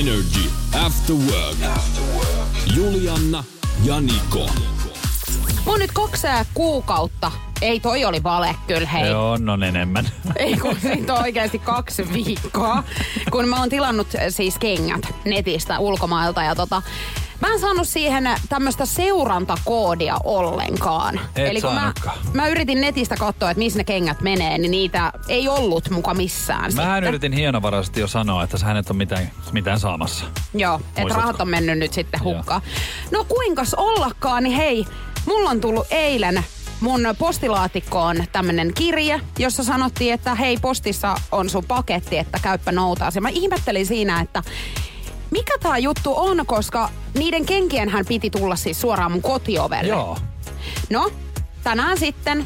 Energy 0.00 0.50
After 0.86 1.16
Work. 1.16 1.56
Julianna 2.76 3.44
ja 3.84 4.00
Niko. 4.00 4.50
Mä 5.66 5.70
oon 5.70 5.78
nyt 5.78 5.92
kaksi 5.92 6.26
kuukautta. 6.54 7.32
Ei 7.62 7.80
toi 7.80 8.04
oli 8.04 8.22
vale 8.22 8.56
kyllä, 8.66 8.88
hei. 8.88 9.08
Joo, 9.08 9.30
on, 9.30 9.48
on 9.48 9.62
enemmän. 9.62 10.08
Ei 10.36 10.56
kun 10.56 10.76
siitä 10.82 11.14
on 11.14 11.22
oikeasti 11.22 11.58
kaksi 11.58 12.12
viikkoa, 12.12 12.82
kun 13.30 13.48
mä 13.48 13.58
oon 13.60 13.68
tilannut 13.68 14.06
siis 14.28 14.58
kengät 14.58 15.14
netistä 15.24 15.78
ulkomailta 15.78 16.42
ja 16.42 16.54
tota, 16.54 16.82
Mä 17.40 17.48
en 17.48 17.60
saanut 17.60 17.88
siihen 17.88 18.30
tämmöistä 18.48 18.86
seurantakoodia 18.86 20.16
ollenkaan. 20.24 21.20
Et 21.36 21.48
Eli 21.48 21.60
kun 21.60 21.74
mä, 21.74 21.92
mä 22.32 22.48
yritin 22.48 22.80
netistä 22.80 23.16
katsoa, 23.16 23.50
että 23.50 23.58
missä 23.58 23.78
ne 23.78 23.84
kengät 23.84 24.20
menee, 24.20 24.58
niin 24.58 24.70
niitä 24.70 25.12
ei 25.28 25.48
ollut 25.48 25.90
muka 25.90 26.14
missään. 26.14 26.72
Sitten. 26.72 27.04
yritin 27.04 27.32
hienovaraisesti 27.32 28.00
jo 28.00 28.06
sanoa, 28.06 28.44
että 28.44 28.58
sä 28.58 28.66
hänet 28.66 28.90
on 28.90 28.96
mitään, 28.96 29.30
mitään 29.52 29.80
saamassa. 29.80 30.24
Joo, 30.54 30.80
että 30.96 31.14
rahat 31.14 31.40
on 31.40 31.48
mennyt 31.48 31.78
nyt 31.78 31.92
sitten 31.92 32.24
hukkaan. 32.24 32.62
No 33.10 33.24
kuinkas 33.24 33.74
ollakaan, 33.74 34.42
niin 34.42 34.56
hei, 34.56 34.84
mulla 35.26 35.50
on 35.50 35.60
tullut 35.60 35.86
eilen 35.90 36.44
mun 36.80 37.00
postilaatikkoon 37.18 38.24
tämmönen 38.32 38.74
kirje, 38.74 39.20
jossa 39.38 39.64
sanottiin, 39.64 40.14
että 40.14 40.34
hei 40.34 40.56
postissa 40.56 41.14
on 41.32 41.50
sun 41.50 41.64
paketti, 41.64 42.18
että 42.18 42.38
käyppä 42.42 42.72
noutaa. 42.72 43.10
Ja 43.14 43.20
mä 43.20 43.28
ihmettelin 43.28 43.86
siinä, 43.86 44.20
että 44.20 44.42
mikä 45.30 45.52
tää 45.62 45.78
juttu 45.78 46.12
on, 46.16 46.46
koska 46.46 46.90
niiden 47.14 47.46
kenkien 47.46 47.88
hän 47.88 48.04
piti 48.08 48.30
tulla 48.30 48.56
siis 48.56 48.80
suoraan 48.80 49.12
mun 49.12 49.22
kotiovelle. 49.22 49.88
Joo. 49.88 50.18
No, 50.90 51.10
tänään 51.62 51.98
sitten 51.98 52.44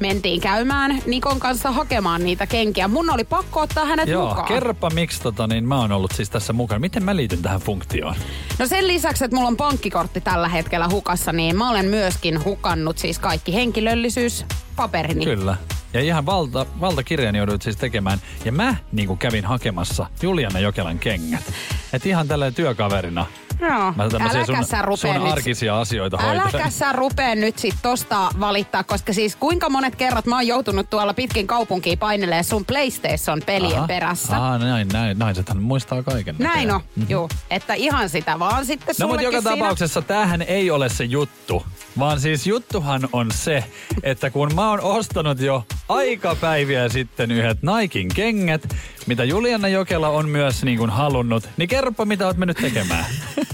mentiin 0.00 0.40
käymään 0.40 1.02
Nikon 1.06 1.40
kanssa 1.40 1.70
hakemaan 1.72 2.24
niitä 2.24 2.46
kenkiä. 2.46 2.88
Mun 2.88 3.10
oli 3.10 3.24
pakko 3.24 3.60
ottaa 3.60 3.84
hänet 3.84 4.08
Joo, 4.08 4.28
mukaan. 4.28 4.48
kerropa 4.48 4.90
miksi 4.90 5.22
tota, 5.22 5.46
niin 5.46 5.68
mä 5.68 5.80
oon 5.80 5.92
ollut 5.92 6.12
siis 6.14 6.30
tässä 6.30 6.52
mukana. 6.52 6.78
Miten 6.78 7.04
mä 7.04 7.16
liityn 7.16 7.42
tähän 7.42 7.60
funktioon? 7.60 8.14
No 8.58 8.66
sen 8.66 8.88
lisäksi, 8.88 9.24
että 9.24 9.34
mulla 9.36 9.48
on 9.48 9.56
pankkikortti 9.56 10.20
tällä 10.20 10.48
hetkellä 10.48 10.88
hukassa, 10.88 11.32
niin 11.32 11.56
mä 11.56 11.70
olen 11.70 11.86
myöskin 11.86 12.44
hukannut 12.44 12.98
siis 12.98 13.18
kaikki 13.18 13.54
henkilöllisyyspaperini. 13.54 15.24
Kyllä. 15.24 15.56
Ja 15.92 16.00
ihan 16.00 16.26
valta, 16.26 16.66
valtakirjan 16.80 17.36
joudut 17.36 17.62
siis 17.62 17.76
tekemään. 17.76 18.18
Ja 18.44 18.52
mä 18.52 18.76
niin 18.92 19.18
kävin 19.18 19.44
hakemassa 19.44 20.06
Juliana 20.22 20.58
Jokelan 20.58 20.98
kengät. 20.98 21.52
Et 21.92 22.06
ihan 22.06 22.28
tällä 22.28 22.50
työkaverina. 22.50 23.26
Joo. 23.60 23.92
Mä 23.96 24.08
tämmöisiä 24.08 24.40
Äläkä 24.40 24.62
sä 24.62 24.76
sun, 24.76 24.84
rupee 24.84 25.12
sun 25.14 25.22
nyt. 25.24 25.32
arkisia 25.32 25.80
asioita 25.80 26.18
Äläkä 26.22 26.70
sä 26.70 26.92
rupee 26.92 27.34
nyt 27.34 27.58
sit 27.58 27.74
tosta 27.82 28.30
valittaa, 28.40 28.84
koska 28.84 29.12
siis 29.12 29.36
kuinka 29.36 29.68
monet 29.70 29.96
kerrat 29.96 30.26
mä 30.26 30.34
oon 30.36 30.46
joutunut 30.46 30.90
tuolla 30.90 31.14
pitkin 31.14 31.46
kaupunkiin 31.46 31.98
painelee 31.98 32.42
sun 32.42 32.64
PlayStation-pelien 32.64 33.84
perässä. 33.86 34.36
Aha, 34.36 34.58
näin, 34.58 34.88
näin, 34.88 35.18
näin. 35.18 35.36
Hän 35.48 35.62
muistaa 35.62 36.02
kaiken. 36.02 36.34
Näin 36.38 36.70
on, 36.70 36.80
Mhm. 36.96 37.06
juu. 37.10 37.28
Että 37.50 37.74
ihan 37.74 38.08
sitä 38.08 38.38
vaan 38.38 38.66
sitten 38.66 38.94
No 39.00 39.06
mutta 39.08 39.22
joka 39.22 39.40
siinä. 39.40 39.56
tapauksessa 39.56 40.02
tämähän 40.02 40.42
ei 40.42 40.70
ole 40.70 40.88
se 40.88 41.04
juttu, 41.04 41.66
vaan 41.98 42.20
siis 42.20 42.46
juttuhan 42.46 43.08
on 43.12 43.30
se, 43.32 43.64
että 44.02 44.30
kun 44.30 44.54
mä 44.54 44.70
oon 44.70 44.80
ostanut 44.80 45.40
jo 45.40 45.64
aikapäiviä 45.88 46.88
sitten 46.88 47.30
yhdet 47.30 47.62
Naikin 47.62 48.08
kengät, 48.14 48.76
mitä 49.06 49.24
Juliana 49.24 49.68
Jokela 49.68 50.08
on 50.08 50.28
myös 50.28 50.62
niin 50.64 50.78
kuin 50.78 50.90
halunnut, 50.90 51.48
niin 51.56 51.68
kerropa 51.68 52.04
mitä 52.04 52.26
oot 52.26 52.36
mennyt 52.36 52.56
tekemään. 52.56 53.04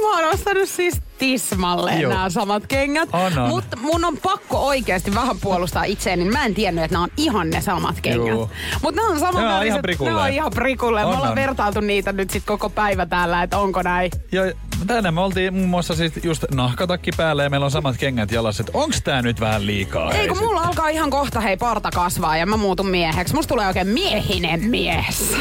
Mä 0.00 0.08
oon 0.16 0.34
ostanut 0.34 0.68
siis 0.68 1.00
tismalleen 1.18 2.00
Joo. 2.00 2.12
nämä 2.12 2.30
samat 2.30 2.66
kengät. 2.66 3.08
On, 3.12 3.38
on. 3.38 3.48
Mutta 3.48 3.76
mun 3.76 4.04
on 4.04 4.16
pakko 4.16 4.66
oikeasti 4.66 5.14
vähän 5.14 5.36
puolustaa 5.40 5.84
itseäni. 5.84 6.24
Mä 6.24 6.44
en 6.44 6.54
tiennyt, 6.54 6.84
että 6.84 6.94
nämä 6.94 7.04
on 7.04 7.10
ihan 7.16 7.50
ne 7.50 7.60
samat 7.60 8.00
kengät. 8.00 8.28
Joo. 8.28 8.50
Mutta 8.82 9.00
ne 9.00 9.06
on 9.08 9.18
samat. 9.18 9.42
Ne 9.42 9.54
on 9.54 9.66
ihan 9.66 9.82
prikulleen. 9.82 10.16
Ne 10.16 10.22
on 10.22 10.28
ihan 10.30 10.52
prikulleen. 10.54 11.06
Me 11.06 11.10
On, 11.10 11.16
ollaan 11.16 11.30
on. 11.30 11.36
vertailtu 11.36 11.80
niitä 11.80 12.12
nyt 12.12 12.30
sit 12.30 12.42
koko 12.46 12.70
päivä 12.70 13.06
täällä, 13.06 13.42
että 13.42 13.58
onko 13.58 13.82
näin. 13.82 14.10
Ja 14.32 14.42
tänään 14.86 15.14
me 15.14 15.20
oltiin 15.20 15.54
muun 15.54 15.68
muassa 15.68 15.94
siis 15.94 16.12
just 16.22 16.44
nahkatakki 16.54 17.10
päällä 17.16 17.42
ja 17.42 17.50
meillä 17.50 17.64
on 17.64 17.70
samat 17.70 17.96
kengät 17.96 18.32
jalassa, 18.32 18.62
että 18.62 18.78
onks 18.78 19.02
tää 19.02 19.22
nyt 19.22 19.40
vähän 19.40 19.66
liikaa? 19.66 20.12
Ei 20.12 20.28
kun 20.28 20.38
mulla 20.38 20.60
alkaa 20.60 20.88
ihan 20.88 21.10
kohta 21.10 21.40
hei 21.40 21.56
parta 21.56 21.90
kasvaa 21.90 22.36
ja 22.36 22.46
mä 22.46 22.56
muutun 22.56 22.86
mieheksi. 22.88 23.34
Musta 23.34 23.48
tulee 23.48 23.66
oikein 23.66 23.86
miehinen 23.88 24.60
mies. 24.70 25.36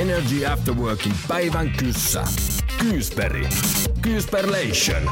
Energy 0.00 0.46
After 0.46 0.74
Workin 0.74 1.12
päivän 1.28 1.70
kyssä. 1.70 2.24
Kyysperi. 2.78 3.48
Kyysperlation. 4.02 5.10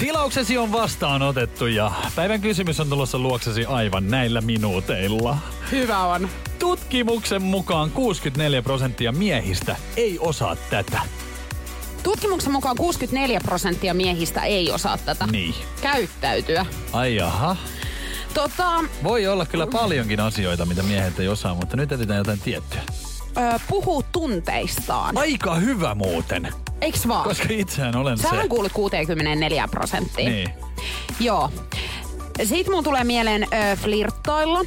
Tilauksesi 0.00 0.58
on 0.58 0.72
vastaanotettu 0.72 1.66
ja 1.66 1.92
päivän 2.16 2.40
kysymys 2.40 2.80
on 2.80 2.88
tulossa 2.88 3.18
luoksesi 3.18 3.64
aivan 3.64 4.08
näillä 4.08 4.40
minuuteilla. 4.40 5.38
Hyvä 5.72 5.98
on. 5.98 6.28
Tutkimuksen 6.58 7.42
mukaan 7.42 7.90
64 7.90 8.62
prosenttia 8.62 9.12
miehistä 9.12 9.76
ei 9.96 10.18
osaa 10.18 10.56
tätä. 10.70 11.00
Tutkimuksen 12.02 12.52
mukaan 12.52 12.76
64 12.76 13.40
prosenttia 13.40 13.94
miehistä 13.94 14.42
ei 14.44 14.70
osaa 14.70 14.98
tätä 14.98 15.26
Niin. 15.32 15.54
käyttäytyä. 15.82 16.66
Ai 16.92 17.16
jaha. 17.16 17.56
Tota, 18.34 18.84
Voi 19.02 19.26
olla 19.26 19.46
kyllä 19.46 19.66
paljonkin 19.66 20.20
asioita, 20.20 20.66
mitä 20.66 20.82
miehet 20.82 21.20
ei 21.20 21.28
osaa, 21.28 21.54
mutta 21.54 21.76
nyt 21.76 21.92
etsitään 21.92 22.18
jotain 22.18 22.40
tiettyä. 22.40 22.80
Ö, 23.36 23.58
puhuu 23.68 24.04
tunteistaan. 24.12 25.18
Aika 25.18 25.54
hyvä 25.54 25.94
muuten, 25.94 26.48
Eiks 26.80 27.08
vaan? 27.08 27.24
koska 27.24 27.46
itsehän 27.50 27.96
olen 27.96 28.18
se. 28.18 28.22
Sähän 28.22 28.48
kuulut 28.48 28.72
64 28.72 29.68
prosenttiin. 29.70 30.32
Niin, 30.32 30.48
Joo. 31.20 31.50
Siitä 32.44 32.70
mun 32.70 32.84
tulee 32.84 33.04
mieleen 33.04 33.42
ö, 33.42 33.76
flirttailla. 33.76 34.60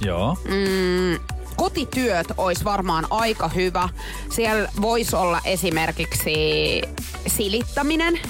joo. 0.00 0.36
Mm, 0.44 1.20
kotityöt 1.56 2.26
olisi 2.36 2.64
varmaan 2.64 3.06
aika 3.10 3.48
hyvä. 3.48 3.88
Siellä 4.30 4.68
voisi 4.80 5.16
olla 5.16 5.40
esimerkiksi 5.44 6.32
silittäminen 7.26 8.14
Niin, 8.14 8.22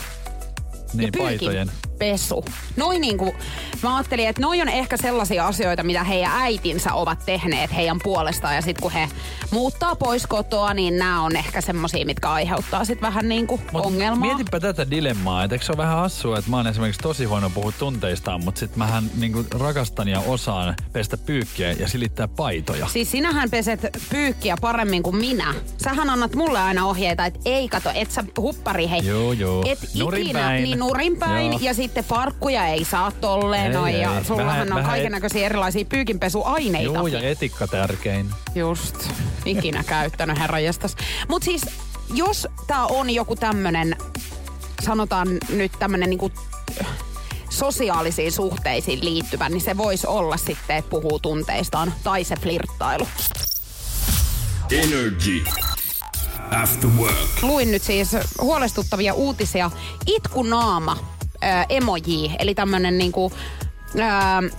ja 1.06 1.10
pyykin 1.12 1.22
paitojen. 1.22 1.70
Pesu. 1.98 2.44
Noin 2.76 3.00
niinku, 3.00 3.34
mä 3.82 3.96
ajattelin, 3.96 4.28
että 4.28 4.42
noi 4.42 4.60
on 4.60 4.68
ehkä 4.68 4.96
sellaisia 4.96 5.46
asioita, 5.46 5.82
mitä 5.82 6.04
heidän 6.04 6.32
äitinsä 6.34 6.94
ovat 6.94 7.18
tehneet 7.26 7.74
heidän 7.74 7.98
puolestaan. 8.02 8.54
Ja 8.54 8.62
sitten 8.62 8.82
kun 8.82 8.92
he 8.92 9.08
muuttaa 9.50 9.96
pois 9.96 10.26
kotoa, 10.26 10.74
niin 10.74 10.98
nämä 10.98 11.22
on 11.22 11.36
ehkä 11.36 11.60
semmosia, 11.60 12.06
mitkä 12.06 12.30
aiheuttaa 12.30 12.84
sitten 12.84 13.08
vähän 13.08 13.28
niinku 13.28 13.60
Mut 13.72 13.86
ongelmaa. 13.86 14.28
Mietipä 14.28 14.60
tätä 14.60 14.90
dilemmaa, 14.90 15.44
että 15.44 15.54
eikö 15.54 15.64
se 15.64 15.72
ole 15.72 15.76
vähän 15.76 15.96
hassua, 15.96 16.38
että 16.38 16.50
mä 16.50 16.56
oon 16.56 16.66
esimerkiksi 16.66 17.00
tosi 17.00 17.24
huono 17.24 17.50
puhua 17.50 17.72
tunteistaan, 17.72 18.44
mutta 18.44 18.58
sit 18.58 18.76
mähän 18.76 19.10
niinku 19.18 19.44
rakastan 19.50 20.08
ja 20.08 20.20
osaan 20.20 20.74
pestä 20.92 21.16
pyykkiä 21.16 21.72
ja 21.72 21.88
silittää 21.88 22.28
paitoja. 22.28 22.86
Siis 22.86 23.10
sinähän 23.10 23.50
peset 23.50 23.80
pyykkiä 24.10 24.56
paremmin 24.60 25.02
kuin 25.02 25.16
minä. 25.16 25.54
Sähän 25.84 26.10
annat 26.10 26.34
mulle 26.34 26.58
aina 26.58 26.86
ohjeita, 26.86 27.26
että 27.26 27.40
ei 27.44 27.68
kato, 27.68 27.90
et 27.94 28.10
sä 28.10 28.24
huppari 28.36 28.90
hei. 28.90 29.06
Joo, 29.06 29.32
joo. 29.32 29.64
Et 29.66 29.78
Nurin 29.94 30.22
ikinä, 30.22 30.52
niin 30.52 30.78
nurin 30.78 31.16
päin. 31.16 31.52
Joo. 31.52 31.58
Ja 31.84 31.88
sitten 31.88 32.04
farkkuja 32.04 32.66
ei 32.66 32.84
saa 32.84 33.10
tolleen 33.10 33.66
Ei, 33.66 33.72
noin. 33.72 34.00
Ja 34.00 34.18
ei. 34.18 34.24
sullahan 34.24 34.46
Vähän- 34.52 34.68
on 34.72 34.74
vähän 34.74 34.90
kaiken 34.90 35.12
näköisiä 35.12 35.46
erilaisia 35.46 35.84
pyykinpesuaineita. 35.84 36.92
Joo, 36.94 37.06
ja 37.06 37.28
etikka 37.30 37.66
tärkein. 37.66 38.30
Just. 38.54 39.08
Ikinä 39.44 39.84
käyttänyt 39.88 40.38
herranjestas. 40.38 40.96
Mut 41.28 41.42
siis, 41.42 41.62
jos 42.14 42.48
tää 42.66 42.86
on 42.86 43.10
joku 43.10 43.36
tämmönen, 43.36 43.96
sanotaan 44.82 45.28
nyt 45.48 45.72
tämmönen 45.78 46.10
niinku 46.10 46.30
sosiaalisiin 47.50 48.32
suhteisiin 48.32 49.04
liittyvä, 49.04 49.48
niin 49.48 49.60
se 49.60 49.76
voisi 49.76 50.06
olla 50.06 50.36
sitten, 50.36 50.76
että 50.76 50.90
puhuu 50.90 51.18
tunteistaan 51.18 51.94
tai 52.04 52.24
se 52.24 52.36
flirttailu. 52.36 53.08
Energy. 54.70 55.44
After 56.62 56.90
Work. 56.98 57.42
Luin 57.42 57.70
nyt 57.70 57.82
siis 57.82 58.08
huolestuttavia 58.40 59.14
uutisia. 59.14 59.70
Itkunaama, 60.06 60.98
emoji, 61.68 62.32
eli 62.38 62.54
tämmönen 62.54 62.98
niinku, 62.98 63.32
äh, 64.00 64.58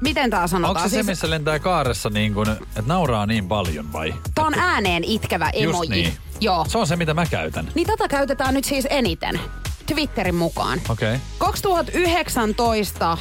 miten 0.00 0.30
tää 0.30 0.46
sanotaan? 0.46 0.76
Onko 0.76 0.88
se 0.88 0.90
se, 0.90 0.94
Siis, 0.94 1.06
missä 1.06 1.30
lentää 1.30 1.58
kaaressa 1.58 2.10
niin 2.10 2.34
kun, 2.34 2.50
että 2.50 2.82
nauraa 2.86 3.26
niin 3.26 3.48
paljon 3.48 3.92
vai? 3.92 4.14
tää 4.34 4.44
on 4.44 4.54
ääneen 4.54 5.04
itkevä 5.04 5.50
emoji. 5.50 5.78
Just 5.78 5.90
niin. 5.90 6.12
Joo. 6.40 6.64
Se 6.68 6.78
on 6.78 6.86
se, 6.86 6.96
mitä 6.96 7.14
mä 7.14 7.26
käytän. 7.26 7.68
Niin 7.74 7.86
tätä 7.86 8.08
käytetään 8.08 8.54
nyt 8.54 8.64
siis 8.64 8.86
eniten. 8.90 9.40
Twitterin 9.86 10.34
mukaan. 10.34 10.80
Okei. 10.88 11.14
Okay. 11.14 11.20
2019 11.38 13.12
äh, 13.12 13.18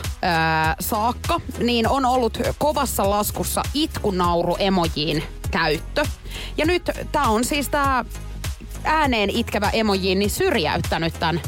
saakka 0.79 1.41
niin 1.59 1.87
on 1.87 2.05
ollut 2.05 2.37
kovassa 2.57 3.09
laskussa 3.09 3.63
itkunauru 3.73 4.55
emojiin 4.59 5.23
käyttö. 5.51 6.05
Ja 6.57 6.65
nyt 6.65 6.89
tämä 7.11 7.27
on 7.27 7.43
siis 7.43 7.69
tämä 7.69 8.05
ääneen 8.83 9.29
itkevä 9.29 9.69
emoji 9.69 10.15
niin 10.15 10.29
syrjäyttänyt 10.29 11.19
tämän, 11.19 11.41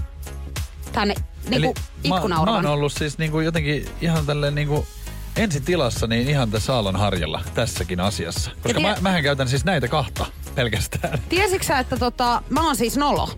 tämän 0.91 1.13
niinku 1.49 1.73
mä, 2.09 2.27
mä 2.45 2.51
oon 2.51 2.65
ollut 2.65 2.93
siis 2.93 3.17
niinku 3.17 3.39
jotenkin 3.39 3.89
ihan 4.01 4.25
tälleen 4.25 4.55
niinku 4.55 4.87
ensitilassa 5.35 6.07
niin 6.07 6.29
ihan 6.29 6.51
tässä 6.51 6.73
Aallon 6.73 6.95
harjalla 6.95 7.41
tässäkin 7.53 7.99
asiassa. 7.99 8.51
Koska 8.63 8.79
tie- 8.79 8.89
mä, 8.89 8.97
mähän 9.01 9.23
käytän 9.23 9.47
siis 9.47 9.65
näitä 9.65 9.87
kahta 9.87 10.25
pelkästään. 10.55 11.19
Tiesitkö 11.29 11.65
sä, 11.67 11.79
että 11.79 11.97
tota, 11.97 12.41
mä 12.49 12.65
oon 12.65 12.75
siis 12.75 12.97
nolo? 12.97 13.29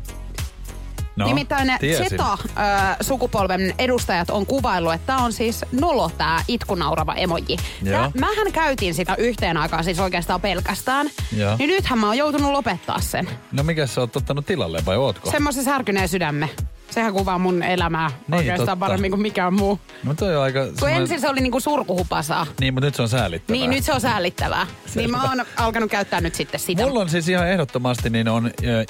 No, 1.16 1.28
Nimittäin 1.28 1.68
ne 1.68 1.78
tiesin. 1.80 2.08
Z-sukupolven 2.20 3.74
edustajat 3.78 4.30
on 4.30 4.46
kuvaillut, 4.46 4.94
että 4.94 5.08
tämä 5.08 5.24
on 5.24 5.34
siis 5.34 5.66
nolo 5.72 6.10
tämä 6.18 6.44
itkunaurava 6.48 7.14
emoji. 7.14 7.58
Tää, 7.90 8.12
mähän 8.20 8.52
käytin 8.52 8.94
sitä 8.94 9.16
yhteen 9.16 9.58
aikaan 9.58 9.84
siis 9.84 10.00
oikeastaan 10.00 10.42
pelkästään. 10.42 11.10
Joo. 11.38 11.56
Niin 11.58 11.68
nythän 11.68 12.00
mä 12.00 12.08
oon 12.08 12.18
joutunut 12.18 12.52
lopettaa 12.52 13.00
sen. 13.00 13.30
No 13.52 13.64
mikä 13.64 13.88
sä 13.88 14.02
oot 14.02 14.16
ottanut 14.16 14.46
tilalle 14.46 14.86
vai 14.86 14.98
ootko? 14.98 15.32
Semmoisen 15.32 15.64
särkyneen 15.64 16.10
sydämme. 16.10 16.50
Sehän 16.92 17.14
kuvaa 17.14 17.38
mun 17.38 17.64
elämää 17.64 18.08
Niin, 18.28 18.34
oikeastaan 18.38 18.68
totta. 18.68 18.76
paremmin 18.86 19.12
kuin 19.12 19.22
mikään 19.22 19.54
muu. 19.54 19.80
No 20.04 20.14
toi 20.14 20.36
on 20.36 20.44
aika... 20.44 20.66
Kun 20.66 20.74
semmoinen- 20.76 21.02
ensin 21.02 21.22
se 21.22 21.30
oli 21.30 21.40
niinku 21.40 21.60
surkuhupasaa. 21.60 22.48
Niin, 22.60 22.74
mutta 22.74 22.88
nyt 22.88 22.96
se 22.96 23.02
on 23.02 23.10
säälittävää. 23.10 23.60
Niin 23.60 23.70
nyt 23.70 23.84
se 23.84 23.94
on 23.94 24.02
säällittävää. 24.02 24.68
Niin 24.96 25.12
mä 25.12 25.24
oon 25.30 25.46
alkanut 25.58 25.92
käyttää 25.92 26.22
nyt 26.22 26.36
sitten 26.36 26.60
sitä. 26.60 26.84
Mulla 26.86 27.00
on 27.00 27.10
siis 27.10 27.30
ihan 27.30 27.48
ehdottomasti 27.50 28.10
niin 28.10 28.28
on 28.28 28.52
ö, 28.66 28.86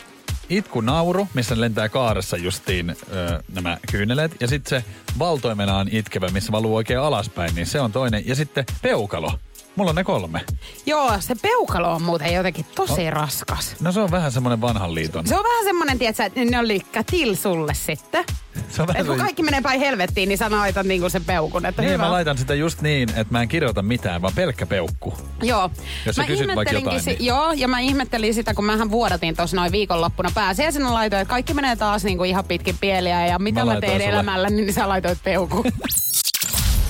itkunauru, 0.50 1.28
missä 1.34 1.62
lentää 1.62 1.90
kaaressa 1.90 2.38
justiin 2.38 2.90
ö, 2.90 3.44
nämä 3.54 3.78
kyyneleet. 3.92 4.32
Ja 4.40 4.48
sitten 4.48 4.70
se 4.82 4.86
valtoimenaan 5.20 5.88
itkevä, 5.92 6.28
missä 6.28 6.52
valuu 6.52 6.76
oikein 6.76 7.00
alaspäin, 7.00 7.56
niin 7.56 7.68
se 7.68 7.80
on 7.82 7.92
toinen. 7.92 8.24
Ja 8.28 8.36
sitten 8.36 8.66
peukalo. 8.82 9.32
Mulla 9.76 9.90
on 9.90 9.96
ne 9.96 10.04
kolme. 10.04 10.42
Joo, 10.86 11.12
se 11.20 11.36
peukalo 11.42 11.92
on 11.94 12.02
muuten 12.02 12.34
jotenkin 12.34 12.66
tosi 12.76 13.10
raskas. 13.10 13.76
No 13.80 13.92
se 13.92 14.00
on 14.00 14.12
vähän 14.12 14.32
semmoinen 14.32 14.62
vanhan 14.62 14.96
liiton. 14.96 15.28
Se 15.28 15.36
on 15.38 15.44
vähän 15.44 15.64
semmonen, 15.66 16.00
tietsä, 16.00 16.26
että 16.26 16.40
ne 16.46 16.60
on 16.60 16.68
lyikkä 16.68 17.04
til 17.04 17.36
sulle 17.36 17.74
sitten. 17.74 18.24
Se 18.70 18.82
on 18.82 18.88
vähän 18.88 19.02
Et 19.02 19.08
kun 19.08 19.16
se- 19.16 19.22
kaikki 19.24 19.44
menee 19.44 19.62
päin 19.62 19.80
helvettiin, 19.80 20.30
niin 20.30 20.38
sä 20.38 20.52
laitat 20.52 20.86
niinku 20.88 21.10
sen 21.10 21.26
peukun. 21.26 21.66
Että 21.66 21.82
Niin, 21.82 21.94
hyvä. 21.94 22.04
mä 22.04 22.12
laitan 22.12 22.38
sitä 22.38 22.54
just 22.56 22.82
niin, 22.82 23.10
että 23.10 23.26
mä 23.30 23.42
en 23.42 23.48
kirjoita 23.48 23.82
mitään, 23.82 24.22
vaan 24.22 24.34
pelkkä 24.36 24.66
peukku. 24.66 25.14
Joo. 25.44 25.70
Jos 26.06 26.16
sä 26.16 26.22
mä 26.22 26.28
kysyt 26.28 26.56
vaikka 26.56 26.74
jotain, 26.76 27.02
niin- 27.06 27.26
Joo, 27.26 27.52
ja 27.52 27.68
mä 27.68 27.80
ihmettelin 27.80 28.34
sitä, 28.34 28.54
kun 28.54 28.66
mähän 28.66 28.92
vuodatin 28.92 29.36
tuossa 29.36 29.58
noin 29.58 29.72
viikonloppuna 29.72 30.32
pääsiäisenä 30.36 30.94
laitoin, 30.94 31.22
että 31.22 31.30
kaikki 31.30 31.54
menee 31.54 31.76
taas 31.76 32.04
niinku 32.04 32.24
ihan 32.24 32.46
pitkin 32.46 32.78
pieliä 32.82 33.28
ja 33.28 33.40
mitä 33.40 33.66
Mä 33.66 33.74
mä, 33.74 33.80
teen 33.82 33.92
sulle. 33.92 34.06
elämällä, 34.06 34.50
niin 34.50 34.74
sä 34.74 34.90
laitoit 34.90 35.20
peukun. 35.24 35.64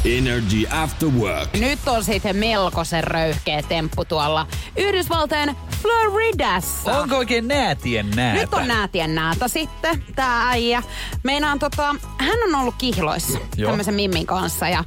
Energy 0.05 0.67
After 0.69 1.09
Work. 1.09 1.53
Nyt 1.53 1.87
on 1.87 2.03
sitten 2.03 2.35
melkoisen 2.35 3.03
röyhkeä 3.03 3.61
temppu 3.61 4.05
tuolla 4.05 4.47
Yhdysvaltain 4.77 5.55
Floridassa. 5.81 6.99
Onko 6.99 7.17
oikein 7.17 7.47
näätien 7.47 8.09
näätä? 8.15 8.41
Nyt 8.41 8.53
on 8.53 8.67
näätien 8.67 9.15
näätä 9.15 9.47
sitten, 9.47 10.03
tää 10.15 10.49
äijä. 10.49 10.83
Meinaan 11.23 11.59
tota, 11.59 11.95
hän 12.17 12.39
on 12.47 12.55
ollut 12.55 12.75
kihloissa 12.77 13.39
Joo. 13.57 13.69
tämmöisen 13.71 13.93
Mimmin 13.93 14.25
kanssa 14.25 14.69
ja 14.69 14.83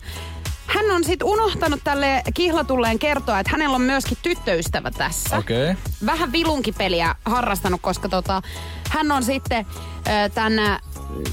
hän 0.67 0.91
on 0.91 1.05
sitten 1.05 1.29
unohtanut 1.29 1.81
tälle 1.85 2.23
kihlatulleen 2.35 2.99
kertoa, 2.99 3.41
että 3.41 3.53
hänellä 3.53 3.75
on 3.75 3.83
myöskin 3.83 4.19
tyttöystävä 4.23 4.91
tässä. 4.91 5.39
Okei. 5.39 5.71
Okay. 5.71 5.83
Vähän 6.07 6.33
vilunkipeliä 6.33 7.15
harrastanut, 7.25 7.81
koska 7.81 8.09
tota, 8.09 8.43
hän 8.91 9.13
on 9.13 9.23
sitten 9.23 9.67
tämän, 10.35 10.79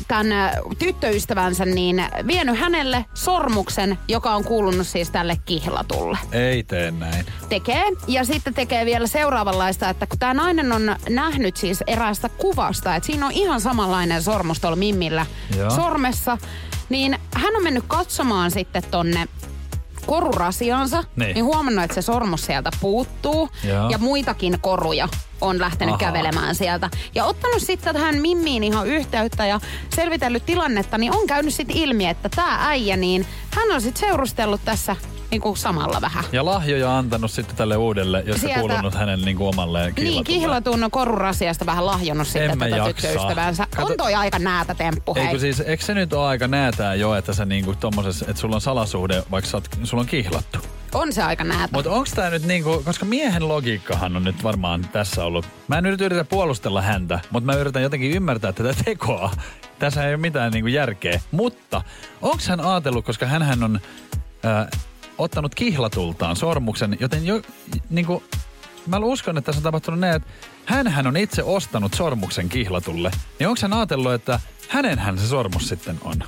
tämän 0.07 0.51
tyttöystävänsä 0.79 1.65
niin 1.65 2.03
vienyt 2.27 2.59
hänelle 2.59 3.05
sormuksen, 3.13 3.97
joka 4.07 4.35
on 4.35 4.43
kuulunut 4.43 4.87
siis 4.87 5.09
tälle 5.09 5.37
kihlatulle 5.45 6.17
Ei 6.31 6.63
tee 6.63 6.91
näin. 6.91 7.25
tekee. 7.49 7.83
Ja 8.07 8.25
sitten 8.25 8.53
tekee 8.53 8.85
vielä 8.85 9.07
seuraavanlaista, 9.07 9.89
että 9.89 10.07
kun 10.07 10.19
tämä 10.19 10.33
nainen 10.33 10.71
on 10.71 10.95
nähnyt 11.09 11.57
siis 11.57 11.83
eräästä 11.87 12.29
kuvasta, 12.29 12.95
että 12.95 13.07
siinä 13.07 13.25
on 13.25 13.31
ihan 13.31 13.61
samanlainen 13.61 14.23
sormus 14.23 14.59
tuolla 14.59 14.75
Mimmillä 14.75 15.25
Joo. 15.57 15.69
sormessa, 15.69 16.37
niin 16.89 17.19
hän 17.35 17.55
on 17.55 17.63
mennyt 17.63 17.83
katsomaan 17.87 18.51
sitten 18.51 18.83
tonne 18.91 19.27
korurasiansa, 20.05 21.03
Niin. 21.15 21.33
niin 21.33 21.45
huomannut, 21.45 21.83
että 21.83 21.95
se 21.95 22.01
sormus 22.01 22.45
sieltä 22.45 22.69
puuttuu 22.81 23.49
Joo. 23.63 23.89
ja 23.89 23.97
muitakin 23.97 24.57
koruja 24.61 25.09
on 25.41 25.59
lähtenyt 25.59 25.93
Aha. 25.95 25.99
kävelemään 25.99 26.55
sieltä. 26.55 26.89
Ja 27.15 27.25
ottanut 27.25 27.61
sitten 27.61 27.93
tähän 27.93 28.21
Mimmiin 28.21 28.63
ihan 28.63 28.87
yhteyttä 28.87 29.45
ja 29.45 29.59
selvitellyt 29.95 30.45
tilannetta, 30.45 30.97
niin 30.97 31.15
on 31.15 31.27
käynyt 31.27 31.53
sitten 31.53 31.77
ilmi, 31.77 32.07
että 32.07 32.29
tämä 32.29 32.57
äijä, 32.69 32.97
niin 32.97 33.25
hän 33.55 33.71
on 33.71 33.81
sitten 33.81 33.99
seurustellut 34.09 34.61
tässä 34.65 34.95
niin 35.31 35.41
kuin 35.41 35.57
samalla 35.57 36.01
vähän. 36.01 36.23
Ja 36.31 36.45
lahjoja 36.45 36.97
antanut 36.97 37.31
sitten 37.31 37.55
tälle 37.55 37.77
uudelle, 37.77 38.23
josta 38.27 38.41
Sieltä- 38.41 38.59
kuulunut 38.59 38.93
hänen 38.95 39.21
niin 39.21 39.37
kuin 39.37 39.47
omalle 39.47 39.93
Niin, 39.97 40.23
kihlatun 40.23 40.87
korurasiasta 40.91 41.65
vähän 41.65 41.85
lahjonnut 41.85 42.27
En 42.27 42.31
sitten 42.31 42.59
tätä 42.59 42.85
tyttöystävänsä. 42.85 43.67
Kato- 43.75 43.87
On 43.87 43.97
toi 43.97 44.15
aika 44.15 44.39
näätä 44.39 44.75
temppu, 44.75 45.15
hei. 45.15 45.25
Eikö 45.25 45.39
siis, 45.39 45.59
eikö 45.59 45.83
se 45.83 45.93
nyt 45.93 46.13
ole 46.13 46.27
aika 46.27 46.47
näätää 46.47 46.95
jo, 46.95 47.15
että 47.15 47.33
sä 47.33 47.45
niinku 47.45 47.75
tommosessa, 47.79 48.25
että 48.29 48.41
sulla 48.41 48.55
on 48.55 48.61
salasuhde, 48.61 49.23
vaikka 49.31 49.49
sä 49.51 49.57
oot, 49.57 49.65
sulla 49.83 50.01
on 50.01 50.07
kihlattu. 50.07 50.59
On 50.93 51.13
se 51.13 51.23
aika 51.23 51.43
näätä. 51.43 51.69
Mutta 51.73 51.91
onko 51.91 52.09
tämä 52.15 52.29
nyt 52.29 52.43
niinku, 52.43 52.81
koska 52.85 53.05
miehen 53.05 53.47
logiikkahan 53.47 54.15
on 54.15 54.23
nyt 54.23 54.43
varmaan 54.43 54.89
tässä 54.91 55.25
ollut. 55.25 55.45
Mä 55.67 55.77
en 55.77 55.83
nyt 55.83 56.01
yritä 56.01 56.23
puolustella 56.23 56.81
häntä, 56.81 57.19
mutta 57.29 57.45
mä 57.45 57.59
yritän 57.59 57.83
jotenkin 57.83 58.11
ymmärtää 58.11 58.53
tätä 58.53 58.73
tekoa. 58.85 59.31
Tässä 59.79 60.07
ei 60.07 60.13
ole 60.13 60.21
mitään 60.21 60.51
niinku 60.51 60.67
järkeä. 60.67 61.21
Mutta 61.31 61.81
onko 62.21 62.43
hän 62.47 62.59
ajatellut, 62.59 63.05
koska 63.05 63.25
hän 63.25 63.63
on 63.63 63.79
äh, 64.45 64.67
ottanut 65.17 65.55
kihlatultaan 65.55 66.35
sormuksen, 66.35 66.97
joten 66.99 67.25
jo, 67.25 67.41
niinku, 67.89 68.23
mä 68.87 68.97
uskon, 68.97 69.37
että 69.37 69.45
tässä 69.45 69.59
on 69.59 69.63
tapahtunut 69.63 69.99
näin, 69.99 70.15
että 70.15 70.29
hän 70.65 71.07
on 71.07 71.17
itse 71.17 71.43
ostanut 71.43 71.93
sormuksen 71.93 72.49
kihlatulle. 72.49 73.11
Niin 73.39 73.47
onko 73.47 73.59
hän 73.61 73.73
ajatellut, 73.73 74.13
että 74.13 74.39
hänenhän 74.67 75.17
se 75.17 75.27
sormus 75.27 75.67
sitten 75.69 75.99
on? 76.03 76.23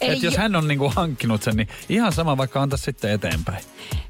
Eli 0.00 0.12
Että 0.12 0.26
jos 0.26 0.34
jo- 0.34 0.40
hän 0.40 0.56
on 0.56 0.68
niinku 0.68 0.92
hankkinut 0.96 1.42
sen, 1.42 1.56
niin 1.56 1.68
ihan 1.88 2.12
sama 2.12 2.36
vaikka 2.36 2.62
antaa 2.62 2.76
sitten 2.76 3.10
eteenpäin. 3.10 3.64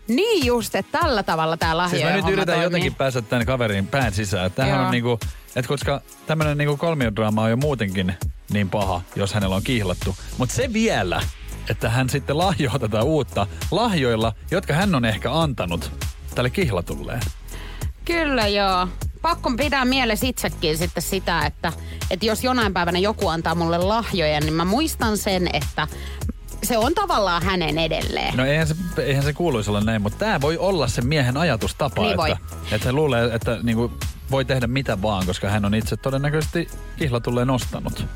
Niin 0.09 0.47
just, 0.47 0.75
että 0.75 0.99
tällä 0.99 1.23
tavalla 1.23 1.57
tää 1.57 1.77
lahjojen 1.77 2.07
Siis 2.07 2.11
mä 2.23 2.27
nyt 2.27 2.33
yritän 2.33 2.47
toimii. 2.47 2.65
jotenkin 2.65 2.95
päästä 2.95 3.23
tämän 3.23 3.47
kaverin 3.47 3.87
pään 3.87 4.13
sisään. 4.15 4.53
Tämähän 4.53 4.77
Joo. 4.79 4.85
on 4.85 4.91
niinku, 4.91 5.19
että 5.57 5.69
koska 5.69 6.01
tämmönen 6.27 6.59
niinku 6.59 6.77
kolmiodraama 6.77 7.43
on 7.43 7.51
jo 7.51 7.57
muutenkin 7.57 8.15
niin 8.53 8.71
paha, 8.71 9.01
jos 9.17 9.35
hänellä 9.35 9.57
on 9.57 9.63
kihlattu. 9.63 10.17
Mutta 10.39 10.55
se 10.55 10.73
vielä, 10.73 11.23
että 11.71 11.89
hän 11.91 12.11
sitten 12.11 12.39
lahjoaa 12.39 12.79
tätä 12.79 13.03
uutta 13.03 13.47
lahjoilla, 13.71 14.33
jotka 14.51 14.75
hän 14.75 14.95
on 14.95 15.05
ehkä 15.05 15.33
antanut 15.33 15.93
tälle 16.35 16.51
kihlatulleen. 16.51 17.21
Kyllä 18.05 18.47
joo. 18.49 18.89
Pakko 19.23 19.51
pitää 19.57 19.85
mielessä 19.85 20.27
itsekin 20.27 20.79
sitten 20.79 21.03
sitä, 21.03 21.47
että, 21.47 21.73
että 22.11 22.27
jos 22.27 22.45
jonain 22.45 22.73
päivänä 22.73 22.99
joku 22.99 23.29
antaa 23.29 23.55
mulle 23.55 23.79
lahjoja, 23.79 24.41
niin 24.41 24.55
mä 24.55 24.65
muistan 24.65 25.19
sen, 25.19 25.49
että 25.53 25.89
se 26.63 26.79
on 26.79 26.95
tavallaan 26.95 27.43
hänen 27.43 27.79
edelleen. 27.79 28.37
No 28.37 28.45
eihän 28.45 28.67
se, 28.67 28.75
eihän 29.03 29.25
se 29.25 29.33
kuuluisi 29.33 29.71
olla 29.71 29.81
näin, 29.81 30.03
mutta 30.03 30.19
tämä 30.19 30.41
voi 30.41 30.59
olla 30.59 30.89
se 30.89 31.03
miehen 31.03 31.37
ajatustapa, 31.37 32.03
Niin 32.03 32.11
että, 32.11 32.17
voi. 32.17 32.31
että 32.73 32.87
hän 32.89 32.95
luulee, 32.95 33.35
että 33.35 33.59
niinku 33.63 33.93
voi 34.31 34.45
tehdä 34.45 34.67
mitä 34.67 35.03
vaan, 35.03 35.27
koska 35.27 35.49
hän 35.49 35.65
on 35.65 35.75
itse 35.75 35.97
todennäköisesti 35.97 36.69
kihlatulleen 36.97 37.51
ostanut. 37.51 38.07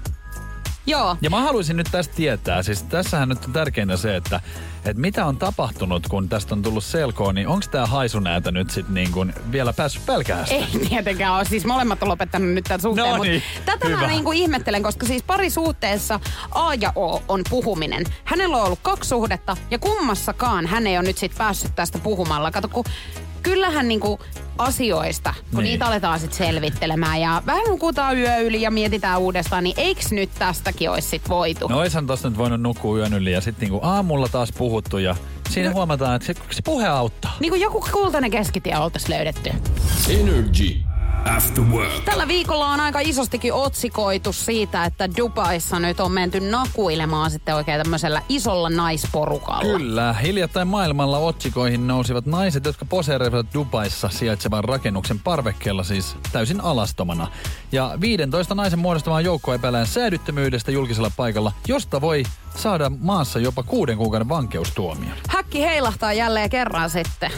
Joo. 0.87 1.17
Ja 1.21 1.31
mä 1.31 1.41
haluaisin 1.41 1.77
nyt 1.77 1.89
tästä 1.91 2.15
tietää, 2.15 2.63
siis 2.63 2.83
tässähän 2.83 3.29
nyt 3.29 3.45
on 3.45 3.53
tärkeintä 3.53 3.97
se, 3.97 4.17
että, 4.17 4.41
että 4.77 5.01
mitä 5.01 5.27
on 5.27 5.37
tapahtunut, 5.37 6.09
kun 6.09 6.29
tästä 6.29 6.55
on 6.55 6.63
tullut 6.63 6.85
selkoon, 6.85 7.35
niin 7.35 7.49
onko 7.49 7.67
tämä 7.71 7.87
haisunäätä 7.87 8.51
nyt 8.51 8.71
sitten 8.71 8.95
niin 8.95 9.13
kuin 9.13 9.35
vielä 9.53 9.73
päässyt 9.73 10.07
pälkähästä? 10.07 10.55
Ei 10.55 10.67
tietenkään 10.89 11.35
ole. 11.35 11.45
Siis 11.45 11.65
molemmat 11.65 12.03
on 12.03 12.09
lopettanut 12.09 12.49
nyt 12.49 12.65
tämän 12.65 12.81
suhteen. 12.81 13.17
No 13.17 13.23
niin, 13.23 13.43
tätä 13.65 13.89
hyvä. 13.89 14.01
mä 14.01 14.07
niinku 14.07 14.33
ihmettelen, 14.33 14.83
koska 14.83 15.07
siis 15.07 15.23
parisuhteessa 15.23 16.21
A 16.51 16.75
ja 16.75 16.93
O 16.97 17.23
on 17.29 17.43
puhuminen. 17.51 18.05
Hänellä 18.25 18.57
on 18.57 18.65
ollut 18.65 18.79
kaksi 18.83 19.09
suhdetta 19.09 19.57
ja 19.71 19.79
kummassakaan 19.79 20.67
hän 20.67 20.87
ei 20.87 20.99
ole 20.99 21.07
nyt 21.07 21.19
sit 21.19 21.33
päässyt 21.39 21.75
tästä 21.75 21.99
puhumalla. 21.99 22.51
Kato, 22.51 22.69
kun 22.69 22.85
kyllähän 23.45 23.89
niinku 23.89 24.21
asioista, 24.59 25.35
kun 25.51 25.59
Niin. 25.63 25.65
niitä 25.73 25.87
aletaan 25.87 26.21
sitten 26.21 26.39
selvittelemään 26.47 27.21
ja 27.21 27.43
vähän 27.47 27.65
nukutaan 27.69 28.19
yö 28.19 28.39
yli 28.39 28.63
ja 28.63 28.71
mietitään 28.71 29.21
uudestaan, 29.21 29.65
niin 29.65 29.75
eiks 29.81 30.13
nyt 30.13 30.31
tästäkin 30.39 30.91
olisi 30.91 31.09
sit 31.09 31.29
voitu? 31.29 31.69
No 31.69 31.79
oishan 31.79 32.07
tosta 32.07 32.29
nyt 32.29 32.39
voinut 32.39 32.61
nukkua 32.61 32.99
yön 32.99 33.13
yli 33.15 33.33
ja 33.33 33.41
sitten 33.41 33.69
niinku 33.69 33.87
aamulla 33.87 34.29
taas 34.29 34.53
puhuttu 34.59 34.99
ja 34.99 35.17
siinä 35.51 35.69
No. 35.69 35.75
huomataan, 35.75 36.17
että 36.17 36.27
se, 36.27 36.35
se 36.51 36.63
puhe 36.63 36.87
auttaa. 36.87 37.37
Niin 37.41 37.51
kuin 37.51 37.61
joku 37.61 37.85
kultainen 37.93 38.31
keskitie 38.31 38.79
oltaisiin 38.79 39.11
löydetty. 39.11 39.51
Energy 40.11 40.77
After 41.37 41.65
Work. 41.65 42.05
Tällä 42.05 42.29
viikolla 42.29 42.67
on 42.67 42.81
aika 42.81 43.01
isostikin 43.01 43.53
otsikoitu 43.53 44.33
siitä, 44.33 44.85
että 44.85 45.09
Dubaissa 45.17 45.81
nyt 45.81 46.01
on 46.01 46.13
menty 46.13 46.41
nakuilemaan 46.41 47.31
sitten 47.31 47.55
oikein 47.55 47.83
tämmöisellä 47.83 48.23
isolla 48.29 48.71
naisporukalla. 48.71 49.79
Kyllä. 49.79 50.13
Hiljattain 50.13 50.69
maailmalla 50.69 51.19
otsikoihin 51.19 51.87
nousivat 51.87 52.27
naiset, 52.27 52.65
jotka 52.65 52.85
poseerivat 52.85 53.47
Dubaissa 53.55 54.09
sijaitsevan 54.09 54.65
rakennuksen 54.65 55.21
parvekkeella 55.21 55.83
siis 55.83 56.17
täysin 56.33 56.61
alastomana. 56.61 57.29
Ja 57.73 57.99
15 58.01 58.55
naisen 58.55 58.79
muodostamaan 58.79 59.25
joukkoa 59.25 59.55
epäillään 59.55 59.87
säädyttömyydestä 59.87 60.71
julkisella 60.71 61.11
paikalla, 61.17 61.53
josta 61.69 62.01
voi 62.01 62.23
saada 62.57 62.91
maassa 62.99 63.39
jopa 63.39 63.63
kuuden 63.63 63.97
kuukauden 63.97 64.29
vankeustuomion. 64.29 65.15
Häkki 65.29 65.61
heilahtaa 65.61 66.13
jälleen 66.13 66.51
kerran 66.51 66.91
sitten. 66.91 67.31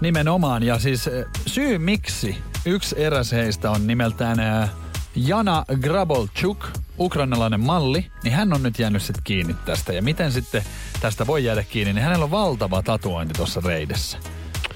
Nimenomaan. 0.00 0.62
Ja 0.62 0.78
siis 0.78 1.06
eh, 1.06 1.24
syy 1.46 1.78
miksi 1.78 2.42
yksi 2.66 2.94
eräs 2.98 3.32
heistä 3.32 3.70
on 3.70 3.86
nimeltään 3.86 4.40
eh, 4.40 4.70
Jana 5.16 5.64
Grabolchuk, 5.80 6.66
ukrainalainen 6.98 7.60
malli, 7.60 8.06
niin 8.22 8.34
hän 8.34 8.52
on 8.52 8.62
nyt 8.62 8.78
jäänyt 8.78 9.02
sitten 9.02 9.24
kiinni 9.24 9.54
tästä. 9.64 9.92
Ja 9.92 10.02
miten 10.02 10.32
sitten 10.32 10.62
tästä 11.00 11.26
voi 11.26 11.44
jäädä 11.44 11.62
kiinni, 11.62 11.92
niin 11.92 12.04
hänellä 12.04 12.24
on 12.24 12.30
valtava 12.30 12.82
tatuointi 12.82 13.34
tuossa 13.34 13.60
reidessä. 13.64 14.18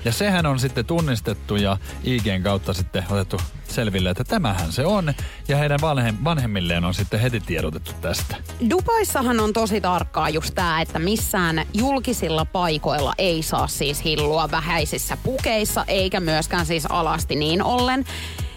Ja 0.09 0.13
sehän 0.13 0.47
on 0.47 0.59
sitten 0.59 0.85
tunnistettu 0.85 1.57
ja 1.57 1.77
IGn 2.05 2.43
kautta 2.43 2.73
sitten 2.73 3.05
otettu 3.11 3.41
selville, 3.69 4.11
että 4.11 4.25
tämähän 4.25 4.73
se 4.73 4.87
on. 4.87 5.15
Ja 5.49 5.57
heidän 5.57 5.79
vanhem- 5.83 6.25
vanhemmilleen 6.25 6.85
on 6.85 6.95
sitten 6.95 7.21
heti 7.21 7.41
tiedotettu 7.41 7.93
tästä. 8.01 8.37
Dubaissahan 8.71 9.41
on 9.41 9.53
tosi 9.53 9.81
tarkkaa 9.81 10.29
just 10.29 10.55
tää, 10.55 10.81
että 10.81 10.99
missään 10.99 11.67
julkisilla 11.75 12.45
paikoilla 12.45 13.15
ei 13.19 13.43
saa 13.43 13.67
siis 13.67 14.05
hillua 14.05 14.51
vähäisissä 14.51 15.17
pukeissa, 15.17 15.85
eikä 15.89 16.21
myöskään 16.21 16.67
siis 16.67 16.87
alasti 16.87 17.37
niin 17.37 17.63
ollen. 17.63 18.05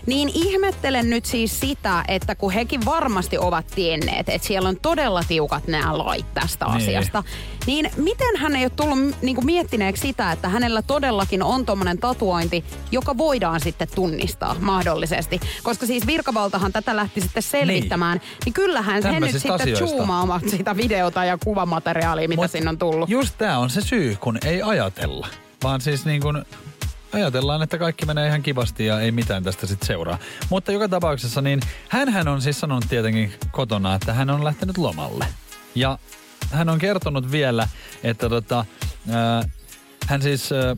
Niin 0.06 0.32
ihmettelen 0.34 1.10
nyt 1.10 1.26
siis 1.26 1.60
sitä, 1.60 2.04
että 2.08 2.36
kun 2.36 2.52
hekin 2.52 2.86
varmasti 2.86 3.38
ovat 3.38 3.68
tienneet, 3.76 4.30
että 4.30 4.48
siellä 4.48 4.70
on 4.70 4.78
todella 4.82 5.24
tiukat 5.28 5.68
nämä 5.68 5.98
lait 5.98 6.34
tästä 6.34 6.66
Niin. 6.66 6.76
asiasta, 6.78 7.24
niin 7.68 7.92
miten 7.98 8.38
hän 8.38 8.56
ei 8.56 8.64
ole 8.66 8.72
tullut 8.76 9.22
niin 9.22 9.46
miettineeksi 9.46 10.02
sitä, 10.02 10.32
että 10.32 10.50
hänellä 10.50 10.82
todellakin 10.82 11.44
on 11.44 11.66
tommonen 11.66 11.98
tatuointi, 11.98 12.66
joka 12.92 13.18
voidaan 13.18 13.60
sitten 13.60 13.88
tunnistaa 13.96 14.56
mahdollisesti. 14.60 15.40
Koska 15.64 15.86
siis 15.86 16.08
virkavaltahan 16.08 16.72
tätä 16.72 16.96
lähti 16.96 17.22
sitten 17.22 17.44
selvittämään, 17.44 18.18
niin, 18.18 18.38
niin 18.46 18.54
kyllähän 18.54 19.04
he 19.04 19.20
nyt 19.20 19.32
sitten 19.32 19.52
asioista. 19.52 19.86
zoomaavat 19.86 20.50
sitä 20.50 20.78
videota 20.78 21.26
ja 21.26 21.38
kuvamateriaalia, 21.38 22.28
mitä 22.28 22.42
Mut 22.42 22.52
sinne 22.52 22.70
on 22.70 22.78
tullut. 22.78 23.10
Just 23.10 23.36
tämä 23.38 23.58
on 23.58 23.70
se 23.70 23.82
syy, 23.82 24.18
kun 24.20 24.38
ei 24.46 24.62
ajatella. 24.62 25.28
Vaan 25.64 25.82
siis 25.82 26.06
niin 26.06 26.22
kuin 26.22 26.46
ajatellaan, 27.14 27.62
että 27.62 27.78
kaikki 27.78 28.06
menee 28.06 28.28
ihan 28.28 28.44
kivasti 28.44 28.86
ja 28.86 29.00
ei 29.00 29.12
mitään 29.12 29.44
tästä 29.44 29.68
sitten 29.68 29.88
seuraa. 29.88 30.18
Mutta 30.50 30.72
joka 30.72 30.90
tapauksessa 30.90 31.42
niin 31.42 31.60
hän 31.90 32.28
on 32.28 32.42
siis 32.42 32.60
sanonut 32.60 32.86
tietenkin 32.90 33.34
kotona, 33.52 33.96
että 33.96 34.14
hän 34.14 34.30
on 34.30 34.44
lähtenyt 34.44 34.78
lomalle. 34.78 35.26
Ja 35.76 35.98
hän 36.52 36.70
on 36.70 36.80
kertonut 36.80 37.32
vielä, 37.32 37.68
että 38.04 38.30
tota, 38.30 38.66
ää, 39.10 39.50
hän 40.08 40.22
siis 40.22 40.52
ää, 40.52 40.76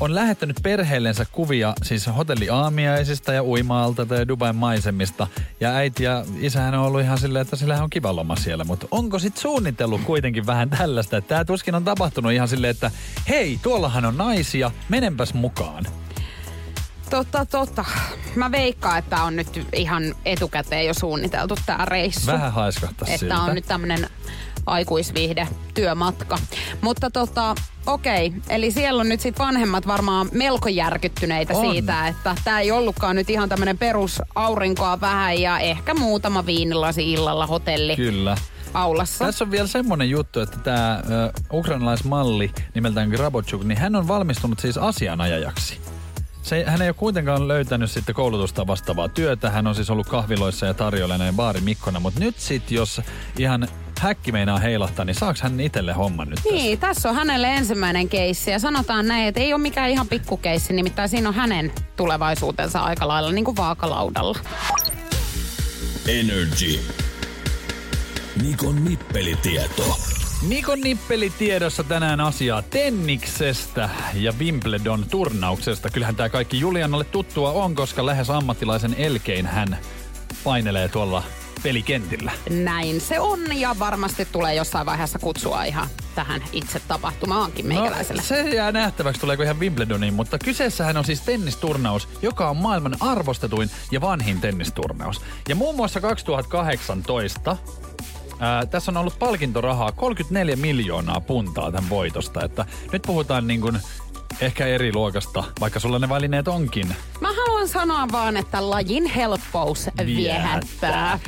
on 0.00 0.14
lähettänyt 0.14 0.56
perheellensä 0.62 1.26
kuvia 1.32 1.74
siis 1.82 2.06
hotelliaamiaisista 2.16 3.32
ja 3.32 3.44
uimaalta 3.44 4.06
tai 4.06 4.28
Dubain 4.28 4.56
maisemista. 4.56 5.26
Ja 5.60 5.70
äiti 5.70 6.04
ja 6.04 6.24
isähän 6.40 6.74
on 6.74 6.86
ollut 6.86 7.00
ihan 7.00 7.18
silleen, 7.18 7.42
että 7.42 7.56
sillä 7.56 7.82
on 7.82 7.90
kiva 7.90 8.16
loma 8.16 8.36
siellä. 8.36 8.64
Mutta 8.64 8.86
onko 8.90 9.18
sitten 9.18 9.42
suunnitellut 9.42 10.00
kuitenkin 10.00 10.46
vähän 10.46 10.70
tällaista, 10.70 11.20
tämä 11.20 11.44
tuskin 11.44 11.74
on 11.74 11.84
tapahtunut 11.84 12.32
ihan 12.32 12.48
silleen, 12.48 12.70
että 12.70 12.90
hei, 13.28 13.58
tuollahan 13.62 14.04
on 14.04 14.16
naisia, 14.16 14.70
menenpäs 14.88 15.34
mukaan. 15.34 15.84
Totta, 17.10 17.46
totta. 17.46 17.84
Mä 18.36 18.52
veikkaan, 18.52 18.98
että 18.98 19.22
on 19.22 19.36
nyt 19.36 19.66
ihan 19.72 20.14
etukäteen 20.24 20.86
jo 20.86 20.94
suunniteltu 20.94 21.54
tää 21.66 21.84
reissu. 21.84 22.26
Vähän 22.26 22.52
haiskahtaa 22.52 23.08
Että 23.08 23.18
siltä. 23.18 23.40
on 23.40 23.54
nyt 23.54 23.66
tämmönen 23.66 24.08
aikuisviihde 24.66 25.48
työmatka. 25.74 26.38
Mutta 26.80 27.10
tota, 27.10 27.54
okei. 27.86 28.32
Eli 28.48 28.70
siellä 28.70 29.00
on 29.00 29.08
nyt 29.08 29.20
sit 29.20 29.38
vanhemmat 29.38 29.86
varmaan 29.86 30.28
melko 30.32 30.68
järkyttyneitä 30.68 31.54
On. 31.54 31.70
siitä, 31.70 32.08
että 32.08 32.36
tämä 32.44 32.60
ei 32.60 32.70
ollutkaan 32.70 33.16
nyt 33.16 33.30
ihan 33.30 33.48
tämmönen 33.48 33.78
perus 33.78 34.22
aurinkoa 34.34 35.00
vähän 35.00 35.40
ja 35.40 35.58
ehkä 35.58 35.94
muutama 35.94 36.46
viinilasi 36.46 37.12
illalla 37.12 37.46
hotelli 37.46 37.96
Kyllä. 37.96 38.36
aulassa. 38.74 39.24
Tässä 39.24 39.44
on 39.44 39.50
vielä 39.50 39.66
semmonen 39.66 40.10
juttu, 40.10 40.40
että 40.40 40.56
tämä 40.58 41.02
ukrainalaismalli 41.52 42.50
nimeltään 42.74 43.08
Grabochuk, 43.08 43.64
niin 43.64 43.78
hän 43.78 43.96
on 43.96 44.08
valmistunut 44.08 44.58
siis 44.58 44.78
asianajajaksi. 44.78 45.80
Se, 46.42 46.64
hän 46.66 46.82
ei 46.82 46.88
ole 46.88 46.94
kuitenkaan 46.94 47.48
löytänyt 47.48 47.90
sitten 47.90 48.14
koulutusta 48.14 48.66
vastaavaa 48.66 49.08
työtä. 49.08 49.50
Hän 49.50 49.66
on 49.66 49.74
siis 49.74 49.90
ollut 49.90 50.06
kahviloissa 50.06 50.66
ja 50.66 50.74
tarjolla 50.74 51.18
näin 51.18 51.36
baarimikkona. 51.36 52.00
Mutta 52.00 52.20
nyt 52.20 52.38
sitten, 52.38 52.76
jos 52.76 53.00
ihan 53.38 53.68
häkki 54.00 54.32
meinaa 54.32 54.58
heilahtaa, 54.58 55.04
niin 55.04 55.14
saaks 55.14 55.42
hän 55.42 55.60
itselle 55.60 55.92
homman 55.92 56.28
nyt? 56.28 56.38
Niin, 56.50 56.78
tässä 56.78 57.08
on 57.08 57.14
hänelle 57.14 57.54
ensimmäinen 57.54 58.08
keissi 58.08 58.50
ja 58.50 58.58
sanotaan 58.58 59.08
näin, 59.08 59.28
että 59.28 59.40
ei 59.40 59.52
ole 59.54 59.62
mikään 59.62 59.90
ihan 59.90 60.08
pikkukeissi, 60.08 60.72
nimittäin 60.72 61.08
siinä 61.08 61.28
on 61.28 61.34
hänen 61.34 61.72
tulevaisuutensa 61.96 62.80
aika 62.80 63.08
lailla 63.08 63.32
niin 63.32 63.44
kuin 63.44 63.56
vaakalaudalla. 63.56 64.38
Energy. 66.08 66.80
Nikon 68.42 68.84
nippelitieto. 68.84 69.98
Nikon 70.48 70.80
nippeli 70.80 71.30
tiedossa 71.30 71.84
tänään 71.84 72.20
asiaa 72.20 72.62
Tenniksestä 72.62 73.90
ja 74.14 74.32
Wimbledon 74.38 75.06
turnauksesta. 75.10 75.90
Kyllähän 75.90 76.16
tämä 76.16 76.28
kaikki 76.28 76.60
Julianalle 76.60 77.04
tuttua 77.04 77.52
on, 77.52 77.74
koska 77.74 78.06
lähes 78.06 78.30
ammattilaisen 78.30 78.94
elkein 78.98 79.46
hän 79.46 79.78
painelee 80.44 80.88
tuolla 80.88 81.22
pelikentillä. 81.66 82.32
Näin 82.50 83.00
se 83.00 83.20
on 83.20 83.58
ja 83.60 83.76
varmasti 83.78 84.28
tulee 84.32 84.54
jossain 84.54 84.86
vaiheessa 84.86 85.18
kutsua 85.18 85.64
ihan 85.64 85.88
tähän 86.14 86.42
itse 86.52 86.80
tapahtumaankin 86.88 87.66
meikäläiselle. 87.66 88.22
No, 88.22 88.26
se 88.26 88.40
jää 88.42 88.72
nähtäväksi, 88.72 89.20
tuleeko 89.20 89.42
ihan 89.42 89.60
Wimbledoniin, 89.60 90.14
mutta 90.14 90.38
kyseessähän 90.38 90.96
on 90.96 91.04
siis 91.04 91.20
tennisturnaus, 91.20 92.08
joka 92.22 92.50
on 92.50 92.56
maailman 92.56 92.96
arvostetuin 93.00 93.70
ja 93.90 94.00
vanhin 94.00 94.40
tennisturnaus. 94.40 95.20
Ja 95.48 95.54
muun 95.54 95.76
muassa 95.76 96.00
2018 96.00 97.56
Ää, 98.38 98.66
tässä 98.66 98.92
on 98.92 98.96
ollut 98.96 99.18
palkintorahaa 99.18 99.92
34 99.92 100.56
miljoonaa 100.56 101.20
puntaa 101.20 101.72
tämän 101.72 101.90
voitosta, 101.90 102.44
että 102.44 102.66
nyt 102.92 103.02
puhutaan 103.02 103.46
niin 103.46 103.60
kuin 103.60 103.78
ehkä 104.40 104.66
eri 104.66 104.94
luokasta, 104.94 105.44
vaikka 105.60 105.80
sulla 105.80 105.98
ne 105.98 106.08
välineet 106.08 106.48
onkin. 106.48 106.96
Mä 107.20 107.28
haluan 107.28 107.68
sanoa 107.68 108.06
vaan, 108.12 108.36
että 108.36 108.70
lajin 108.70 109.06
helppous 109.06 109.90
viehättää. 110.06 111.18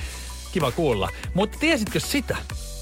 Kiva 0.52 0.70
kuulla. 0.72 1.08
Mutta 1.34 1.58
tiesitkö 1.58 2.00
sitä, 2.00 2.36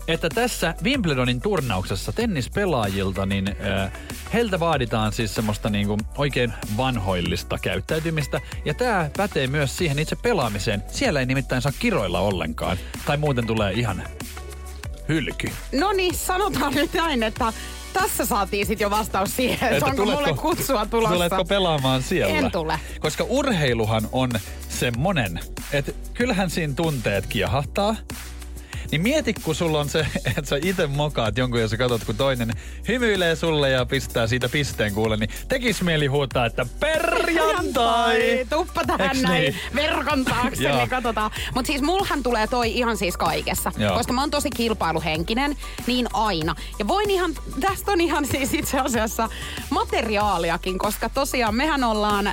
että 0.09 0.29
tässä 0.29 0.75
Wimbledonin 0.85 1.41
turnauksessa 1.41 2.13
tennispelaajilta, 2.13 3.27
niin 3.27 3.49
äh, 3.49 3.93
heiltä 4.33 4.61
vaaditaan 4.61 5.13
siis 5.13 5.35
semmoista 5.35 5.71
niinku 5.71 5.99
oikein 6.17 6.53
vanhoillista 6.77 7.59
käyttäytymistä. 7.63 8.41
Ja 8.65 8.75
tämä 8.75 9.11
pätee 9.17 9.47
myös 9.47 9.77
siihen 9.77 9.99
itse 9.99 10.17
pelaamiseen. 10.17 10.83
Siellä 10.89 11.21
ei 11.21 11.27
nimittäin 11.27 11.63
saa 11.63 11.73
kiroilla 11.79 12.21
ollenkaan. 12.21 12.77
Tai 13.07 13.17
muuten 13.17 13.47
tulee 13.47 13.73
ihan 13.73 14.03
hylky. 15.09 15.51
No 15.73 15.93
niin, 15.93 16.15
sanotaan 16.15 16.75
nyt 16.75 16.93
näin, 16.93 17.23
että 17.23 17.53
tässä 17.93 18.27
saatiin 18.27 18.67
sitten 18.67 18.85
jo 18.85 18.91
vastaus 18.91 19.37
siihen, 19.37 19.73
että, 19.73 19.87
onko 19.87 20.05
mulle 20.05 20.35
kutsua 20.35 20.87
tulossa. 20.87 21.15
Tuletko 21.15 21.45
pelaamaan 21.45 22.03
siellä? 22.03 22.39
En 22.39 22.51
tule. 22.51 22.81
Koska 23.01 23.25
urheiluhan 23.25 24.09
on 24.13 24.31
semmonen, 24.77 25.41
että 25.73 25.93
kyllähän 26.15 26.51
siinä 26.51 26.75
tunteet 26.75 27.27
kiehahtaa. 27.27 27.97
Niin 28.91 29.03
mieti, 29.03 29.35
kun 29.35 29.55
sulla 29.55 29.81
on 29.81 29.89
se, 29.89 30.07
että 30.27 30.45
sä 30.45 30.59
itse 30.63 30.87
mokaat 30.87 31.39
jonkun 31.39 31.61
ja 31.61 31.69
sä 31.69 31.77
katsot, 31.77 32.05
kun 32.05 32.17
toinen 32.17 32.53
hymyilee 32.89 33.37
sulle 33.37 33.71
ja 33.71 33.87
pistää 33.87 34.27
siitä 34.27 34.49
pisteen 34.49 34.95
kuule, 34.95 35.17
niin 35.17 35.31
tekis 35.49 35.83
mieli 35.83 36.07
huutaa, 36.07 36.47
että 36.47 36.67
perjantai! 36.81 38.47
Tuppa 38.51 38.85
tähän 38.85 39.11
Eiks 39.11 39.23
näin 39.23 39.43
niin? 39.43 39.55
verkon 39.75 40.25
taakse, 40.25 40.73
niin 40.73 40.89
katsotaan. 40.89 41.31
Mutta 41.55 41.67
siis 41.67 41.83
mulhan 41.83 42.23
tulee 42.23 42.47
toi 42.47 42.79
ihan 42.79 42.97
siis 42.97 43.17
kaikessa. 43.17 43.73
Joo. 43.77 43.97
Koska 43.97 44.13
mä 44.13 44.21
oon 44.21 44.31
tosi 44.31 44.51
kilpailuhenkinen, 44.51 45.57
niin 45.87 46.09
aina. 46.13 46.55
Ja 46.79 46.89
voin 46.89 47.11
ihan, 47.11 47.35
tästä 47.61 47.93
on 47.93 48.01
ihan 48.01 48.27
siis 48.27 48.55
itse 48.55 48.79
asiassa 48.79 49.29
materiaaliakin, 49.71 50.79
koska 50.79 51.09
tosiaan 51.09 51.55
mehän 51.55 51.85
ollaan 51.85 52.27
ö, 52.27 52.33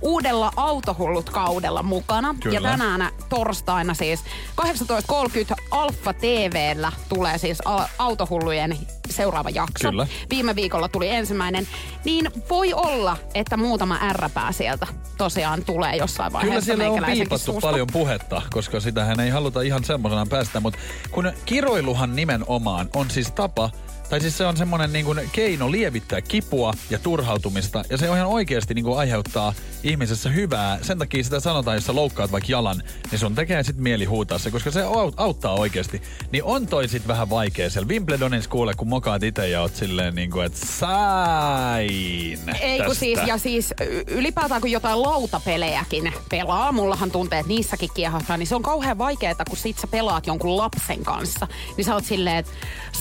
uudella 0.00 0.52
autohullut 0.56 1.30
kaudella 1.30 1.82
mukana. 1.82 2.34
Kyllä. 2.42 2.54
Ja 2.54 2.60
tänään 2.62 3.12
torstaina 3.28 3.94
siis 3.94 4.24
18.30 4.60 5.59
Alfa 5.70 6.12
TVllä 6.12 6.92
tulee 7.08 7.38
siis 7.38 7.58
autohullujen 7.98 8.78
seuraava 9.10 9.50
jakso. 9.50 9.90
Kyllä. 9.90 10.06
Viime 10.30 10.56
viikolla 10.56 10.88
tuli 10.88 11.08
ensimmäinen. 11.08 11.68
Niin 12.04 12.30
voi 12.50 12.72
olla, 12.74 13.16
että 13.34 13.56
muutama 13.56 13.98
ärräpää 14.02 14.52
sieltä 14.52 14.86
tosiaan 15.16 15.64
tulee 15.64 15.96
jossain 15.96 16.32
vaiheessa. 16.32 16.72
Kyllä 16.72 16.86
siellä 16.86 17.06
on 17.06 17.12
piipattu 17.12 17.58
paljon 17.60 17.86
puhetta, 17.92 18.42
koska 18.50 18.80
sitähän 18.80 19.20
ei 19.20 19.30
haluta 19.30 19.62
ihan 19.62 19.84
semmoisenaan 19.84 20.28
päästä, 20.28 20.60
mutta 20.60 20.78
kun 21.10 21.32
kiroiluhan 21.44 22.16
nimenomaan 22.16 22.88
on 22.94 23.10
siis 23.10 23.30
tapa 23.30 23.70
Tai 24.10 24.20
siis 24.20 24.38
se 24.38 24.46
on 24.46 24.56
semmoinen 24.56 24.92
niin 24.92 25.04
kuin 25.04 25.30
keino 25.32 25.70
lievittää 25.70 26.20
kipua 26.20 26.74
ja 26.90 26.98
turhautumista. 26.98 27.84
Ja 27.90 27.96
se 27.96 28.06
ihan 28.06 28.26
oikeasti 28.26 28.74
niin 28.74 28.84
kuin 28.84 28.98
aiheuttaa 28.98 29.54
ihmisessä 29.82 30.28
hyvää. 30.28 30.78
Sen 30.82 30.98
takia 30.98 31.24
sitä 31.24 31.40
sanotaan, 31.40 31.76
jos 31.76 31.86
sä 31.86 31.94
loukkaat 31.94 32.32
vaikka 32.32 32.52
jalan, 32.52 32.82
niin 33.10 33.18
sun 33.18 33.34
tekee 33.34 33.62
sitten 33.62 33.82
mieli 33.82 34.04
huutaa 34.04 34.38
se, 34.38 34.50
koska 34.50 34.70
se 34.70 34.82
au- 34.82 35.14
auttaa 35.16 35.54
oikeasti. 35.54 36.02
Niin 36.32 36.44
on 36.44 36.66
toi 36.66 36.88
sit 36.88 37.08
vähän 37.08 37.30
vaikea 37.30 37.70
siellä 37.70 37.88
Wimbledonin 37.88 38.42
kuule, 38.48 38.74
kun 38.74 38.88
mokaat 38.88 39.22
itse 39.22 39.48
ja 39.48 39.60
oot 39.60 39.76
silleen 39.76 40.14
niin 40.14 40.30
kuin, 40.30 40.46
että 40.46 40.66
sain 40.66 42.38
Ei 42.60 42.80
kun 42.86 42.94
siis, 42.94 43.18
ja 43.26 43.38
siis 43.38 43.74
ylipäätään 44.06 44.60
kun 44.60 44.70
jotain 44.70 45.02
lautapelejäkin 45.02 46.12
pelaa, 46.30 46.72
mullahan 46.72 47.10
tuntee, 47.10 47.38
että 47.38 47.52
niissäkin 47.52 47.90
kiehottaa, 47.94 48.36
niin 48.36 48.46
se 48.46 48.54
on 48.54 48.62
kauhean 48.62 48.98
vaikeaa, 48.98 49.34
kun 49.48 49.56
sit 49.56 49.78
sä 49.78 49.86
pelaat 49.86 50.26
jonkun 50.26 50.56
lapsen 50.56 51.04
kanssa. 51.04 51.46
Niin 51.76 51.84
sä 51.84 51.94
oot 51.94 52.04
silleen, 52.04 52.36
että 52.36 52.52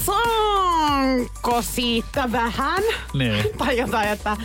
saanko 0.05 0.98
siitä 1.61 2.31
vähän? 2.31 2.83
Niin. 3.13 3.45
tai 3.57 3.77
jotain, 3.77 4.09
että 4.09 4.37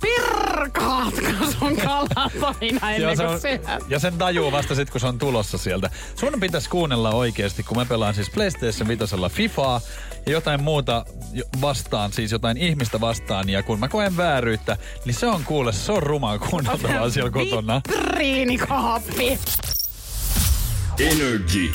pirkaatko 0.00 1.50
sun 1.58 1.76
kalat 1.76 2.10
aina 2.42 2.96
Joo, 2.96 3.10
ennen 3.10 3.16
se 3.16 3.26
on, 3.26 3.40
syöt? 3.40 3.62
ja 3.88 3.98
sen 3.98 4.18
tajuu 4.18 4.52
vasta 4.52 4.74
sit, 4.74 4.90
kun 4.90 5.00
se 5.00 5.06
on 5.06 5.18
tulossa 5.18 5.58
sieltä. 5.58 5.90
Sun 6.14 6.40
pitäisi 6.40 6.70
kuunnella 6.70 7.10
oikeasti, 7.10 7.62
kun 7.62 7.76
mä 7.76 7.84
pelaan 7.84 8.14
siis 8.14 8.30
PlayStation 8.30 8.88
5 8.88 9.04
Fifaa 9.30 9.80
ja 10.26 10.32
jotain 10.32 10.62
muuta 10.62 11.04
vastaan, 11.60 12.12
siis 12.12 12.32
jotain 12.32 12.56
ihmistä 12.56 13.00
vastaan. 13.00 13.48
Ja 13.48 13.62
kun 13.62 13.80
mä 13.80 13.88
koen 13.88 14.16
vääryyttä, 14.16 14.76
niin 15.04 15.14
se 15.14 15.26
on 15.26 15.44
kuule, 15.44 15.72
se 15.72 15.92
on 15.92 16.02
rumaa 16.02 16.38
kuunneltavaa 16.38 17.10
siellä 17.10 17.30
kotona. 17.30 17.80
Vitriinikaappi. 17.88 19.38
Energy. 21.00 21.72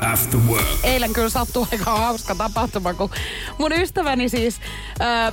After 0.00 0.40
work. 0.48 0.66
eilen 0.82 1.12
kyllä 1.12 1.28
sattui 1.28 1.66
aika 1.72 1.98
hauska 1.98 2.34
tapahtuma, 2.34 2.94
kun 2.94 3.10
mun 3.58 3.72
ystäväni 3.72 4.28
siis 4.28 4.60
äh, 5.00 5.32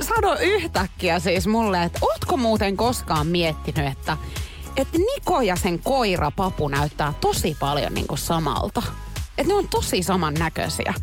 sanoi 0.00 0.36
yhtäkkiä 0.40 1.18
siis 1.18 1.46
mulle, 1.46 1.82
että 1.82 1.98
ootko 2.02 2.36
muuten 2.36 2.76
koskaan 2.76 3.26
miettinyt, 3.26 3.92
että 3.92 4.16
että 4.76 4.98
Niko 4.98 5.40
ja 5.40 5.56
sen 5.56 5.78
koira 5.78 6.30
Papu 6.30 6.68
näyttää 6.68 7.12
tosi 7.20 7.56
paljon 7.60 7.94
niinku 7.94 8.16
samalta. 8.16 8.82
Että 9.38 9.52
ne 9.52 9.54
on 9.54 9.68
tosi 9.68 10.02
samannäköisiä. 10.02 10.94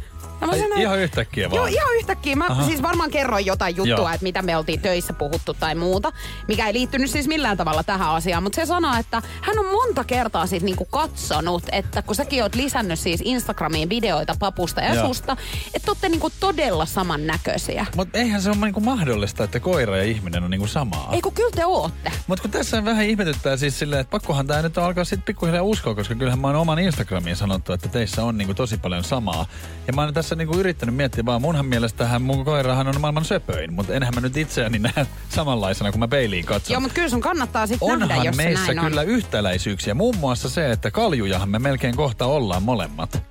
Ja 0.41 0.47
mä 0.47 0.53
Ai, 0.53 0.59
sanoin, 0.59 0.81
ihan 0.81 0.99
yhtäkkiä 0.99 1.49
vaan? 1.49 1.57
Joo, 1.57 1.65
ihan 1.65 1.95
yhtäkkiä. 1.95 2.35
Mä 2.35 2.45
Aha. 2.49 2.63
siis 2.65 2.81
varmaan 2.81 3.11
kerroin 3.11 3.45
jotain 3.45 3.75
juttua, 3.75 3.95
Joo. 3.95 4.09
että 4.09 4.23
mitä 4.23 4.41
me 4.41 4.57
oltiin 4.57 4.81
töissä 4.81 5.13
puhuttu 5.13 5.53
tai 5.53 5.75
muuta, 5.75 6.11
mikä 6.47 6.67
ei 6.67 6.73
liittynyt 6.73 7.09
siis 7.09 7.27
millään 7.27 7.57
tavalla 7.57 7.83
tähän 7.83 8.09
asiaan. 8.09 8.43
Mutta 8.43 8.55
se 8.55 8.65
sanoo, 8.65 8.95
että 8.99 9.21
hän 9.41 9.59
on 9.59 9.65
monta 9.65 10.03
kertaa 10.03 10.47
siis 10.47 10.63
niinku 10.63 10.85
katsonut, 10.85 11.63
että 11.71 12.01
kun 12.01 12.15
säkin 12.15 12.43
oot 12.43 12.55
lisännyt 12.55 12.99
siis 12.99 13.21
Instagramiin 13.23 13.89
videoita 13.89 14.35
papusta 14.39 14.81
ja 14.81 14.93
Joo. 14.93 15.07
susta, 15.07 15.37
että 15.73 15.91
olette 15.91 16.09
niinku 16.09 16.29
todella 16.39 16.85
samannäköisiä. 16.85 17.85
Mutta 17.95 18.17
eihän 18.17 18.41
se 18.41 18.49
ole 18.49 18.57
niinku 18.57 18.79
mahdollista, 18.79 19.43
että 19.43 19.59
koira 19.59 19.97
ja 19.97 20.03
ihminen 20.03 20.43
on 20.43 20.51
niinku 20.51 20.67
samaa. 20.67 21.09
Ei 21.11 21.21
kun 21.21 21.33
kyllä 21.33 21.51
te 21.55 21.65
ootte. 21.65 22.11
Mutta 22.27 22.41
kun 22.41 22.51
tässä 22.51 22.85
vähän 22.85 23.05
ihmetyttää 23.05 23.57
siis 23.57 23.79
silleen, 23.79 24.01
että 24.01 24.11
pakkohan 24.11 24.47
tämä 24.47 24.61
nyt 24.61 24.77
alkaa 24.77 25.03
sitten 25.03 25.25
pikkuhiljaa 25.25 25.63
uskoa, 25.63 25.95
koska 25.95 26.15
kyllähän 26.15 26.39
mä 26.39 26.47
oon 26.47 26.55
oman 26.55 26.79
Instagramiin 26.79 27.35
sanottu, 27.35 27.73
että 27.73 27.89
teissä 27.89 28.23
on 28.23 28.37
niinku 28.37 28.53
tosi 28.53 28.77
paljon 28.77 29.03
samaa. 29.03 29.45
Ja 29.87 29.93
mä 29.93 30.01
oon 30.01 30.13
tässä 30.13 30.24
niinku 30.35 30.57
yrittänyt 30.57 30.95
miettiä 30.95 31.25
vaan, 31.25 31.41
munhan 31.41 31.65
mielestähän 31.65 32.21
mun 32.21 32.45
koirahan 32.45 32.87
on 32.87 33.01
maailman 33.01 33.25
söpöin, 33.25 33.73
mutta 33.73 33.93
enhän 33.93 34.13
mä 34.15 34.21
nyt 34.21 34.37
itseäni 34.37 34.79
näe 34.79 35.07
samanlaisena, 35.29 35.91
kun 35.91 35.99
mä 35.99 36.07
peiliin 36.07 36.45
katson. 36.45 36.73
Joo, 36.73 36.81
mutta 36.81 36.95
kyllä 36.95 37.09
sun 37.09 37.21
kannattaa 37.21 37.67
sitten 37.67 37.87
nähdä, 37.99 38.03
Onhan 38.15 38.25
jos 38.25 38.35
se 38.35 38.43
meissä 38.43 38.73
näin 38.73 38.87
kyllä 38.87 39.01
on. 39.01 39.07
yhtäläisyyksiä. 39.07 39.93
Muun 39.93 40.17
muassa 40.17 40.49
se, 40.49 40.71
että 40.71 40.91
kaljujahan 40.91 41.49
me 41.49 41.59
melkein 41.59 41.95
kohta 41.95 42.25
ollaan 42.25 42.63
molemmat. 42.63 43.23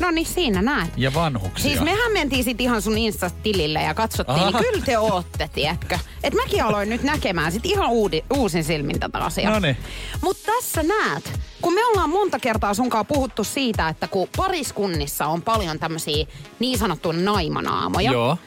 No 0.00 0.10
niin, 0.10 0.26
siinä 0.26 0.62
näet. 0.62 0.90
Ja 0.96 1.14
vanhuksia. 1.14 1.70
Siis 1.70 1.80
mehän 1.84 2.12
mentiin 2.12 2.44
sit 2.44 2.60
ihan 2.60 2.82
sun 2.82 2.98
Insta-tilille 2.98 3.82
ja 3.82 3.94
katsottiin, 3.94 4.38
Aha. 4.38 4.50
niin 4.50 4.70
kyllä 4.70 4.84
te 4.84 4.98
ootte, 4.98 5.50
tiedätkö? 5.54 5.98
Et 6.22 6.34
mäkin 6.34 6.64
aloin 6.64 6.88
nyt 6.88 7.02
näkemään 7.02 7.52
sit 7.52 7.66
ihan 7.66 7.90
uudi, 7.90 8.24
uusin 8.36 8.64
silmin 8.64 9.00
tätä 9.00 9.18
asiaa. 9.18 9.52
Noniin. 9.52 9.76
Mutta 10.22 10.52
tässä 10.52 10.82
näet, 10.82 11.35
kun 11.62 11.74
me 11.74 11.86
ollaan 11.86 12.10
monta 12.10 12.38
kertaa 12.38 12.74
sunkaan 12.74 13.06
puhuttu 13.06 13.44
siitä, 13.44 13.88
että 13.88 14.08
kun 14.08 14.28
pariskunnissa 14.36 15.26
on 15.26 15.42
paljon 15.42 15.78
tämmöisiä 15.78 16.26
niin 16.58 16.78
sanottuja 16.78 17.18
naimanaamoja, 17.18 18.12
Joo. 18.12 18.38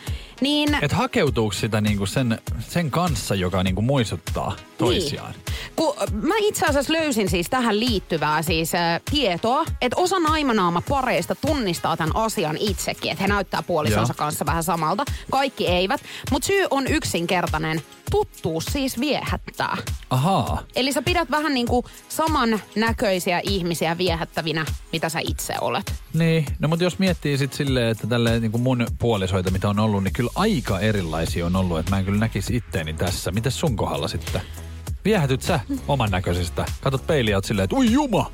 niin... 0.41 0.77
Et 0.81 0.91
hakeutuuko 0.91 1.53
sitä 1.53 1.81
niinku 1.81 2.05
sen, 2.05 2.39
sen 2.59 2.91
kanssa, 2.91 3.35
joka 3.35 3.63
niinku 3.63 3.81
muistuttaa 3.81 4.55
toisiaan? 4.79 5.31
Niin. 5.31 5.43
Kun 5.75 5.95
mä 6.11 6.33
itse 6.37 6.65
asiassa 6.65 6.93
löysin 6.93 7.29
siis 7.29 7.49
tähän 7.49 7.79
liittyvää 7.79 8.41
siis 8.41 8.75
äh, 8.75 9.01
tietoa, 9.11 9.65
että 9.81 9.97
osa 9.99 10.19
naimanaama 10.19 10.81
pareista 10.89 11.35
tunnistaa 11.35 11.97
tämän 11.97 12.15
asian 12.15 12.57
itsekin, 12.59 13.11
että 13.11 13.21
he 13.21 13.27
näyttää 13.27 13.63
puolisonsa 13.63 14.13
Joo. 14.13 14.17
kanssa 14.17 14.45
vähän 14.45 14.63
samalta. 14.63 15.05
Kaikki 15.31 15.67
eivät, 15.67 16.01
mutta 16.31 16.45
syy 16.45 16.67
on 16.69 16.87
yksinkertainen. 16.87 17.81
Tuttuus 18.11 18.65
siis 18.65 18.99
viehättää. 18.99 19.77
Ahaa. 20.09 20.63
Eli 20.75 20.93
sä 20.93 21.01
pidät 21.01 21.31
vähän 21.31 21.53
niin 21.53 21.67
kuin 21.67 21.85
saman 22.09 22.61
näköisiä 22.75 23.41
ihmisiä 23.43 23.97
viehättävinä, 23.97 24.65
mitä 24.93 25.09
sä 25.09 25.19
itse 25.19 25.53
olet. 25.61 25.93
Niin, 26.13 26.45
no 26.59 26.67
mutta 26.67 26.83
jos 26.83 26.99
miettii 26.99 27.37
sit 27.37 27.53
silleen, 27.53 27.87
että 27.87 28.07
tälle 28.07 28.39
niin 28.39 28.51
kuin 28.51 28.61
mun 28.61 28.87
puolisoita, 28.99 29.51
mitä 29.51 29.69
on 29.69 29.79
ollut, 29.79 30.03
niin 30.03 30.13
kyllä 30.13 30.31
aika 30.35 30.79
erilaisia 30.79 31.45
on 31.45 31.55
ollut, 31.55 31.79
että 31.79 31.91
mä 31.91 31.99
en 31.99 32.05
kyllä 32.05 32.19
näkisi 32.19 32.55
itteeni 32.55 32.93
tässä. 32.93 33.31
Mites 33.31 33.59
sun 33.59 33.75
kohdalla 33.75 34.07
sitten? 34.07 34.41
Viehätyt 35.09 35.41
sä 35.41 35.59
oman 35.87 36.11
näköisistä? 36.11 36.65
Katot 36.81 37.07
peiliä 37.07 37.31
ja 37.33 37.37
oot 37.37 37.45
silleen, 37.45 37.63
että 37.63 37.75
ui 37.75 37.91
juma! 37.91 38.31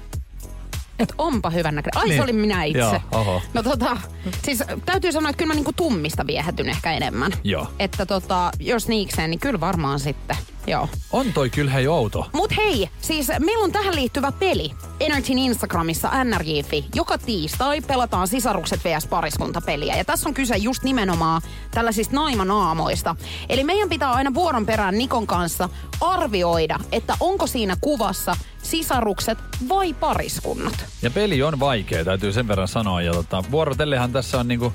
Et 0.99 1.13
onpa 1.17 1.49
hyvän 1.49 1.75
näköinen. 1.75 1.97
Ai 2.01 2.07
Niin. 2.07 2.17
se 2.17 2.23
oli 2.23 2.33
minä 2.33 2.63
itse. 2.63 2.79
Joo, 2.79 2.99
oho. 3.11 3.41
No 3.53 3.63
tota, 3.63 3.97
siis 4.43 4.63
täytyy 4.85 5.11
sanoa, 5.11 5.29
että 5.29 5.37
kyllä 5.37 5.49
mä 5.49 5.55
niinku 5.55 5.73
tummista 5.73 6.27
viehätyn 6.27 6.69
ehkä 6.69 6.91
enemmän. 6.93 7.31
Joo. 7.43 7.67
Että 7.79 8.05
tota, 8.05 8.51
jos 8.59 8.87
niikseen, 8.87 9.29
niin 9.29 9.39
kyllä 9.39 9.59
varmaan 9.59 9.99
sitten. 9.99 10.37
Joo. 10.67 10.89
On 11.11 11.33
toi 11.33 11.49
kyllä 11.49 11.71
hei 11.71 11.87
outo. 11.87 12.29
Mut 12.33 12.57
hei, 12.57 12.89
siis 13.01 13.27
meillä 13.39 13.63
on 13.63 13.71
tähän 13.71 13.95
liittyvä 13.95 14.31
peli. 14.31 14.71
Energyn 14.99 15.37
Instagramissa 15.37 16.23
nrj.fi. 16.23 16.85
Joka 16.95 17.17
tiistai 17.17 17.81
pelataan 17.81 18.27
sisarukset 18.27 18.79
vs 18.83 19.07
pariskuntapeliä. 19.07 19.95
Ja 19.97 20.05
tässä 20.05 20.29
on 20.29 20.33
kyse 20.33 20.57
just 20.57 20.83
nimenomaan 20.83 21.41
tällaisista 21.71 22.15
naimanaamoista. 22.15 23.15
Eli 23.49 23.63
meidän 23.63 23.89
pitää 23.89 24.11
aina 24.11 24.33
vuoron 24.33 24.65
perään 24.65 24.97
Nikon 24.97 25.27
kanssa 25.27 25.69
arvioida, 26.01 26.79
että 26.91 27.17
onko 27.19 27.47
siinä 27.47 27.75
kuvassa 27.81 28.35
sisarukset 28.63 29.37
vai 29.69 29.93
pariskunnat. 29.93 30.85
Ja 31.01 31.11
peli 31.11 31.43
on 31.43 31.59
vaikea, 31.59 32.05
täytyy 32.05 32.31
sen 32.31 32.47
verran 32.47 32.67
sanoa. 32.67 33.01
Ja 33.01 33.13
tota, 33.13 33.43
vuorotellehan 33.51 34.11
tässä 34.11 34.39
on 34.39 34.47
niinku 34.47 34.73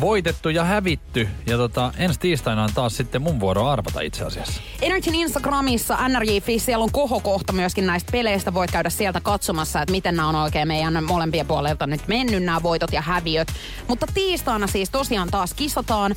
voitettu 0.00 0.48
ja 0.48 0.64
hävitty. 0.64 1.28
Ja 1.46 1.56
tota, 1.56 1.92
ensi 1.96 2.20
tiistaina 2.20 2.64
on 2.64 2.70
taas 2.74 2.96
sitten 2.96 3.22
mun 3.22 3.40
vuoro 3.40 3.66
arvata 3.66 4.00
itse 4.00 4.24
asiassa. 4.24 4.62
Energyn 4.82 5.14
Instagramissa 5.14 6.08
nrj.fi, 6.08 6.58
siellä 6.58 6.82
on 6.82 6.92
kohokohta 6.92 7.52
myöskin 7.52 7.86
näistä 7.86 8.12
peleistä. 8.12 8.54
Voit 8.54 8.70
käydä 8.70 8.90
sieltä 8.90 9.20
katsomassa, 9.20 9.82
että 9.82 9.92
miten 9.92 10.16
nämä 10.16 10.28
on 10.28 10.34
oikein 10.34 10.68
meidän 10.68 11.04
molempien 11.04 11.46
puolelta 11.46 11.86
nyt 11.86 12.08
mennyt 12.08 12.42
nämä 12.42 12.62
voitot 12.62 12.92
ja 12.92 13.02
häviöt. 13.02 13.48
Mutta 13.88 14.06
tiistaina 14.14 14.66
siis 14.66 14.90
tosiaan 14.90 15.28
taas 15.30 15.54
kisataan. 15.54 16.14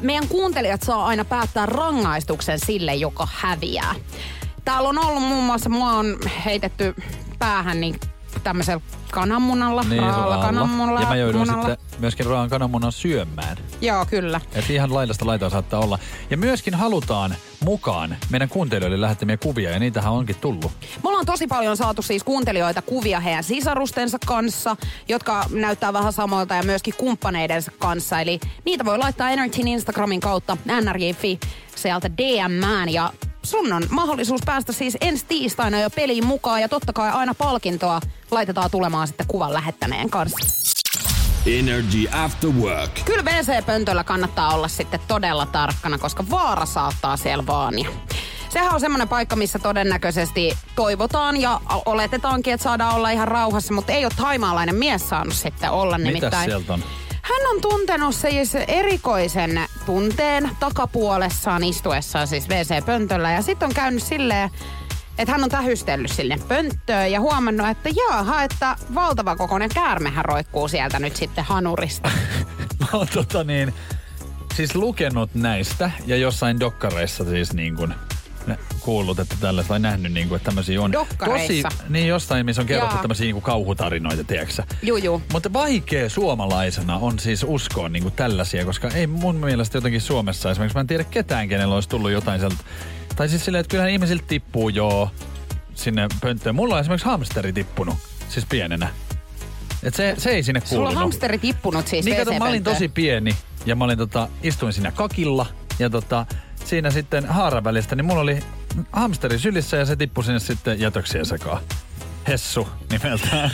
Meidän 0.00 0.28
kuuntelijat 0.28 0.82
saa 0.82 1.06
aina 1.06 1.24
päättää 1.24 1.66
rangaistuksen 1.66 2.58
sille, 2.58 2.94
joka 2.94 3.28
häviää. 3.32 3.94
Täällä 4.64 4.88
on 4.88 4.98
ollut 4.98 5.22
muun 5.22 5.44
muassa, 5.44 5.70
mua 5.70 5.90
on 5.90 6.18
heitetty 6.44 6.94
päähän 7.38 7.80
niin 7.80 8.00
tämmöisellä 8.42 8.80
kananmunalla, 9.10 9.82
Niin, 9.82 10.02
raalla 10.02 10.38
kananmunalla. 10.44 11.00
Ja 11.00 11.06
mä 11.06 11.16
jouduin 11.16 11.48
munalla. 11.48 11.68
sitten 11.68 12.00
myöskin 12.00 12.26
raan 12.26 12.50
kananmunan 12.50 12.92
syömään. 12.92 13.56
Joo, 13.80 14.06
kyllä. 14.06 14.40
Et 14.54 14.70
ihan 14.70 14.94
laidasta 14.94 15.26
laitaa 15.26 15.50
saattaa 15.50 15.80
olla. 15.80 15.98
Ja 16.30 16.36
myöskin 16.36 16.74
halutaan 16.74 17.34
mukaan 17.64 18.16
meidän 18.30 18.48
kuuntelijoille 18.48 19.00
lähettämiä 19.00 19.36
kuvia, 19.36 19.70
ja 19.70 19.78
niitähän 19.78 20.12
onkin 20.12 20.36
tullut. 20.40 20.72
Me 21.02 21.08
ollaan 21.08 21.26
tosi 21.26 21.46
paljon 21.46 21.76
saatu 21.76 22.02
siis 22.02 22.24
kuuntelijoita 22.24 22.82
kuvia 22.82 23.20
heidän 23.20 23.44
sisarustensa 23.44 24.18
kanssa, 24.26 24.76
jotka 25.08 25.44
näyttää 25.50 25.92
vähän 25.92 26.12
samoilta 26.12 26.54
ja 26.54 26.62
myöskin 26.62 26.94
kumppaneidensa 26.98 27.72
kanssa. 27.78 28.20
Eli 28.20 28.40
niitä 28.64 28.84
voi 28.84 28.98
laittaa 28.98 29.30
Energyn 29.30 29.68
Instagramin 29.68 30.20
kautta 30.20 30.56
nrj.fi 30.82 31.40
sieltä 31.76 32.10
DMään 32.18 32.88
ja 32.88 33.12
sun 33.44 33.72
on 33.72 33.82
mahdollisuus 33.90 34.40
päästä 34.46 34.72
siis 34.72 34.96
ensi 35.00 35.24
tiistaina 35.28 35.80
jo 35.80 35.90
peliin 35.90 36.26
mukaan 36.26 36.60
ja 36.60 36.68
totta 36.68 36.92
kai 36.92 37.10
aina 37.10 37.34
palkintoa 37.34 38.00
laitetaan 38.30 38.70
tulemaan 38.70 39.06
sitten 39.08 39.26
kuvan 39.26 39.52
lähettäneen 39.52 40.10
kanssa. 40.10 40.64
Energy 41.46 42.06
After 42.12 42.50
Work. 42.50 42.90
Kyllä 43.04 43.22
WC-pöntöllä 43.22 44.04
kannattaa 44.04 44.54
olla 44.54 44.68
sitten 44.68 45.00
todella 45.08 45.46
tarkkana, 45.46 45.98
koska 45.98 46.24
vaara 46.30 46.66
saattaa 46.66 47.16
siellä 47.16 47.46
vaania. 47.46 47.90
Sehän 48.48 48.74
on 48.74 48.80
semmoinen 48.80 49.08
paikka, 49.08 49.36
missä 49.36 49.58
todennäköisesti 49.58 50.58
toivotaan 50.76 51.40
ja 51.40 51.60
oletetaankin, 51.86 52.52
että 52.54 52.64
saadaan 52.64 52.94
olla 52.94 53.10
ihan 53.10 53.28
rauhassa, 53.28 53.74
mutta 53.74 53.92
ei 53.92 54.04
ole 54.04 54.12
taimaalainen 54.16 54.74
mies 54.74 55.08
saanut 55.08 55.34
sitten 55.34 55.70
olla 55.70 55.98
Mitäs 55.98 56.12
nimittäin. 56.14 56.50
sieltä 56.50 56.72
on? 56.72 56.84
Hän 57.24 57.50
on 57.54 57.60
tuntenut 57.60 58.14
siis 58.14 58.54
erikoisen 58.54 59.60
tunteen 59.86 60.50
takapuolessaan 60.60 61.64
istuessaan 61.64 62.26
siis 62.26 62.48
WC-pöntöllä 62.48 63.32
ja 63.32 63.42
sitten 63.42 63.66
on 63.66 63.74
käynyt 63.74 64.02
silleen, 64.02 64.50
että 65.18 65.32
hän 65.32 65.44
on 65.44 65.50
tähystellyt 65.50 66.10
sinne 66.10 66.38
pönttöön 66.48 67.12
ja 67.12 67.20
huomannut, 67.20 67.68
että 67.68 67.88
jaaha, 67.96 68.42
että 68.42 68.76
valtava 68.94 69.36
kokoinen 69.36 69.70
käärmehän 69.74 70.24
roikkuu 70.24 70.68
sieltä 70.68 70.98
nyt 70.98 71.16
sitten 71.16 71.44
hanurista. 71.44 72.10
mä 72.80 72.86
oon 72.92 73.08
tota 73.14 73.44
niin, 73.44 73.74
siis 74.54 74.74
lukenut 74.74 75.34
näistä 75.34 75.90
ja 76.06 76.16
jossain 76.16 76.60
dokkareissa 76.60 77.24
siis 77.24 77.52
niin 77.52 77.76
kuin 77.76 77.94
kuullut, 78.84 79.18
että 79.18 79.34
tällaista, 79.40 79.68
vai 79.70 79.80
nähnyt, 79.80 80.12
niin 80.12 80.28
kuin, 80.28 80.36
että 80.36 80.44
tämmöisiä 80.44 80.82
on. 80.82 80.92
Tosi, 81.24 81.62
niin 81.88 82.08
jostain, 82.08 82.46
missä 82.46 82.62
on 82.62 82.68
kerrottu 82.68 82.94
Jaa. 82.94 83.02
tämmöisiä 83.02 83.24
niin 83.24 83.34
kuin 83.34 83.42
kauhutarinoita, 83.42 84.24
tiedätkö 84.24 84.54
sä? 84.54 84.64
Juu, 84.82 84.96
juu. 84.96 85.22
Mutta 85.32 85.52
vaikea 85.52 86.10
suomalaisena 86.10 86.96
on 86.96 87.18
siis 87.18 87.44
uskoa 87.48 87.88
niin 87.88 88.02
kuin 88.02 88.14
tällaisia, 88.14 88.64
koska 88.64 88.88
ei 88.88 89.06
mun 89.06 89.36
mielestä 89.36 89.76
jotenkin 89.78 90.00
Suomessa 90.00 90.50
esimerkiksi, 90.50 90.76
mä 90.76 90.80
en 90.80 90.86
tiedä 90.86 91.04
ketään, 91.04 91.48
kenellä 91.48 91.74
olisi 91.74 91.88
tullut 91.88 92.10
jotain 92.10 92.40
sieltä. 92.40 92.56
Tai 93.16 93.28
siis 93.28 93.44
silleen, 93.44 93.60
että 93.60 93.70
kyllähän 93.70 93.92
ihmisiltä 93.92 94.24
tippuu 94.28 94.68
joo 94.68 95.10
sinne 95.74 96.06
pönttöön. 96.20 96.54
Mulla 96.54 96.74
on 96.74 96.80
esimerkiksi 96.80 97.06
hamsteri 97.08 97.52
tippunut, 97.52 97.94
siis 98.28 98.46
pienenä. 98.48 98.88
Et 99.82 99.94
se, 99.94 100.14
se 100.18 100.30
ei 100.30 100.42
sinne 100.42 100.60
Sulla 100.60 100.70
kuulunut. 100.70 100.96
on 100.96 100.98
hamsteri 100.98 101.38
tippunut 101.38 101.86
siis 101.88 102.04
Niin 102.04 102.16
kato, 102.16 102.38
mä 102.38 102.44
olin 102.44 102.64
tosi 102.64 102.88
pieni 102.88 103.36
ja 103.66 103.76
mä 103.76 103.84
olin 103.84 103.98
tota, 103.98 104.28
istuin 104.42 104.72
siinä 104.72 104.92
kakilla 104.92 105.46
ja 105.78 105.90
tota, 105.90 106.26
siinä 106.64 106.90
sitten 106.90 107.26
haaran 107.26 107.64
välistä, 107.64 107.96
niin 107.96 108.04
mulla 108.04 108.20
oli 108.20 108.38
hamsteri 108.92 109.38
sylissä 109.38 109.76
ja 109.76 109.84
se 109.86 109.96
tippui 109.96 110.24
sinne 110.24 110.38
sitten 110.40 110.80
jätöksiä 110.80 111.24
sekaan. 111.24 111.62
Hessu 112.28 112.68
nimeltään. 112.90 113.50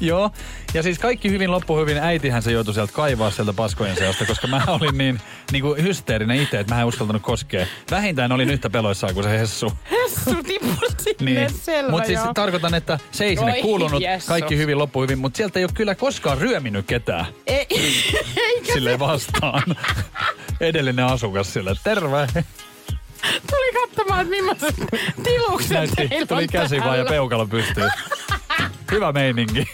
Joo, 0.00 0.30
ja 0.74 0.82
siis 0.82 0.98
kaikki 0.98 1.30
hyvin 1.30 1.50
loppu 1.50 1.78
hyvin. 1.78 1.98
Äitihän 1.98 2.42
se 2.42 2.52
joutui 2.52 2.74
sieltä 2.74 2.92
kaivaa 2.92 3.30
sieltä 3.30 3.52
paskojen 3.52 3.96
seasta, 3.96 4.26
koska 4.26 4.46
mä 4.46 4.62
olin 4.66 4.98
niin, 4.98 5.20
niin 5.52 5.62
kuin 5.62 5.82
hysteerinen 5.82 6.36
itse, 6.42 6.60
että 6.60 6.74
mä 6.74 6.80
en 6.80 6.86
uskaltanut 6.86 7.22
koskea. 7.22 7.66
Vähintään 7.90 8.32
olin 8.32 8.50
yhtä 8.50 8.70
peloissaan 8.70 9.14
kuin 9.14 9.24
se 9.24 9.38
Hessu. 9.38 9.72
Hessu 9.90 10.42
tippui 10.42 10.88
sinne, 10.98 11.40
Niin. 11.40 11.50
selvä 11.58 11.90
Mutta 11.90 12.06
siis 12.06 12.20
joo. 12.24 12.34
tarkoitan, 12.34 12.74
että 12.74 12.98
se 13.10 13.24
ei 13.24 13.36
sinne 13.36 13.52
Oi, 13.52 13.62
kuulunut. 13.62 14.02
Jessus. 14.02 14.28
Kaikki 14.28 14.56
hyvin 14.56 14.78
loppu 14.78 15.02
hyvin, 15.02 15.18
mutta 15.18 15.36
sieltä 15.36 15.58
ei 15.58 15.64
ole 15.64 15.72
kyllä 15.74 15.94
koskaan 15.94 16.38
ryöminyt 16.38 16.86
ketään 16.86 17.26
Ei, 17.46 17.66
eikä 18.48 18.72
sille 18.72 18.98
vastaan. 18.98 19.62
Edellinen 20.60 21.04
asukas 21.06 21.52
sille, 21.52 21.74
terve. 21.84 22.28
Tuli 23.50 23.72
katsomaan, 23.72 24.20
että 24.20 24.30
millaiset 24.30 24.74
tilukset 25.24 25.70
Näytti, 25.70 26.08
teillä 26.08 26.26
tuli 26.26 26.48
käsi 26.48 26.80
vaan 26.80 26.98
ja 26.98 27.04
peukalo 27.04 27.46
pystyy. 27.46 27.88
Hyvä 28.92 29.12
meininki. 29.12 29.68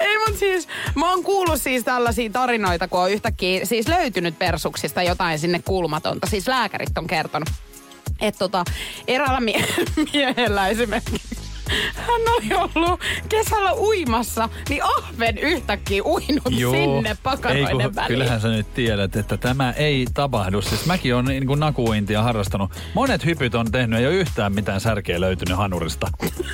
Ei 0.00 0.18
mut 0.18 0.38
siis, 0.38 0.68
mä 0.94 1.10
oon 1.10 1.22
kuullut 1.24 1.62
siis 1.62 1.84
tällaisia 1.84 2.30
tarinoita, 2.30 2.88
kun 2.88 3.00
on 3.00 3.10
yhtäkkiä 3.10 3.64
siis 3.64 3.88
löytynyt 3.88 4.38
persuksista 4.38 5.02
jotain 5.02 5.38
sinne 5.38 5.60
kuulumatonta. 5.64 6.26
Siis 6.26 6.48
lääkärit 6.48 6.98
on 6.98 7.06
kertonut. 7.06 7.48
Että 8.20 8.38
tota, 8.38 8.64
eräällä 9.08 9.40
mie- 9.40 9.64
miehellä 10.12 10.68
esimerkiksi 10.68 11.39
hän 11.94 12.20
oli 12.36 12.54
ollut 12.54 13.00
kesällä 13.28 13.72
uimassa, 13.72 14.48
niin 14.68 14.82
ahven 14.84 15.38
yhtäkkiä 15.38 16.02
uinut 16.02 16.54
sinne 16.70 17.08
ei 17.08 17.14
pakaroiden 17.22 17.70
kun, 17.70 17.94
väliin. 17.94 18.08
kyllähän 18.08 18.40
sä 18.40 18.48
nyt 18.48 18.74
tiedät, 18.74 19.16
että 19.16 19.36
tämä 19.36 19.72
ei 19.72 20.06
tapahdu. 20.14 20.62
Siis 20.62 20.86
mäkin 20.86 21.14
olen 21.14 21.24
niin 21.24 21.46
kuin 21.46 21.60
nakuintia 21.60 22.22
harrastanut. 22.22 22.70
Monet 22.94 23.24
hypyt 23.24 23.54
on 23.54 23.72
tehnyt, 23.72 24.00
ei 24.00 24.06
ole 24.06 24.14
yhtään 24.14 24.52
mitään 24.52 24.80
särkeä 24.80 25.20
löytynyt 25.20 25.56
hanurista. 25.56 26.06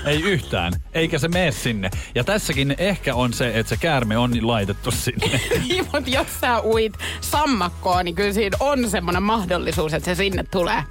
ei 0.07 0.23
yhtään. 0.23 0.73
Eikä 0.95 1.19
se 1.19 1.29
mene 1.29 1.53
sinne. 1.53 1.91
Ja 2.15 2.25
tässäkin 2.25 2.75
ehkä 2.79 3.15
on 3.15 3.33
se, 3.33 3.49
että 3.55 3.71
se 3.71 3.77
käärme 3.77 4.19
on 4.19 4.47
laitettu 4.47 4.91
sinne. 4.91 5.41
Niin, 5.69 5.85
mutta 5.93 6.11
jos 6.11 6.27
sä 6.41 6.61
uit 6.61 6.93
sammakkoon, 7.21 8.05
niin 8.05 8.15
kyllä 8.15 8.33
siinä 8.33 8.57
on 8.61 8.91
semmoinen 8.91 9.23
mahdollisuus, 9.23 9.95
että 9.95 10.05
se 10.05 10.15
sinne 10.15 10.43
tulee. 10.43 10.83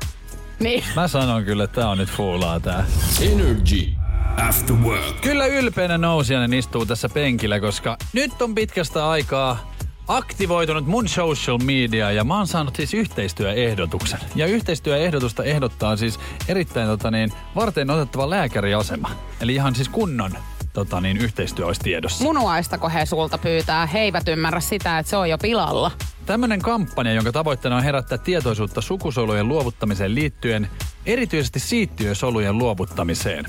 Niin. 0.59 0.83
Mä 0.95 1.07
sanon 1.07 1.43
kyllä, 1.43 1.63
että 1.63 1.81
tää 1.81 1.89
on 1.89 1.97
nyt 1.97 2.09
fuulaa 2.09 2.59
tää. 2.59 2.85
Energy 3.21 4.04
After 4.37 4.75
Work. 4.75 5.21
Kyllä 5.21 5.45
ylpeänä 5.45 5.97
nousijainen 5.97 6.53
istuu 6.53 6.85
tässä 6.85 7.09
penkillä, 7.09 7.59
koska 7.59 7.97
nyt 8.13 8.41
on 8.41 8.55
pitkästä 8.55 9.09
aikaa 9.09 9.71
aktivoitunut 10.07 10.85
mun 10.85 11.07
social 11.07 11.57
media 11.57 12.11
ja 12.11 12.23
mä 12.23 12.37
oon 12.37 12.47
saanut 12.47 12.75
siis 12.75 12.93
yhteistyöehdotuksen. 12.93 14.19
Ja 14.35 14.45
yhteistyöehdotusta 14.47 15.43
ehdottaa 15.43 15.97
siis 15.97 16.19
erittäin 16.47 16.87
tota 16.87 17.11
niin, 17.11 17.31
varten 17.55 17.89
otettava 17.89 18.29
lääkäriasema. 18.29 19.11
Eli 19.41 19.53
ihan 19.55 19.75
siis 19.75 19.89
kunnon 19.89 20.31
tota 20.73 21.01
niin, 21.01 21.17
yhteistyö 21.17 21.65
olisi 21.65 21.81
tiedossa. 21.81 22.23
Munuaistako 22.23 22.89
he 22.89 23.05
sulta 23.05 23.37
pyytää? 23.37 23.85
He 23.85 23.99
eivät 23.99 24.27
ymmärrä 24.27 24.59
sitä, 24.59 24.99
että 24.99 25.09
se 25.09 25.17
on 25.17 25.29
jo 25.29 25.37
pilalla. 25.37 25.91
Tämmöinen 26.25 26.61
kampanja, 26.61 27.13
jonka 27.13 27.31
tavoitteena 27.31 27.77
on 27.77 27.83
herättää 27.83 28.17
tietoisuutta 28.17 28.81
sukusolujen 28.81 29.47
luovuttamiseen 29.47 30.15
liittyen, 30.15 30.67
erityisesti 31.05 31.59
siittiösolujen 31.59 32.57
luovuttamiseen. 32.57 33.45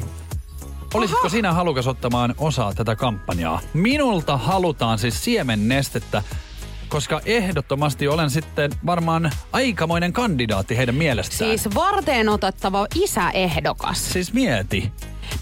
Olisitko 0.94 1.28
sinä 1.28 1.52
halukas 1.52 1.86
ottamaan 1.86 2.34
osaa 2.38 2.74
tätä 2.74 2.96
kampanjaa? 2.96 3.60
Minulta 3.74 4.36
halutaan 4.36 4.98
siis 4.98 5.24
siemennestettä, 5.24 6.22
koska 6.88 7.20
ehdottomasti 7.24 8.08
olen 8.08 8.30
sitten 8.30 8.70
varmaan 8.86 9.30
aikamoinen 9.52 10.12
kandidaatti 10.12 10.76
heidän 10.76 10.94
mielestään. 10.94 11.50
Siis 11.58 11.74
varteen 11.74 12.28
otettava 12.28 12.86
isäehdokas. 12.94 14.12
siis 14.12 14.32
mieti. 14.32 14.92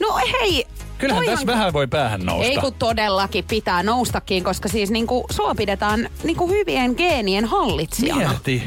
No 0.00 0.16
hei, 0.16 0.66
Kyllähän 0.98 1.24
toihan- 1.24 1.34
tässä 1.38 1.46
vähän 1.46 1.72
voi 1.72 1.86
päähän 1.86 2.26
nousta. 2.26 2.44
Ei 2.50 2.56
kun 2.56 2.74
todellakin 2.74 3.44
pitää 3.44 3.82
noustakin, 3.82 4.44
koska 4.44 4.68
siis 4.68 4.90
niinku, 4.90 5.26
sua 5.30 5.54
pidetään 5.54 6.08
niinku 6.24 6.48
hyvien 6.48 6.94
geenien 6.96 7.44
hallitsijana. 7.44 8.28
Mieti. 8.28 8.62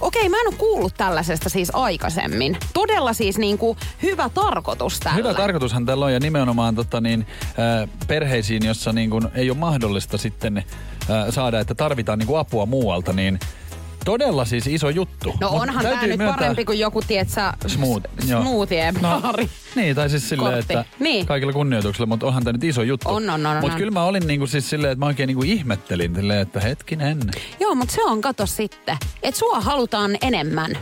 Okei, 0.00 0.28
mä 0.28 0.40
en 0.40 0.48
ole 0.48 0.54
kuullut 0.58 0.94
tällaisesta 0.96 1.48
siis 1.48 1.70
aikaisemmin. 1.72 2.58
Todella 2.74 3.12
siis 3.12 3.38
niinku 3.38 3.76
hyvä 4.02 4.30
tarkoitus 4.34 5.00
tällä. 5.00 5.16
Hyvä 5.16 5.34
tarkoitushan 5.34 5.86
tällä 5.86 6.04
on 6.04 6.12
ja 6.12 6.20
nimenomaan 6.20 6.74
tota 6.74 7.00
niin, 7.00 7.26
äh, 7.42 7.88
perheisiin, 8.06 8.66
jossa 8.66 8.92
niin 8.92 9.10
kun 9.10 9.30
ei 9.34 9.50
ole 9.50 9.58
mahdollista 9.58 10.18
sitten 10.18 10.56
äh, 10.56 10.64
saada, 11.30 11.60
että 11.60 11.74
tarvitaan 11.74 12.18
niin 12.18 12.26
kun 12.26 12.38
apua 12.38 12.66
muualta, 12.66 13.12
niin 13.12 13.38
todella 14.06 14.44
siis 14.44 14.66
iso 14.66 14.88
juttu. 14.90 15.34
No 15.40 15.50
Mut 15.50 15.60
onhan 15.62 15.82
täytyy 15.84 16.08
nyt 16.08 16.18
myöntää- 16.18 16.36
parempi 16.38 16.64
kuin 16.64 16.78
joku, 16.78 17.02
tietsä, 17.02 17.52
Smooth, 17.66 18.04
smoothie 18.26 18.92
No, 19.02 19.22
niin, 19.74 19.96
tai 19.96 20.10
siis 20.10 20.28
silleen, 20.28 20.54
Kortti. 20.54 20.72
että 20.74 20.84
Niin. 20.98 21.26
kaikilla 21.26 21.52
kunnioituksella, 21.52 22.06
mutta 22.06 22.26
onhan 22.26 22.44
tämä 22.44 22.52
nyt 22.52 22.64
iso 22.64 22.82
juttu. 22.82 23.08
On, 23.08 23.30
on, 23.30 23.46
on, 23.46 23.56
Mutta 23.60 23.76
kyllä 23.76 23.90
mä 23.90 24.04
olin 24.04 24.26
niinku 24.26 24.46
siis 24.46 24.70
silleen, 24.70 24.92
että 24.92 25.00
mä 25.00 25.06
oikein 25.06 25.26
niinku 25.26 25.42
ihmettelin 25.42 26.14
silleen, 26.14 26.40
että 26.40 26.60
hetkinen. 26.60 27.18
Joo, 27.60 27.74
mutta 27.74 27.94
se 27.94 28.02
on 28.04 28.20
kato 28.20 28.46
sitten, 28.46 28.96
että 29.22 29.38
sua 29.38 29.60
halutaan 29.60 30.16
enemmän. 30.22 30.76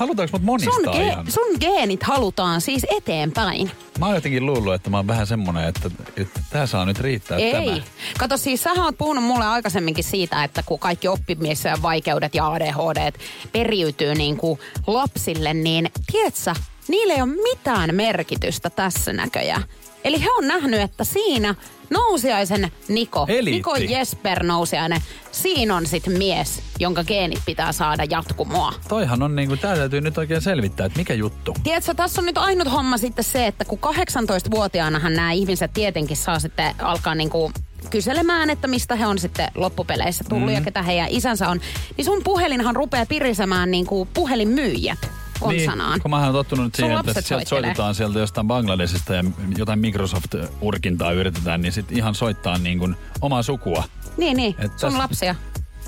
Halutaanko 0.00 0.38
mut 0.38 0.60
Sun, 0.60 0.72
monistaa 0.72 0.94
ge- 0.94 1.06
ihan? 1.12 1.30
sun 1.30 1.56
geenit 1.60 2.02
halutaan 2.02 2.60
siis 2.60 2.86
eteenpäin. 2.96 3.70
Mä 3.98 4.06
oon 4.06 4.14
jotenkin 4.14 4.46
luullut, 4.46 4.74
että 4.74 4.90
mä 4.90 4.96
oon 4.96 5.06
vähän 5.06 5.26
semmonen, 5.26 5.68
että, 5.68 5.90
että 6.16 6.40
tää 6.50 6.66
saa 6.66 6.84
nyt 6.84 7.00
riittää 7.00 7.38
Ei. 7.38 7.52
tämä. 7.52 7.80
Kato 8.18 8.36
siis, 8.36 8.62
sähän 8.62 8.84
oot 8.84 8.98
puhunut 8.98 9.24
mulle 9.24 9.46
aikaisemminkin 9.46 10.04
siitä, 10.04 10.44
että 10.44 10.62
kun 10.62 10.78
kaikki 10.78 11.08
oppimisen 11.08 11.82
vaikeudet 11.82 12.34
ja 12.34 12.46
ADHD 12.52 13.12
periytyy 13.52 14.14
niin 14.14 14.36
kuin 14.36 14.60
lapsille, 14.86 15.54
niin 15.54 15.90
tiedätkö, 16.12 16.54
niillä 16.88 17.14
ei 17.14 17.22
ole 17.22 17.32
mitään 17.50 17.94
merkitystä 17.94 18.70
tässä 18.70 19.12
näköjään. 19.12 19.64
Eli 20.04 20.22
he 20.22 20.28
on 20.38 20.48
nähnyt, 20.48 20.80
että 20.80 21.04
siinä 21.04 21.54
nousiaisen 21.90 22.72
Niko, 22.88 23.26
Eliitti. 23.28 23.50
Niko 23.50 23.76
Jesper 23.76 24.42
nousiainen, 24.42 25.00
siinä 25.32 25.76
on 25.76 25.86
sit 25.86 26.06
mies, 26.06 26.62
jonka 26.78 27.04
geenit 27.04 27.40
pitää 27.46 27.72
saada 27.72 28.04
jatkumoa. 28.10 28.74
Toihan 28.88 29.22
on 29.22 29.36
niinku, 29.36 29.56
tää 29.56 29.76
täytyy 29.76 30.00
nyt 30.00 30.18
oikein 30.18 30.42
selvittää, 30.42 30.86
että 30.86 30.98
mikä 30.98 31.14
juttu. 31.14 31.54
Tiedätkö, 31.62 31.94
tässä 31.94 32.20
on 32.20 32.26
nyt 32.26 32.38
ainut 32.38 32.72
homma 32.72 32.98
sitten 32.98 33.24
se, 33.24 33.46
että 33.46 33.64
kun 33.64 33.78
18-vuotiaanahan 33.78 35.14
nämä 35.14 35.32
ihmiset 35.32 35.72
tietenkin 35.74 36.16
saa 36.16 36.38
sitten 36.38 36.74
alkaa 36.78 37.14
niinku 37.14 37.52
kyselemään, 37.90 38.50
että 38.50 38.68
mistä 38.68 38.96
he 38.96 39.06
on 39.06 39.18
sitten 39.18 39.48
loppupeleissä 39.54 40.24
tullut 40.28 40.48
mm. 40.48 40.54
ja 40.54 40.60
ketä 40.60 40.82
heidän 40.82 41.08
isänsä 41.10 41.48
on, 41.48 41.60
niin 41.96 42.04
sun 42.04 42.24
puhelinhan 42.24 42.76
rupeaa 42.76 43.06
pirisemään 43.06 43.70
niinku 43.70 44.08
puhelinmyyjät 44.14 45.19
konsanaan. 45.40 45.92
Niin, 45.92 46.02
kun 46.02 46.10
mähän 46.10 46.26
oon 46.26 46.34
tottunut 46.34 46.74
siihen, 46.74 46.98
että 46.98 47.20
sieltä 47.20 47.48
soitetaan 47.48 47.94
sieltä 47.94 48.18
jostain 48.18 48.46
Bangladesista 48.46 49.14
ja 49.14 49.24
jotain 49.58 49.78
Microsoft-urkintaa 49.78 51.12
yritetään, 51.12 51.62
niin 51.62 51.72
sit 51.72 51.92
ihan 51.92 52.14
soittaa 52.14 52.58
niin 52.58 52.78
kuin 52.78 52.96
omaa 53.20 53.42
sukua. 53.42 53.84
Niin, 54.16 54.36
niin, 54.36 54.54
Et 54.58 54.78
sun 54.78 54.92
täs- 54.92 54.98
lapsia. 54.98 55.34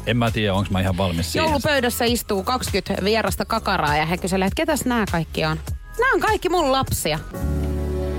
En 0.06 0.16
mä 0.16 0.30
tiedä, 0.30 0.54
onko 0.54 0.70
mä 0.70 0.80
ihan 0.80 0.96
valmis 0.96 1.32
siihen. 1.32 1.46
Joulupöydässä 1.48 2.04
istuu 2.04 2.42
20 2.42 3.04
vierasta 3.04 3.44
kakaraa 3.44 3.96
ja 3.96 4.06
he 4.06 4.18
kyselee, 4.18 4.46
että 4.46 4.56
ketäs 4.56 4.84
nämä 4.84 5.04
kaikki 5.12 5.44
on? 5.44 5.58
Nämä 5.98 6.12
on 6.14 6.20
kaikki 6.20 6.48
mun 6.48 6.72
lapsia. 6.72 7.18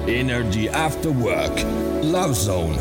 Energy 0.08 0.70
After 0.86 1.12
Work. 1.12 1.60
Love 2.02 2.34
Zone. 2.34 2.78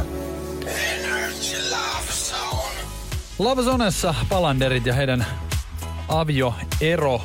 Love 3.39 3.63
Zonessa 3.63 4.15
palanderit 4.29 4.87
ja 4.87 4.95
heidän 4.95 5.27
avioero 6.09 7.21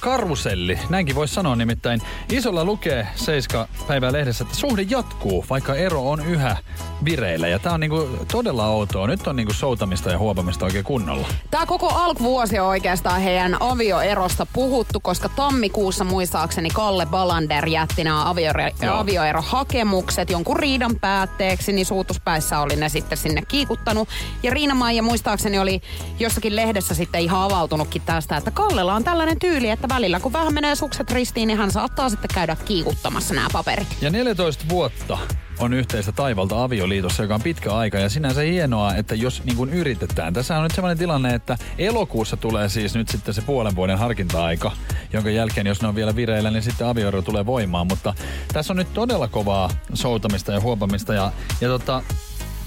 karuselli. 0.00 0.78
Näinkin 0.88 1.14
voisi 1.14 1.34
sanoa 1.34 1.56
nimittäin. 1.56 2.00
Isolla 2.32 2.64
lukee 2.64 3.06
Seiska 3.14 3.68
päivää 3.88 4.12
lehdessä, 4.12 4.44
että 4.44 4.56
suhde 4.56 4.82
jatkuu, 4.88 5.44
vaikka 5.50 5.74
ero 5.74 6.10
on 6.10 6.26
yhä 6.26 6.56
vireillä. 7.04 7.48
Ja 7.48 7.58
tää 7.58 7.72
on 7.72 7.80
niinku 7.80 8.08
todella 8.32 8.66
outoa. 8.66 9.06
Nyt 9.06 9.26
on 9.26 9.36
niinku 9.36 9.52
soutamista 9.52 10.10
ja 10.10 10.18
huopamista 10.18 10.64
oikein 10.64 10.84
kunnolla. 10.84 11.28
Tämä 11.50 11.66
koko 11.66 11.88
alkuvuosi 11.88 12.58
on 12.58 12.66
oikeastaan 12.68 13.20
heidän 13.20 13.56
avioerosta 13.60 14.46
puhuttu, 14.52 15.00
koska 15.00 15.28
tammikuussa 15.28 16.04
muistaakseni 16.04 16.70
Kalle 16.70 17.06
Balander 17.06 17.68
jätti 17.68 18.04
nämä 18.04 18.34
Joo. 18.82 18.96
avioerohakemukset 18.96 20.30
jonkun 20.30 20.56
riidan 20.56 20.96
päätteeksi, 21.00 21.72
niin 21.72 21.86
suutuspäissä 21.86 22.60
oli 22.60 22.76
ne 22.76 22.88
sitten 22.88 23.18
sinne 23.18 23.42
kiikuttanut. 23.48 24.08
Ja 24.42 24.50
Riina 24.50 24.74
Maija 24.74 25.02
muistaakseni 25.02 25.58
oli 25.58 25.80
jossakin 26.18 26.56
lehdessä 26.56 26.94
sitten 26.94 27.20
ihan 27.20 27.42
avautunutkin 27.42 28.02
tästä, 28.02 28.36
että 28.36 28.50
Kallella 28.50 28.94
on 28.94 29.04
tällainen 29.04 29.38
tyyli, 29.38 29.70
että 29.70 29.88
välillä 29.88 30.20
kun 30.20 30.32
vähän 30.32 30.54
menee 30.54 30.74
sukset 30.74 31.10
ristiin, 31.10 31.46
niin 31.46 31.58
hän 31.58 31.70
saattaa 31.70 32.08
sitten 32.08 32.30
käydä 32.34 32.56
kiikuttamassa 32.64 33.34
nämä 33.34 33.48
paperit. 33.52 33.96
Ja 34.00 34.10
14 34.10 34.64
vuotta 34.68 35.18
on 35.60 35.72
yhteistä 35.74 36.12
taivalta 36.12 36.64
avioliitossa, 36.64 37.22
joka 37.22 37.34
on 37.34 37.42
pitkä 37.42 37.74
aika. 37.74 37.98
Ja 37.98 38.08
sinänsä 38.08 38.40
hienoa, 38.40 38.94
että 38.94 39.14
jos 39.14 39.44
niin 39.44 39.56
kuin 39.56 39.70
yritetään. 39.70 40.32
Tässä 40.34 40.56
on 40.56 40.62
nyt 40.62 40.72
sellainen 40.74 40.98
tilanne, 40.98 41.34
että 41.34 41.58
elokuussa 41.78 42.36
tulee 42.36 42.68
siis 42.68 42.94
nyt 42.94 43.08
sitten 43.08 43.34
se 43.34 43.42
puolen 43.42 43.76
vuoden 43.76 43.98
harkinta-aika, 43.98 44.72
jonka 45.12 45.30
jälkeen, 45.30 45.66
jos 45.66 45.82
ne 45.82 45.88
on 45.88 45.94
vielä 45.94 46.16
vireillä, 46.16 46.50
niin 46.50 46.62
sitten 46.62 46.86
avioero 46.86 47.22
tulee 47.22 47.46
voimaan. 47.46 47.86
Mutta 47.86 48.14
tässä 48.52 48.72
on 48.72 48.76
nyt 48.76 48.94
todella 48.94 49.28
kovaa 49.28 49.70
soutamista 49.94 50.52
ja 50.52 50.60
huopamista. 50.60 51.14
Ja, 51.14 51.32
ja 51.60 51.68
tota, 51.68 52.02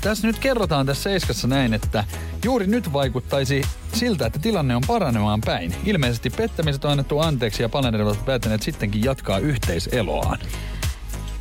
tässä 0.02 0.28
nyt 0.28 0.40
kerrotaan 0.40 0.86
tässä 0.86 1.04
Seiskassa 1.04 1.48
näin, 1.48 1.74
että 1.74 2.04
juuri 2.46 2.68
nyt 2.68 2.94
vaikuttaisi 2.94 3.62
siltä, 3.94 4.26
että 4.26 4.40
tilanne 4.40 4.76
on 4.76 4.84
paranemaan 4.88 5.42
päin. 5.46 5.76
Ilmeisesti 5.86 6.30
pettämiset 6.30 6.86
on 6.86 6.92
annettu 6.92 7.20
anteeksi 7.20 7.64
ja 7.64 7.70
Palander 7.70 8.02
ovat 8.02 8.26
päättäneet 8.26 8.62
sittenkin 8.62 9.04
jatkaa 9.04 9.40
yhteiseloaan. 9.40 10.40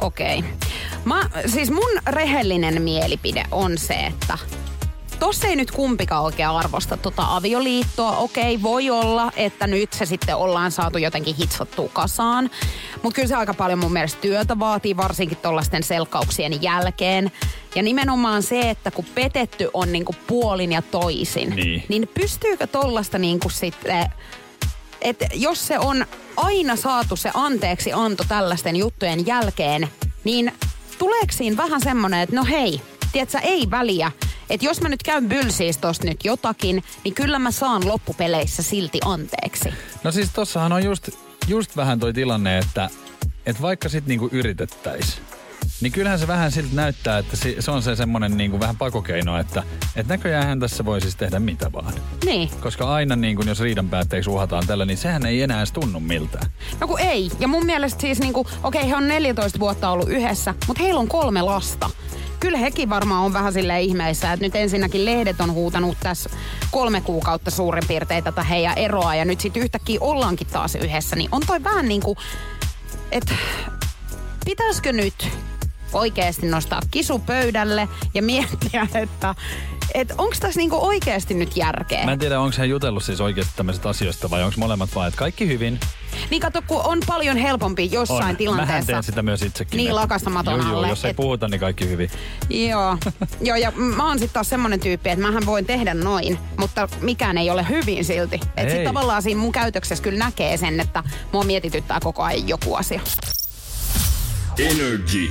Okei. 0.03 0.38
Okay. 0.38 0.51
Mä, 1.05 1.31
siis 1.47 1.71
mun 1.71 1.91
rehellinen 2.07 2.83
mielipide 2.83 3.45
on 3.51 3.79
se, 3.79 3.95
että 3.95 4.38
tossa 5.19 5.49
ei 5.49 5.57
nyt 5.57 5.71
kumpikaan 5.71 6.25
oikein 6.25 6.49
arvosta 6.49 6.97
tota 6.97 7.37
avioliittoa. 7.37 8.17
Okei, 8.17 8.62
voi 8.62 8.91
olla, 8.91 9.33
että 9.37 9.67
nyt 9.67 9.93
se 9.93 10.07
sitten 10.07 10.37
ollaan 10.37 10.71
saatu 10.71 10.99
jotenkin 10.99 11.35
hitsottua 11.37 11.88
kasaan. 11.93 12.51
Mutta 13.03 13.15
kyllä 13.15 13.29
se 13.29 13.35
aika 13.35 13.55
paljon 13.55 13.79
mun 13.79 13.93
mielestä 13.93 14.21
työtä 14.21 14.59
vaatii, 14.59 14.97
varsinkin 14.97 15.38
tollaisten 15.43 15.83
selkkauksien 15.83 16.62
jälkeen. 16.62 17.33
Ja 17.75 17.83
nimenomaan 17.83 18.43
se, 18.43 18.71
että 18.71 18.91
kun 18.91 19.05
petetty 19.15 19.71
on 19.75 19.93
niinku 19.93 20.15
puolin 20.27 20.73
ja 20.73 20.83
toisin, 20.83 21.51
Niin. 21.51 21.85
niin 21.88 22.09
pystyykö 22.15 22.67
tollasta 22.67 23.19
niinku 23.19 23.49
sitten 23.49 24.12
että 25.03 25.27
jos 25.35 25.67
se 25.67 25.79
on 25.79 26.07
aina 26.37 26.77
saatu 26.77 27.17
se 27.17 27.31
anteeksi 27.35 27.93
anto 27.93 28.25
tällaisten 28.29 28.77
juttujen 28.77 29.27
jälkeen, 29.27 29.88
niin 30.25 30.53
tuleeko 30.99 31.33
siinä 31.33 31.57
vähän 31.57 31.81
semmonen, 31.81 32.21
että 32.21 32.37
no 32.37 32.45
hei, 32.45 32.81
tiedätkö, 33.12 33.38
ei 33.38 33.71
väliä. 33.71 34.12
Että 34.51 34.67
jos 34.67 34.81
mä 34.81 34.88
nyt 34.88 35.03
käyn 35.03 35.29
bylsiis 35.29 35.79
tosta 35.79 36.07
nyt 36.07 36.25
jotakin, 36.25 36.85
niin 37.05 37.15
kyllä 37.15 37.38
mä 37.38 37.51
saan 37.51 37.88
loppupeleissä 37.88 38.62
silti 38.62 39.01
anteeksi. 39.05 39.69
No 40.05 40.12
siis 40.12 40.31
tossahan 40.31 40.73
on 40.73 40.85
just, 40.85 41.09
just 41.49 41.77
vähän 41.77 42.01
toi 42.01 42.12
tilanne, 42.12 42.59
että, 42.59 42.91
että 43.47 43.62
vaikka 43.62 43.88
sit 43.88 44.07
niinku 44.07 44.29
yritettäis, 44.33 45.23
niin 45.83 45.92
kyllähän 45.92 46.18
se 46.18 46.27
vähän 46.27 46.53
siltä 46.53 46.77
näyttää, 46.77 47.18
että 47.18 47.37
se, 47.37 47.71
on 47.71 47.83
se 47.83 47.97
semmonen 47.97 48.37
niinku 48.37 48.61
vähän 48.61 48.77
pakokeino, 48.77 49.38
että, 49.38 49.62
että 49.97 50.14
näköjään 50.14 50.61
tässä 50.61 50.85
voi 50.85 51.01
siis 51.01 51.16
tehdä 51.16 51.40
mitä 51.40 51.73
vaan. 51.73 51.95
Niin. 52.25 52.51
Koska 52.61 52.95
aina 52.95 53.16
niin 53.16 53.37
kun 53.37 53.49
jos 53.49 53.61
riidan 53.61 53.88
päätteeksi 53.88 54.31
uhataan 54.31 54.66
tällä, 54.66 54.85
niin 54.85 54.97
sehän 54.97 55.27
ei 55.27 55.42
enää 55.42 55.59
edes 55.59 55.73
tunnu 55.73 56.01
miltään. 56.01 56.51
No 56.81 56.87
kun 56.87 57.01
ei. 57.01 57.31
Ja 57.40 57.49
mun 57.49 57.66
mielestä 57.66 58.01
siis 58.01 58.21
niinku, 58.21 58.47
okei 58.62 58.88
he 58.88 58.97
on 58.97 59.09
14 59.09 59.59
vuotta 59.59 59.90
ollut 59.90 60.09
yhdessä, 60.09 60.55
mutta 60.66 60.83
heillä 60.83 61.01
on 61.01 61.09
kolme 61.09 61.42
lasta. 61.42 61.90
Kyllä 62.40 62.59
hekin 62.59 62.90
varmaan 62.90 63.25
on 63.25 63.33
vähän 63.33 63.53
sille 63.53 63.81
ihmeissä, 63.81 64.33
että 64.33 64.47
nyt 64.47 64.57
ensinnäkin 64.57 65.05
lehdet 65.05 65.40
on 65.40 65.53
huutanut 65.53 65.97
tässä 66.01 66.31
kolme 66.71 67.01
kuukautta 67.01 67.51
suurin 67.51 67.85
piirtein 67.88 68.25
tätä 68.25 68.42
heidän 68.42 68.79
eroa 68.79 69.14
ja 69.14 69.25
nyt 69.25 69.40
sitten 69.40 69.62
yhtäkkiä 69.62 69.99
ollaankin 70.01 70.47
taas 70.47 70.75
yhdessä, 70.75 71.16
niin 71.16 71.29
on 71.33 71.42
toi 71.47 71.64
vähän 71.64 71.88
niinku, 71.88 72.16
että 73.12 73.35
pitäisikö 74.45 74.92
nyt 74.92 75.29
oikeasti 75.93 76.47
nostaa 76.47 76.81
kisu 76.91 77.19
pöydälle 77.19 77.89
ja 78.15 78.23
miettiä, 78.23 78.87
että 78.95 79.35
et 79.95 80.11
onko 80.19 80.35
tässä 80.41 80.59
niinku 80.61 80.87
oikeasti 80.87 81.35
nyt 81.35 81.57
järkeä? 81.57 82.05
Mä 82.05 82.13
en 82.13 82.19
tiedä, 82.19 82.41
onko 82.41 82.57
hän 82.59 82.69
jutellut 82.71 83.05
siis 83.05 83.21
oikeasti 83.21 83.53
tämmöisistä 83.57 83.89
asioista 83.89 84.31
vai 84.31 84.43
onko 84.43 84.55
molemmat 84.59 84.95
vaan, 84.95 85.09
että 85.09 85.19
kaikki 85.19 85.49
hyvin. 85.49 85.81
Niin 86.31 86.43
kato, 86.43 86.63
kun 86.67 86.81
on 86.85 86.99
paljon 87.07 87.37
helpompi 87.37 87.89
jossain 87.93 88.25
on. 88.31 88.37
tilanteessa. 88.37 88.73
Mähän 88.73 88.87
teen 88.87 89.03
sitä 89.03 89.23
myös 89.23 89.43
itsekin. 89.43 89.77
Niin 89.77 89.89
että- 89.89 90.01
lakastamaton 90.01 90.55
Joo, 90.59 90.69
joo, 90.69 90.77
alle, 90.77 90.89
jos 90.89 91.05
ei 91.05 91.11
et- 91.11 91.17
puhuta, 91.17 91.49
niin 91.49 91.61
kaikki 91.61 91.89
hyvin. 91.89 92.11
Joo. 92.51 92.99
Joo, 93.41 93.57
ja 93.57 93.71
mä 93.71 94.07
oon 94.09 94.19
sitten 94.19 94.35
taas 94.35 94.49
semmonen 94.49 94.81
tyyppi, 94.81 95.11
että 95.11 95.27
mähän 95.27 95.47
voin 95.47 95.67
tehdä 95.67 95.95
noin, 95.95 96.39
mutta 96.57 96.89
mikään 97.01 97.39
ei 97.39 97.51
ole 97.51 97.67
hyvin 97.69 98.05
silti. 98.05 98.41
Et 98.57 98.71
sit 98.71 98.85
tavallaan 98.85 99.23
siinä 99.23 99.41
mun 99.41 99.53
käytöksessä 99.53 100.03
kyllä 100.05 100.19
näkee 100.19 100.57
sen, 100.57 100.81
että 100.81 101.05
mua 101.33 101.45
mietityttää 101.45 102.01
koko 102.03 102.23
ajan 102.23 102.49
joku 102.49 102.75
asia. 102.75 103.01
Energy. 104.59 105.31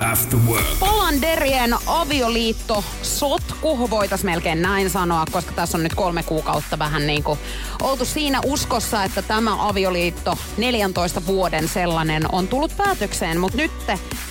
After 0.00 0.38
work. 0.48 0.66
Polanderien 0.80 1.74
avioliitto 1.86 2.84
sotku, 3.02 3.90
voitais 3.90 4.24
melkein 4.24 4.62
näin 4.62 4.90
sanoa, 4.90 5.24
koska 5.32 5.52
tässä 5.52 5.78
on 5.78 5.82
nyt 5.82 5.94
kolme 5.94 6.22
kuukautta 6.22 6.78
vähän 6.78 7.06
niin 7.06 7.22
kuin 7.22 7.38
oltu 7.82 8.04
siinä 8.04 8.40
uskossa, 8.44 9.04
että 9.04 9.22
tämä 9.22 9.68
avioliitto 9.68 10.38
14 10.56 11.26
vuoden 11.26 11.68
sellainen 11.68 12.22
on 12.32 12.48
tullut 12.48 12.76
päätökseen, 12.76 13.40
mutta 13.40 13.56
nyt 13.56 13.70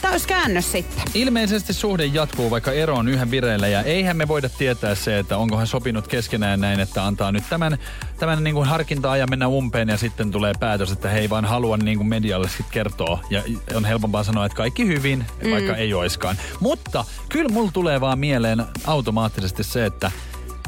täys 0.02 0.28
käännös 0.28 0.72
sitten. 0.72 1.04
Ilmeisesti 1.14 1.74
suhde 1.74 2.06
jatkuu, 2.06 2.52
vaikka 2.52 2.72
ero 2.72 2.96
on 2.96 3.08
yhä 3.08 3.32
vireillä 3.32 3.68
ja 3.68 3.82
eihän 3.82 4.18
me 4.18 4.28
voida 4.28 4.50
tietää 4.50 4.96
se, 4.96 5.20
että 5.20 5.38
onko 5.38 5.58
hän 5.58 5.68
sopinut 5.68 6.08
keskenään 6.08 6.62
näin, 6.62 6.80
että 6.80 7.06
antaa 7.06 7.32
nyt 7.32 7.44
tämän, 7.50 7.78
tämän 8.20 8.44
niin 8.44 8.54
kuin 8.54 8.68
harkinta-ajan 8.68 9.30
mennä 9.30 9.48
umpeen 9.48 9.90
ja 9.90 9.98
sitten 9.98 10.32
tulee 10.32 10.54
päätös, 10.60 10.92
että 10.92 11.10
he 11.10 11.20
ei 11.20 11.30
vaan 11.30 11.46
halua 11.46 11.78
niin 11.78 11.98
kuin 11.98 12.08
medialle 12.08 12.50
sit 12.50 12.66
kertoa 12.72 13.20
ja 13.30 13.44
on 13.76 13.86
helpompaa 13.86 14.24
sanoa, 14.24 14.46
että 14.46 14.56
kaikki 14.56 14.88
hyvin, 14.88 15.26
mm. 15.44 15.53
Vaikka 15.54 15.76
ei 15.76 15.94
oiskaan. 15.94 16.38
Mutta 16.60 17.06
kyllä 17.30 17.50
mulla 17.50 17.72
tulee 17.72 18.02
vaan 18.02 18.20
mieleen 18.20 18.66
automaattisesti 18.86 19.64
se, 19.64 19.86
että 19.86 20.12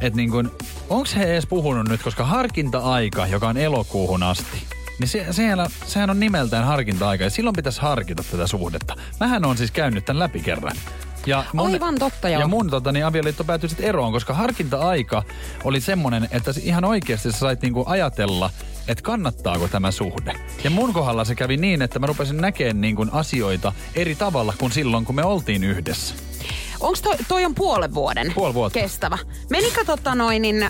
et 0.02 0.16
niin 0.16 0.32
kuin, 0.32 0.52
onks 0.90 1.16
he 1.16 1.24
edes 1.24 1.46
puhunut 1.46 1.90
nyt, 1.90 2.04
koska 2.04 2.26
harkinta-aika, 2.26 3.28
joka 3.28 3.48
on 3.48 3.58
elokuuhun 3.58 4.24
asti, 4.24 4.64
niin 5.00 5.08
se, 5.08 5.28
siellä, 5.32 5.68
sehän 5.86 6.10
on 6.10 6.20
nimeltään 6.20 6.66
harkinta-aika 6.66 7.24
ja 7.24 7.30
silloin 7.30 7.56
pitäisi 7.56 7.82
harkita 7.82 8.24
tätä 8.32 8.48
suhdetta. 8.48 8.96
Mähän 9.20 9.46
on 9.46 9.58
siis 9.58 9.72
käynyt 9.72 10.06
tämän 10.06 10.20
läpi 10.20 10.40
kerran. 10.40 10.76
Ja 11.26 11.44
Aivan 11.58 11.96
totta, 12.00 12.30
joo. 12.30 12.42
Ja 12.42 12.48
mun 12.48 12.70
tota, 12.70 12.92
niin 12.92 13.06
avioliitto 13.06 13.44
päätyi 13.44 13.70
sitten 13.70 13.86
eroon, 13.86 14.12
koska 14.12 14.34
harkinta-aika 14.34 15.24
oli 15.64 15.82
semmonen, 15.82 16.28
että 16.32 16.52
ihan 16.62 16.86
oikeasti 16.86 17.32
sä 17.32 17.38
sait 17.38 17.62
niinku 17.62 17.84
ajatella, 17.88 18.50
että 18.88 19.02
kannattaako 19.02 19.68
tämä 19.68 19.92
suhde. 19.92 20.34
Ja 20.64 20.70
mun 20.70 20.94
kohdalla 20.94 21.26
se 21.26 21.36
kävi 21.36 21.58
niin, 21.58 21.82
että 21.82 22.00
mä 22.00 22.06
rupesin 22.08 22.38
näkemään 22.38 22.82
niinku 22.82 23.06
asioita 23.12 23.74
eri 23.96 24.16
tavalla 24.16 24.54
kuin 24.58 24.72
silloin, 24.72 25.06
kun 25.06 25.16
me 25.16 25.24
oltiin 25.26 25.64
yhdessä. 25.64 26.16
Onko 26.80 26.98
toi, 27.04 27.16
toi 27.28 27.46
on 27.46 27.56
puolen 27.56 27.94
vuoden 27.94 28.32
Puoli 28.34 28.54
vuotta. 28.54 28.80
kestävä? 28.80 29.18
Menikö 29.50 29.86
tota 29.86 30.16
noin, 30.16 30.42
niin 30.42 30.70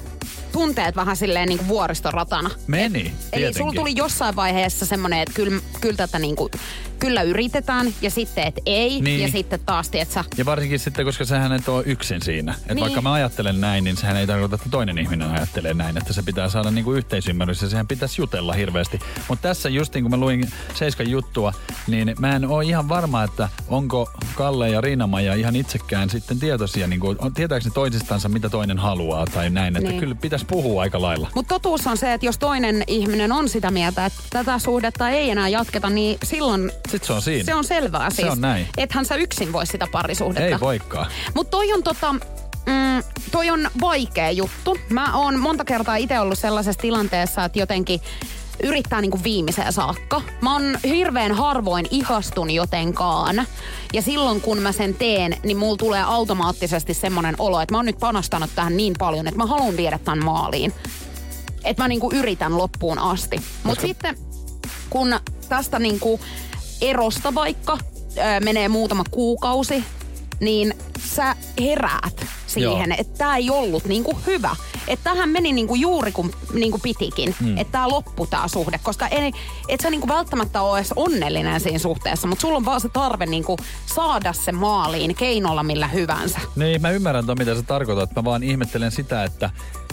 tunteet 0.52 0.96
vähän 0.96 1.18
silleen 1.18 1.48
niin 1.50 1.58
kuin 1.58 1.68
vuoristoratana? 1.68 2.50
Meni, 2.68 3.00
Eli 3.00 3.12
tietenkin. 3.32 3.54
sulla 3.54 3.74
tuli 3.74 3.96
jossain 3.96 4.36
vaiheessa 4.36 4.86
semmoinen, 4.86 5.20
että 5.20 5.34
kyllä, 5.34 5.62
kyllä 5.82 5.96
tätä 5.98 6.20
niin 6.20 6.36
kuin, 6.36 6.52
kyllä 7.00 7.22
yritetään 7.22 7.94
ja 8.02 8.10
sitten, 8.10 8.44
että 8.48 8.62
ei. 8.66 9.02
Niin. 9.02 9.22
Ja 9.22 9.28
sitten 9.32 9.60
taas, 9.66 9.90
tietsä, 9.90 10.24
Ja 10.38 10.46
varsinkin 10.46 10.80
sitten, 10.80 11.06
koska 11.06 11.26
sähän 11.26 11.52
et 11.52 11.70
ole 11.70 11.84
yksin 11.86 12.22
siinä. 12.22 12.52
Että 12.52 12.74
Niin. 12.74 12.82
vaikka 12.82 13.02
mä 13.02 13.14
ajattelen 13.14 13.62
näin, 13.62 13.84
niin 13.84 13.98
sehän 13.98 14.18
ei 14.18 14.28
tarkoita, 14.28 14.56
että 14.56 14.70
toinen 14.70 14.98
ihminen 14.98 15.32
ajattelee 15.32 15.74
näin. 15.74 15.98
Että 15.98 16.14
se 16.14 16.24
pitää 16.24 16.50
saada 16.50 16.72
niinku 16.72 16.94
yhteisymmärrys 16.94 17.62
ja 17.62 17.70
sehän 17.70 17.88
pitäisi 17.88 18.22
jutella 18.22 18.54
hirveästi. 18.54 19.00
Mutta 19.28 19.48
tässä 19.48 19.70
just 19.70 19.94
niin 19.94 20.04
kun 20.04 20.12
mä 20.12 20.18
luin 20.18 20.50
Seiskan 20.74 21.10
juttua, 21.10 21.54
niin 21.88 22.16
mä 22.20 22.36
en 22.36 22.46
ole 22.46 22.66
ihan 22.66 22.90
varma, 22.90 23.24
että 23.24 23.50
onko 23.68 24.10
Kalle 24.36 24.70
ja 24.70 24.82
Riina-Maija 24.82 25.34
ihan 25.36 25.56
itsekään 25.56 26.10
sitten 26.10 26.40
tietoisia, 26.40 26.88
niin 26.88 27.00
kuin, 27.00 27.18
tietääkö 27.34 27.66
ne 27.66 27.72
toisistansa, 27.74 28.30
mitä 28.30 28.50
toinen 28.50 28.78
haluaa 28.80 29.26
tai 29.26 29.50
näin. 29.50 29.76
Että 29.78 29.90
Niin. 29.90 30.00
kyllä 30.00 30.16
pitäisi 30.16 30.46
puhua 30.46 30.82
aika 30.82 31.02
lailla. 31.02 31.30
Mutta 31.36 31.54
totuus 31.56 31.88
on 31.88 31.98
se, 31.98 32.14
että 32.14 32.26
jos 32.26 32.38
toinen 32.38 32.84
ihminen 32.88 33.32
on 33.32 33.50
sitä 33.50 33.72
mieltä, 33.72 34.06
että 34.06 34.20
tätä 34.30 34.60
suhdetta 34.60 35.10
ei 35.10 35.30
enää 35.30 35.48
jatketa, 35.50 35.90
niin 35.90 36.18
silloin 36.24 36.72
Sitten 36.96 37.08
se 37.08 37.14
on 37.14 37.22
siinä. 37.22 37.44
se 37.46 37.56
on 37.56 37.64
selvää 37.64 38.10
Se 38.10 38.16
siis. 38.16 38.28
on 38.30 38.42
näin. 38.42 38.68
Ethän 38.78 39.06
sä 39.06 39.16
yksin 39.16 39.54
voi 39.54 39.66
sitä 39.68 39.88
parisuhdetta. 39.92 40.48
Ei 40.56 40.60
voikaan. 40.60 41.08
Mutta 41.36 41.52
toi 41.52 41.74
on 41.74 41.84
tota, 41.84 42.14
mm, 42.14 43.04
toi 43.32 43.50
on 43.50 43.70
vaikea 43.82 44.32
juttu. 44.32 44.78
Mä 44.90 45.18
oon 45.18 45.40
monta 45.40 45.66
kertaa 45.66 45.96
itse 45.96 46.20
ollut 46.20 46.40
sellaisessa 46.40 46.82
tilanteessa, 46.82 47.46
että 47.46 47.60
jotenkin 47.60 48.02
yrittää 48.64 49.02
niinku 49.02 49.20
viimeiseen 49.24 49.74
saakka. 49.74 50.22
Mä 50.42 50.54
oon 50.54 50.80
hirveän 50.84 51.32
harvoin 51.32 51.88
ihastun 51.92 52.52
jotenkaan. 52.52 53.46
Ja 53.94 54.02
silloin 54.02 54.42
kun 54.42 54.58
mä 54.58 54.72
sen 54.72 54.94
teen, 54.94 55.38
niin 55.44 55.58
mulla 55.58 55.78
tulee 55.78 56.04
automaattisesti 56.04 56.94
semmonen 56.94 57.36
olo, 57.38 57.62
että 57.62 57.74
mä 57.74 57.78
oon 57.78 57.86
nyt 57.86 58.00
panostanut 58.00 58.50
tähän 58.56 58.78
niin 58.78 58.94
paljon, 59.00 59.28
että 59.28 59.38
mä 59.38 59.46
haluan 59.46 59.78
viedä 59.78 60.00
tämän 60.00 60.26
maaliin. 60.26 60.74
Että 61.64 61.84
mä 61.84 61.88
niinku 61.88 62.12
yritän 62.14 62.58
loppuun 62.58 63.00
asti. 63.00 63.42
Mutta 63.64 63.82
sitten 63.82 64.18
kun 64.90 65.20
tästä 65.50 65.80
niinku 65.80 66.20
erosta 66.82 67.36
vaikka 67.36 67.78
ö, 68.18 68.22
menee 68.44 68.70
muutama 68.70 69.04
kuukausi, 69.12 69.84
niin 70.40 70.74
sä 71.00 71.36
heräät 71.60 72.26
siihen, 72.48 72.90
Joo. 72.90 72.98
että 72.98 73.18
tämä 73.18 73.38
ei 73.38 73.50
ollut 73.50 73.86
niinku 73.86 74.20
hyvä. 74.28 74.56
Että 74.88 75.04
tähän 75.04 75.30
meni 75.30 75.54
niinku 75.54 75.76
juuri 75.76 76.12
kun 76.12 76.34
niinku 76.54 76.80
pitikin. 76.80 77.36
Mm. 77.40 77.58
Että 77.58 77.72
tämä 77.72 77.90
loppu 77.90 78.28
tämä 78.28 78.48
suhde. 78.48 78.80
Koska 78.84 79.08
ei, 79.08 79.32
et 79.70 79.80
sä 79.80 79.90
niinku 79.90 80.08
välttämättä 80.08 80.62
ole 80.62 80.80
edes 80.80 80.94
onnellinen 80.96 81.60
siinä 81.62 81.80
suhteessa, 81.80 82.28
mutta 82.28 82.42
sulla 82.42 82.58
on 82.58 82.66
vaan 82.66 82.82
se 82.82 82.90
tarve 82.90 83.26
niinku 83.26 83.58
saada 83.86 84.34
se 84.34 84.52
maaliin 84.52 85.16
keinolla 85.16 85.64
millä 85.64 85.88
hyvänsä. 85.88 86.40
Niin, 86.56 86.82
mä 86.82 86.92
ymmärrän 86.92 87.26
tuon, 87.26 87.38
mitä 87.40 87.56
sä 87.56 87.62
tarkoitat. 87.62 88.16
Mä 88.16 88.24
vaan 88.24 88.44
ihmettelen 88.44 88.92
sitä, 88.92 89.24
että, 89.24 89.50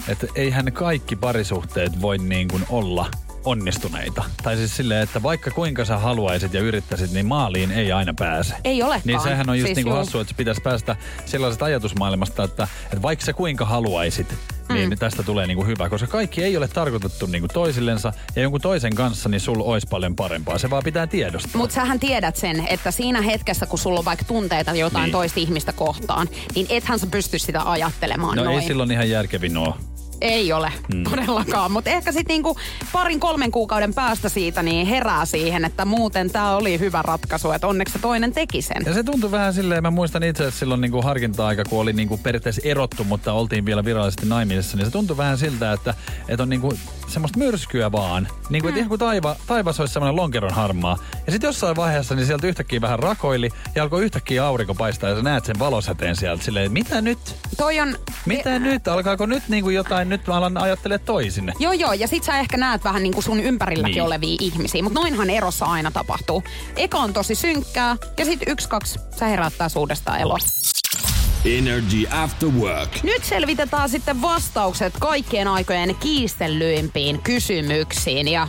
että 0.08 0.26
eihän 0.34 0.72
kaikki 0.72 1.16
parisuhteet 1.16 2.00
voi 2.00 2.18
niin 2.18 2.48
kuin 2.48 2.66
olla 2.70 3.06
onnistuneita. 3.44 4.24
Tai 4.42 4.56
siis 4.56 4.76
silleen, 4.76 5.02
että 5.02 5.22
vaikka 5.22 5.50
kuinka 5.50 5.84
sä 5.84 5.98
haluaisit 5.98 6.54
ja 6.54 6.60
yrittäisit, 6.60 7.10
niin 7.12 7.26
maaliin 7.26 7.70
ei 7.70 7.92
aina 7.92 8.14
pääse. 8.18 8.54
Ei 8.64 8.82
olekaan. 8.82 9.02
Niin 9.04 9.20
sehän 9.20 9.50
on 9.50 9.58
just 9.58 9.66
Siis 9.66 9.76
niin 9.76 9.84
kuin 9.84 9.90
juu. 9.92 9.98
hassu, 9.98 10.20
että 10.20 10.34
pitäisi 10.36 10.60
päästä 10.60 10.96
sellaisesta 11.26 11.64
ajatusmaailmasta, 11.64 12.44
että, 12.44 12.68
että 12.84 13.02
vaikka 13.02 13.24
sä 13.24 13.32
kuinka 13.32 13.64
haluaisit, 13.64 14.34
niin 14.72 14.90
Mm. 14.90 14.98
tästä 14.98 15.22
tulee 15.22 15.46
niin 15.46 15.56
kuin 15.56 15.66
hyvä. 15.66 15.88
Koska 15.88 16.06
kaikki 16.06 16.44
ei 16.44 16.56
ole 16.56 16.68
tarkoitettu 16.68 17.26
niin 17.26 17.42
kuin 17.42 17.50
toisillensa 17.54 18.12
ja 18.36 18.42
jonkun 18.42 18.60
toisen 18.60 18.94
kanssa, 18.94 19.28
niin 19.28 19.40
sulla 19.40 19.64
olisi 19.64 19.86
paljon 19.90 20.16
parempaa. 20.16 20.58
Se 20.58 20.70
vaan 20.70 20.82
pitää 20.84 21.06
tiedostaa. 21.06 21.58
Mutta 21.58 21.74
sähän 21.74 22.00
tiedät 22.00 22.36
sen, 22.36 22.66
että 22.68 22.90
siinä 22.90 23.22
hetkessä, 23.22 23.66
kun 23.66 23.78
sulla 23.78 23.98
on 23.98 24.04
vaikka 24.04 24.24
tunteita 24.24 24.70
jotain 24.74 24.94
Niin. 24.94 25.02
niin. 25.06 25.12
toista 25.12 25.40
ihmistä 25.40 25.72
kohtaan, 25.72 26.28
niin 26.54 26.66
ethän 26.70 26.98
sä 26.98 27.06
pysty 27.06 27.38
sitä 27.38 27.70
ajattelemaan 27.70 28.36
no 28.36 28.44
noin. 28.44 28.58
ei 28.60 28.66
silloin 28.66 28.90
ihan 28.90 29.10
järkevin 29.10 29.56
oo. 29.56 29.76
Ei 30.22 30.52
ole 30.52 30.72
mm. 30.94 31.04
todellakaan, 31.04 31.72
mutta 31.72 31.90
ehkä 31.90 32.12
sitten 32.12 32.34
niinku 32.34 32.56
parin 32.92 33.20
kolmen 33.20 33.50
kuukauden 33.50 33.94
päästä 33.94 34.28
siitä 34.28 34.62
niin 34.62 34.86
herää 34.86 35.24
siihen, 35.24 35.64
että 35.64 35.84
muuten 35.84 36.30
tämä 36.30 36.56
oli 36.56 36.78
hyvä 36.78 37.02
ratkaisu, 37.02 37.50
että 37.50 37.66
onneksi 37.66 37.92
se 37.92 37.98
toinen 37.98 38.32
teki 38.32 38.62
sen. 38.62 38.82
Ja 38.86 38.94
se 38.94 39.02
tuntui 39.02 39.30
vähän 39.30 39.54
silleen, 39.54 39.82
mä 39.82 39.90
muistan 39.90 40.22
itse 40.22 40.42
asiassa 40.42 40.58
silloin 40.58 40.80
niin 40.80 40.92
kuin 40.92 41.04
harkinta-aika, 41.04 41.64
kun 41.64 41.80
oli 41.80 41.92
niin 41.92 42.08
kuin 42.08 42.20
periaatteessa 42.20 42.62
erottu, 42.64 43.04
mutta 43.04 43.32
oltiin 43.32 43.64
vielä 43.64 43.84
virallisesti 43.84 44.26
naimisissa, 44.26 44.76
niin 44.76 44.86
se 44.86 44.92
tuntui 44.92 45.16
vähän 45.16 45.38
siltä, 45.38 45.72
että, 45.72 45.94
että 46.28 46.42
on 46.42 46.48
niin 46.48 46.60
kuin 46.60 46.78
semmoista 47.12 47.38
myrskyä 47.38 47.92
vaan. 47.92 48.28
Niin 48.50 48.62
kuin, 48.62 48.76
ihan 48.76 48.88
kuin 48.88 48.98
taiva, 48.98 49.36
taivas 49.46 49.80
olisi 49.80 49.92
semmoinen 49.92 50.16
lonkeron 50.16 50.52
harmaa. 50.52 50.98
Ja 51.26 51.32
sitten 51.32 51.48
jossain 51.48 51.76
vaiheessa 51.76 52.14
niin 52.14 52.26
sieltä 52.26 52.46
yhtäkkiä 52.46 52.80
vähän 52.80 52.98
rakoili 52.98 53.50
ja 53.74 53.82
alkoi 53.82 54.02
yhtäkkiä 54.04 54.46
aurinko 54.46 54.74
paistaa 54.74 55.10
ja 55.10 55.16
sä 55.16 55.22
näet 55.22 55.44
sen 55.44 55.58
valosäteen 55.58 56.16
sieltä 56.16 56.44
silleen, 56.44 56.72
mitä 56.72 57.00
nyt? 57.00 57.18
Toi 57.56 57.80
on... 57.80 57.96
Mitä 58.26 58.58
nyt? 58.58 58.88
Alkaako 58.88 59.26
nyt 59.26 59.42
niin 59.48 59.62
kuin 59.64 59.74
jotain, 59.74 60.08
nyt 60.08 60.26
mä 60.26 60.34
alan 60.34 60.56
ajattele 60.56 60.98
toisin. 60.98 61.52
Joo, 61.58 61.72
joo, 61.72 61.92
ja 61.92 62.08
sit 62.08 62.24
sä 62.24 62.38
ehkä 62.38 62.56
näet 62.56 62.84
vähän 62.84 63.02
niinku 63.02 63.22
sun 63.22 63.40
ympärilläkin 63.40 63.84
Niin. 63.84 63.94
niin. 63.94 64.06
olevia 64.06 64.36
ihmisiä, 64.40 64.82
mutta 64.82 65.00
noinhan 65.00 65.30
erossa 65.30 65.64
aina 65.64 65.90
tapahtuu. 65.90 66.42
Eka 66.76 66.98
on 66.98 67.12
tosi 67.12 67.34
synkkää, 67.34 67.96
ja 68.18 68.24
sit 68.24 68.40
yksi, 68.46 68.68
kaksi, 68.68 68.98
sä 69.18 69.26
heräät 69.26 69.52
taas 69.58 69.76
uudestaan 69.76 70.20
eloa. 70.20 70.38
Energy 71.44 72.06
After 72.10 72.48
Work. 72.48 73.02
Nyt 73.02 73.24
selvitetään 73.24 73.88
sitten 73.88 74.22
vastaukset 74.22 74.94
kaikkien 75.00 75.48
aikojen 75.48 75.94
kiistellyimpiin 75.94 77.22
kysymyksiin 77.22 78.28
ja 78.28 78.48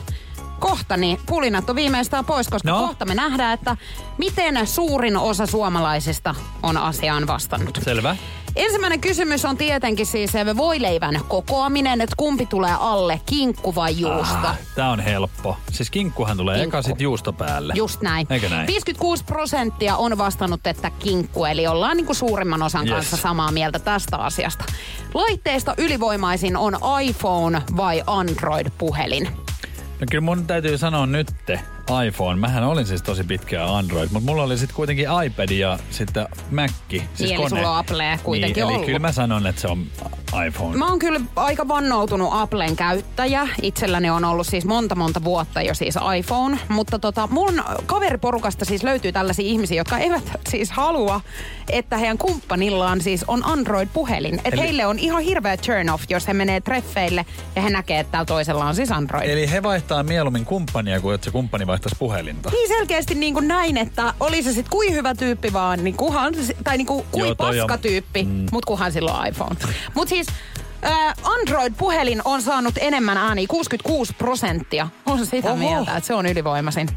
kohta 0.63 0.97
niin 0.97 1.19
pulinat 1.25 1.69
on 1.69 1.75
viimeistään 1.75 2.25
pois, 2.25 2.47
koska 2.47 2.69
No? 2.71 2.79
kohta 2.79 3.05
me 3.05 3.15
nähdään, 3.15 3.53
että 3.53 3.77
miten 4.17 4.67
suurin 4.67 5.17
osa 5.17 5.45
suomalaisista 5.45 6.35
on 6.63 6.77
asiaan 6.77 7.27
vastannut. 7.27 7.79
Selvä. 7.83 8.15
Ensimmäinen 8.55 8.99
kysymys 9.01 9.45
on 9.45 9.57
tietenkin 9.57 10.05
siis 10.05 10.31
se 10.31 10.57
voileivän 10.57 11.19
kokoaminen, 11.27 12.01
että 12.01 12.15
kumpi 12.17 12.45
tulee 12.45 12.75
alle, 12.79 13.21
kinkku 13.25 13.75
vai 13.75 13.99
juusto. 13.99 14.47
Ah, 14.47 14.57
tää 14.75 14.89
on 14.89 14.99
helppo. 14.99 15.57
Siis 15.71 15.89
kinkkuhan 15.91 16.37
tulee 16.37 16.59
Kinkku. 16.59 16.77
eka 16.77 16.81
sit 16.87 17.01
juusto 17.01 17.33
päälle. 17.33 17.73
Just 17.75 18.01
näin. 18.01 18.27
Eikö 18.29 18.49
näin? 18.49 18.67
56 18.67 19.23
prosenttia 19.23 19.97
on 19.97 20.17
vastannut, 20.17 20.67
että 20.67 20.89
kinkku, 20.99 21.45
eli 21.45 21.67
ollaan 21.67 21.97
niin 21.97 22.05
kuin 22.05 22.15
suurimman 22.15 22.63
osan 22.63 22.87
Yes. 22.87 22.95
kanssa 22.95 23.17
samaa 23.17 23.51
mieltä 23.51 23.79
tästä 23.79 24.17
asiasta. 24.17 24.65
Laitteista 25.13 25.73
ylivoimaisin 25.77 26.57
on 26.57 26.77
iPhone 27.03 27.61
vai 27.77 28.03
Android-puhelin. 28.07 29.27
No 29.99 30.07
kyllä 30.11 30.21
mun 30.21 30.47
täytyy 30.47 30.77
sanoa 30.77 31.05
nytte 31.05 31.59
iPhone. 32.07 32.39
Mähän 32.39 32.63
olin 32.63 32.85
siis 32.85 33.01
tosi 33.01 33.23
pitkään 33.23 33.69
Android, 33.75 34.09
mutta 34.11 34.29
mulla 34.29 34.43
oli 34.43 34.57
sitten 34.57 34.75
kuitenkin 34.75 35.07
iPad 35.25 35.49
ja 35.49 35.79
sitten 35.89 36.27
Mac. 36.51 36.71
Siis 36.89 37.03
Niin, 37.19 37.29
eli 37.29 37.35
kone. 37.37 37.49
sulla 37.49 37.71
on 37.71 37.77
Apple 37.77 38.19
kuitenkin 38.23 38.55
niin, 38.55 38.63
eli 38.65 38.73
ollut. 38.73 38.85
kyllä 38.85 38.99
mä 38.99 39.11
sanon, 39.11 39.47
että 39.47 39.61
se 39.61 39.67
on 39.67 39.85
iPhone. 40.47 40.77
Mä 40.77 40.87
oon 40.89 40.99
kyllä 40.99 41.21
aika 41.35 41.67
vannoutunut 41.67 42.29
Applen 42.31 42.75
käyttäjä. 42.75 43.47
Itselläni 43.61 44.09
on 44.09 44.25
ollut 44.25 44.47
siis 44.47 44.65
monta 44.65 44.95
monta 44.95 45.23
vuotta 45.23 45.61
jo 45.61 45.73
siis 45.73 45.95
iPhone. 46.17 46.57
Mutta 46.69 46.99
tota, 46.99 47.27
mun 47.31 47.63
kaveriporukasta 47.85 48.65
siis 48.65 48.83
löytyy 48.83 49.11
tällaisia 49.11 49.45
ihmisiä, 49.45 49.77
jotka 49.77 49.97
eivät 49.97 50.23
siis 50.49 50.71
halua, 50.71 51.21
että 51.69 51.97
heidän 51.97 52.17
kumppanillaan 52.17 53.01
siis 53.01 53.23
on 53.27 53.45
Android-puhelin. 53.45 54.33
Että 54.35 54.49
Eli- 54.51 54.61
heille 54.61 54.85
on 54.85 54.99
ihan 54.99 55.23
hirveä 55.23 55.57
turn 55.57 55.89
off, 55.89 56.03
jos 56.09 56.27
he 56.27 56.33
menee 56.33 56.61
treffeille 56.61 57.25
ja 57.55 57.61
he 57.61 57.69
näkee, 57.69 57.99
että 57.99 58.11
täällä 58.11 58.25
toisella 58.25 58.65
on 58.65 58.75
siis 58.75 58.91
Android. 58.91 59.29
Eli 59.29 59.51
he 59.51 59.63
vaihtaa 59.63 60.03
mieluummin 60.03 60.45
kumppania 60.45 61.01
kuin 61.01 61.15
että 61.15 61.25
se 61.25 61.31
kumppani 61.31 61.67
vaihtaisi 61.73 61.95
puhelinta. 61.99 62.49
Niin 62.49 62.67
selkeästi 62.67 63.15
niin 63.15 63.33
kuin 63.33 63.47
näin, 63.47 63.77
että 63.77 64.13
oli 64.19 64.43
se 64.43 64.53
sitten 64.53 64.69
kuin 64.71 64.93
hyvä 64.93 65.15
tyyppi 65.15 65.53
vaan, 65.53 65.83
niin 65.83 65.97
kuhan, 65.97 66.33
tai 66.63 66.77
niin 66.77 66.87
kuin, 66.87 67.05
kuin 67.11 67.25
Joo, 67.25 67.35
toi 67.35 67.59
on- 67.59 67.67
paska 67.67 67.81
tyyppi, 67.81 68.23
mm. 68.23 68.45
mutta 68.51 68.67
kuhan 68.67 68.91
silloin 68.91 69.17
on 69.19 69.27
iPhone. 69.27 69.55
Mutta 69.95 70.09
siis 70.09 70.27
äh, 70.85 71.13
Android-puhelin 71.23 72.21
on 72.25 72.41
saanut 72.41 72.73
enemmän 72.81 73.17
ääniä, 73.17 73.45
66 73.47 74.13
prosenttia 74.13 74.87
on 75.05 75.25
sitä 75.25 75.47
Oho. 75.51 75.59
Oho. 75.63 75.69
mieltä, 75.69 75.97
että 75.97 76.07
se 76.07 76.13
on 76.13 76.25
ylivoimaisin. 76.25 76.89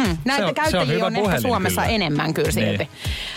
Hmm. 0.00 0.16
Näitä 0.24 0.24
Se 0.24 0.32
on- 0.32 0.36
se 0.36 0.44
on 0.44 0.54
käyttäjiä 0.54 0.94
hyvä 0.94 1.06
on, 1.06 1.12
ehkä 1.12 1.22
puhelin 1.24 1.42
Suomessa 1.42 1.80
kyllä. 1.82 1.94
enemmän 1.94 2.34
kyllä 2.34 2.50
silti. 2.50 2.78
Niin. 2.78 2.88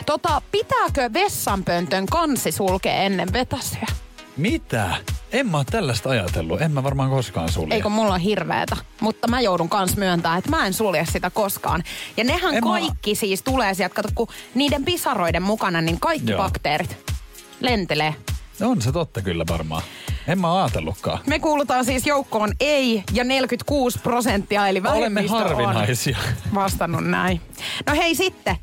Tota, 0.06 0.42
pitääkö 0.52 1.14
vessanpöntön 1.14 2.06
kansi 2.06 2.52
sulkea 2.52 2.94
ennen 2.94 3.34
vetäsyä? 3.34 3.88
Mitä? 4.38 4.96
En 5.32 5.48
mä 5.48 5.64
tällaista 5.72 6.10
ajatellut. 6.10 6.62
En 6.62 6.72
mä 6.72 6.84
varmaan 6.84 7.10
koskaan 7.10 7.52
sulje. 7.52 7.76
Eikö 7.76 7.90
mulla 7.90 8.14
on 8.14 8.20
hirveetä, 8.20 8.78
mutta 9.02 9.28
mä 9.28 9.42
joudun 9.42 9.70
kans 9.70 9.98
myöntämään, 9.98 10.38
että 10.40 10.50
mä 10.50 10.66
en 10.68 10.74
sulje 10.74 11.06
sitä 11.12 11.30
koskaan. 11.30 11.84
Ja 12.18 12.24
nehän 12.24 12.54
En 12.56 12.64
mä- 12.64 12.70
kaikki 12.72 13.16
siis 13.16 13.42
tulee 13.42 13.74
sieltä, 13.74 13.96
kato 13.96 14.10
kun 14.16 14.28
niiden 14.56 14.86
pisaroiden 14.86 15.44
mukana, 15.44 15.82
niin 15.82 16.00
kaikki 16.00 16.32
Joo. 16.32 16.38
Bakteerit 16.44 17.12
lentelee. 17.60 18.16
On 18.62 18.82
se 18.82 18.92
totta 18.92 19.22
kyllä 19.22 19.46
varmaan. 19.50 19.82
En 20.28 20.40
mä 20.42 20.58
ajatellutkaan. 20.64 21.20
Me 21.28 21.40
kuulutaan 21.40 21.86
siis 21.86 22.08
joukkoon 22.08 22.52
ei 22.60 23.04
ja 23.14 23.24
46 23.24 24.00
prosenttia, 24.00 24.68
eli 24.68 24.82
Olemme 24.94 25.28
harvinaisia. 25.28 26.18
on 26.50 26.56
vastannut 26.56 27.06
näin. 27.06 27.42
No 27.88 27.94
hei 27.96 28.16
sitten, 28.16 28.56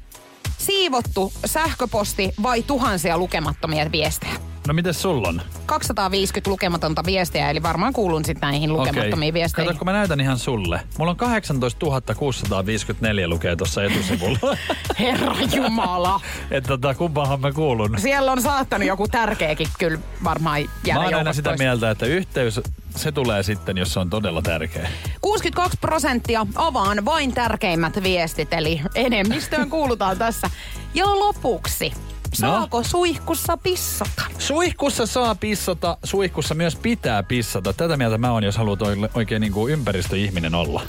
siivottu 0.59 1.33
sähköposti 1.47 2.33
vai 2.43 2.63
tuhansia 2.63 3.19
lukemattomia 3.19 3.93
viestejä? 3.93 4.33
No 4.67 4.75
mites 4.75 5.03
sulla 5.03 5.29
on? 5.29 5.43
250 5.67 6.51
lukematonta 6.51 7.03
viestiä, 7.07 7.51
eli 7.51 7.63
varmaan 7.63 7.93
kuulun 7.93 8.25
sitten 8.25 8.41
näihin 8.51 8.73
lukemattomiin 8.73 9.35
viesteihin. 9.35 9.69
Kato, 9.69 9.79
kun 9.79 9.87
mä 9.87 9.93
näytän 9.93 10.21
ihan 10.21 10.39
sulle. 10.39 10.81
Mulla 10.99 11.11
on 11.11 11.17
18 11.17 11.87
654 12.17 13.29
lukee 13.29 13.57
tuossa 13.57 13.85
etusivulla. 13.85 14.57
Herra 14.99 15.37
Jumala. 15.55 16.21
että 16.51 16.69
tota, 16.69 16.95
kumpaanhan 16.95 17.41
mä 17.41 17.53
kuulun. 17.53 17.95
Siellä 17.99 18.33
on 18.33 18.43
saattanut 18.43 18.89
joku 18.89 19.09
tärkeäkin 19.09 19.69
kyllä 19.79 19.99
varmaan 20.25 20.61
Mä 20.63 20.69
jäädä 20.85 21.01
oon 21.01 21.15
aina 21.15 21.33
sitä 21.33 21.51
pois. 21.51 21.59
mieltä, 21.59 21.91
että 21.91 22.07
yhteys, 22.07 22.61
se 22.97 23.13
tulee 23.13 23.43
sitten, 23.43 23.79
jos 23.79 23.93
se 23.93 24.01
on 24.01 24.11
todella 24.11 24.43
tärkeä. 24.43 24.89
62 25.21 25.79
prosenttia 25.81 26.47
avaan 26.55 27.05
vain 27.05 27.33
tärkeimmät 27.35 28.03
viestit, 28.03 28.53
eli 28.53 28.81
enemmistöön 28.95 29.71
kuulutaan 29.71 30.19
tässä. 30.19 30.51
Ja 30.95 31.07
lopuksi, 31.07 31.93
saako 32.35 32.83
suihkussa 32.83 33.57
pissata? 33.57 34.23
Suihkussa 34.39 35.07
saa 35.07 35.35
pissata, 35.35 35.97
suihkussa 36.05 36.55
myös 36.55 36.77
pitää 36.77 37.23
pissata. 37.23 37.73
Tätä 37.73 37.97
mieltä 37.97 38.19
mä 38.19 38.33
oon, 38.33 38.45
jos 38.45 38.57
haluat 38.57 38.81
oikein 39.15 39.41
niin 39.41 39.53
kuin 39.53 39.73
ympäristöihminen 39.73 40.55
olla. 40.55 40.83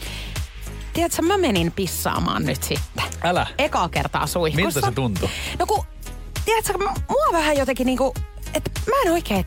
Tiedätkö, 0.93 1.21
mä 1.21 1.37
menin 1.37 1.71
pissaamaan 1.71 2.45
nyt 2.45 2.63
sitten. 2.63 3.03
Älä. 3.23 3.47
Ekaa 3.57 3.89
kertaa 3.89 4.27
suihkussa. 4.27 4.65
Miltä 4.65 4.81
se 4.89 4.95
tuntui? 4.95 5.29
No 5.59 5.65
kun, 5.65 5.85
tiedätkö, 6.45 6.77
mä- 6.77 6.93
mua 7.09 7.25
vähän 7.31 7.57
jotenkin 7.57 7.85
niinku, 7.85 8.13
että 8.53 8.71
mä 8.87 8.95
en 9.05 9.11
oikein 9.11 9.45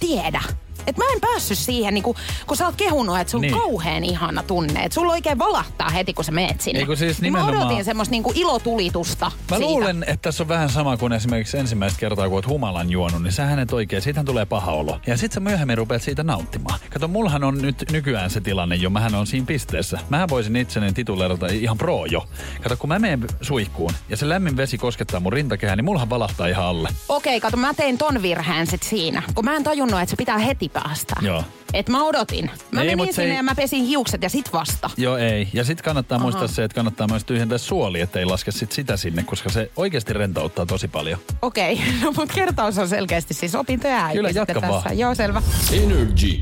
tiedä. 0.00 0.42
Et 0.86 0.96
mä 0.96 1.04
en 1.14 1.20
päässyt 1.20 1.58
siihen, 1.58 1.94
niinku, 1.94 2.16
kun 2.46 2.56
sä 2.56 2.66
oot 2.66 2.76
kehunut, 2.76 3.18
että 3.18 3.30
sun 3.30 3.40
Niin. 3.40 3.52
niin. 3.52 3.62
kauhean 3.62 4.04
ihana 4.04 4.42
tunne. 4.42 4.84
Että 4.84 4.94
sulla 4.94 5.12
oikein 5.12 5.38
valahtaa 5.38 5.90
heti, 5.90 6.14
kun 6.14 6.24
sä 6.24 6.32
meet 6.32 6.60
sinne. 6.60 6.80
Ei 6.80 6.86
kun 6.86 6.96
siis 6.96 7.20
niin 7.20 7.32
mä 7.32 7.38
nimenomaan- 7.38 7.66
odotin 7.68 7.84
semmoista 7.84 8.10
niinku 8.10 8.32
ilotulitusta 8.34 9.26
Mä 9.50 9.56
siitä. 9.56 9.60
luulen, 9.60 10.04
että 10.06 10.22
tässä 10.22 10.42
on 10.42 10.48
vähän 10.48 10.68
sama 10.68 10.96
kuin 10.96 11.12
esimerkiksi 11.12 11.58
ensimmäistä 11.58 12.00
kertaa, 12.00 12.28
kun 12.28 12.34
oot 12.36 12.46
humalan 12.48 12.90
juonut, 12.90 13.22
niin 13.22 13.32
sähän 13.32 13.58
et 13.58 13.72
oikein, 13.72 14.02
siitähän 14.02 14.26
tulee 14.26 14.46
paha 14.46 14.72
olo. 14.72 15.00
Ja 15.06 15.16
sit 15.16 15.32
sä 15.32 15.40
myöhemmin 15.40 15.78
rupeat 15.78 16.02
siitä 16.02 16.22
nauttimaan. 16.22 16.78
Kato, 16.90 17.08
mullahan 17.08 17.44
on 17.44 17.62
nyt 17.62 17.84
nykyään 17.92 18.30
se 18.30 18.40
tilanne 18.40 18.76
jo, 18.76 18.90
mähän 18.90 19.14
on 19.14 19.26
siinä 19.26 19.46
pisteessä. 19.46 19.98
Mähän 20.08 20.28
voisin 20.28 20.56
itseni 20.56 20.92
tituleerata 20.92 21.46
ihan 21.46 21.78
pro 21.78 22.04
jo. 22.06 22.26
Kato, 22.62 22.76
kun 22.76 22.88
mä 22.88 22.98
menen 22.98 23.24
suihkuun 23.40 23.90
ja 24.08 24.16
se 24.16 24.28
lämmin 24.28 24.56
vesi 24.56 24.78
koskettaa 24.78 25.20
mun 25.20 25.32
rintakehää, 25.32 25.76
niin 25.76 25.84
mullahan 25.84 26.10
valahtaa 26.10 26.46
ihan 26.46 26.64
alle. 26.64 26.88
Okei, 27.08 27.40
kato, 27.40 27.56
mä 27.56 27.74
tein 27.74 27.98
ton 27.98 28.22
virheen 28.22 28.66
sit 28.66 28.82
siinä. 28.82 29.22
Kun 29.34 29.44
mä 29.44 29.56
en 29.56 29.64
tajunnut, 29.64 30.00
että 30.00 30.10
se 30.10 30.16
pitää 30.16 30.38
heti 30.38 30.68
päästään. 30.74 31.24
Joo. 31.26 31.44
Et 31.74 31.88
mä 31.88 32.04
odotin. 32.04 32.50
Mä 32.70 32.82
Ei, 32.82 32.96
menin 32.96 33.14
sinne 33.14 33.30
ei- 33.30 33.36
ja 33.36 33.42
mä 33.42 33.54
pesin 33.54 33.84
hiukset 33.84 34.22
ja 34.22 34.28
sit 34.30 34.52
vasta. 34.52 34.90
Joo, 34.96 35.16
ei. 35.16 35.48
Ja 35.52 35.64
sitten 35.64 35.84
kannattaa 35.84 36.16
Aha. 36.16 36.22
muistaa 36.24 36.46
se, 36.48 36.64
että 36.64 36.74
kannattaa 36.74 37.06
myös 37.08 37.24
tyhjentää 37.24 37.58
suoli, 37.58 38.00
ettei 38.00 38.24
laske 38.24 38.50
sit 38.52 38.72
sitä 38.72 38.96
sinne, 38.96 39.22
koska 39.22 39.50
se 39.50 39.70
oikeasti 39.76 40.12
rentouttaa 40.12 40.66
tosi 40.66 40.88
paljon. 40.88 41.18
Okei, 41.42 41.80
no 42.02 42.12
mut 42.16 42.32
kertaus 42.32 42.78
on 42.78 42.88
selkeästi 42.88 43.34
siis 43.34 43.54
opintoja 43.54 44.04
äiti 44.04 44.16
Kyllä, 44.18 44.30
jatka 44.34 44.60
vaan. 44.60 44.82
tässä. 44.82 44.94
Joo, 45.00 45.14
selvä. 45.14 45.42
Energy 45.72 46.38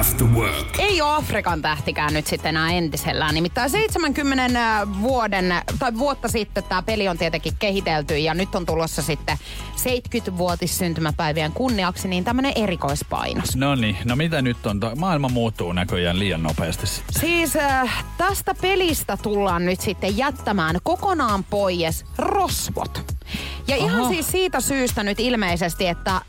After 0.00 0.26
Work. 0.26 0.78
Ei 0.78 1.02
ole 1.02 1.16
Afrikan 1.16 1.62
tähtikään 1.62 2.14
nyt 2.14 2.26
sitten 2.26 2.48
enää 2.48 2.72
entisellään. 2.72 3.34
Nimittäin 3.34 3.70
70 3.70 4.86
vuoden, 5.00 5.54
tai 5.78 5.94
vuotta 5.98 6.28
sitten 6.28 6.64
tämä 6.64 6.82
peli 6.82 7.08
on 7.08 7.18
tietenkin 7.18 7.52
kehitelty 7.58 8.18
ja 8.18 8.34
nyt 8.34 8.54
on 8.54 8.66
tulossa 8.66 9.02
sitten 9.02 9.38
70-vuotissyntymäpäivien 9.76 11.52
kunniaksi 11.52 12.08
niin 12.08 12.24
tämmönen 12.24 12.52
erikoispainos. 12.56 13.56
No 13.56 13.74
niin, 13.74 13.96
no 14.04 14.16
mitä 14.16 14.42
nyt 14.42 14.66
on? 14.66 14.80
Maailma 14.96 15.28
muuttuu 15.28 15.72
näköjään 15.72 16.18
liian 16.18 16.42
nopeasti. 16.42 16.86
sitten. 16.86 17.20
Siis 17.20 17.56
äh, 17.56 18.04
tästä 18.18 18.54
pelistä 18.60 19.16
tullaan 19.22 19.64
nyt 19.64 19.80
sitten 19.80 20.16
jättämään 20.16 20.76
kokonaan 20.82 21.44
pois 21.44 22.04
rosvot. 22.18 23.14
Ja 23.68 23.76
ihan 23.76 24.00
Aha. 24.00 24.08
siis 24.08 24.30
siitä 24.30 24.60
syystä 24.60 25.02
nyt 25.02 25.20
ilmeisesti, 25.20 25.86
että 25.86 26.20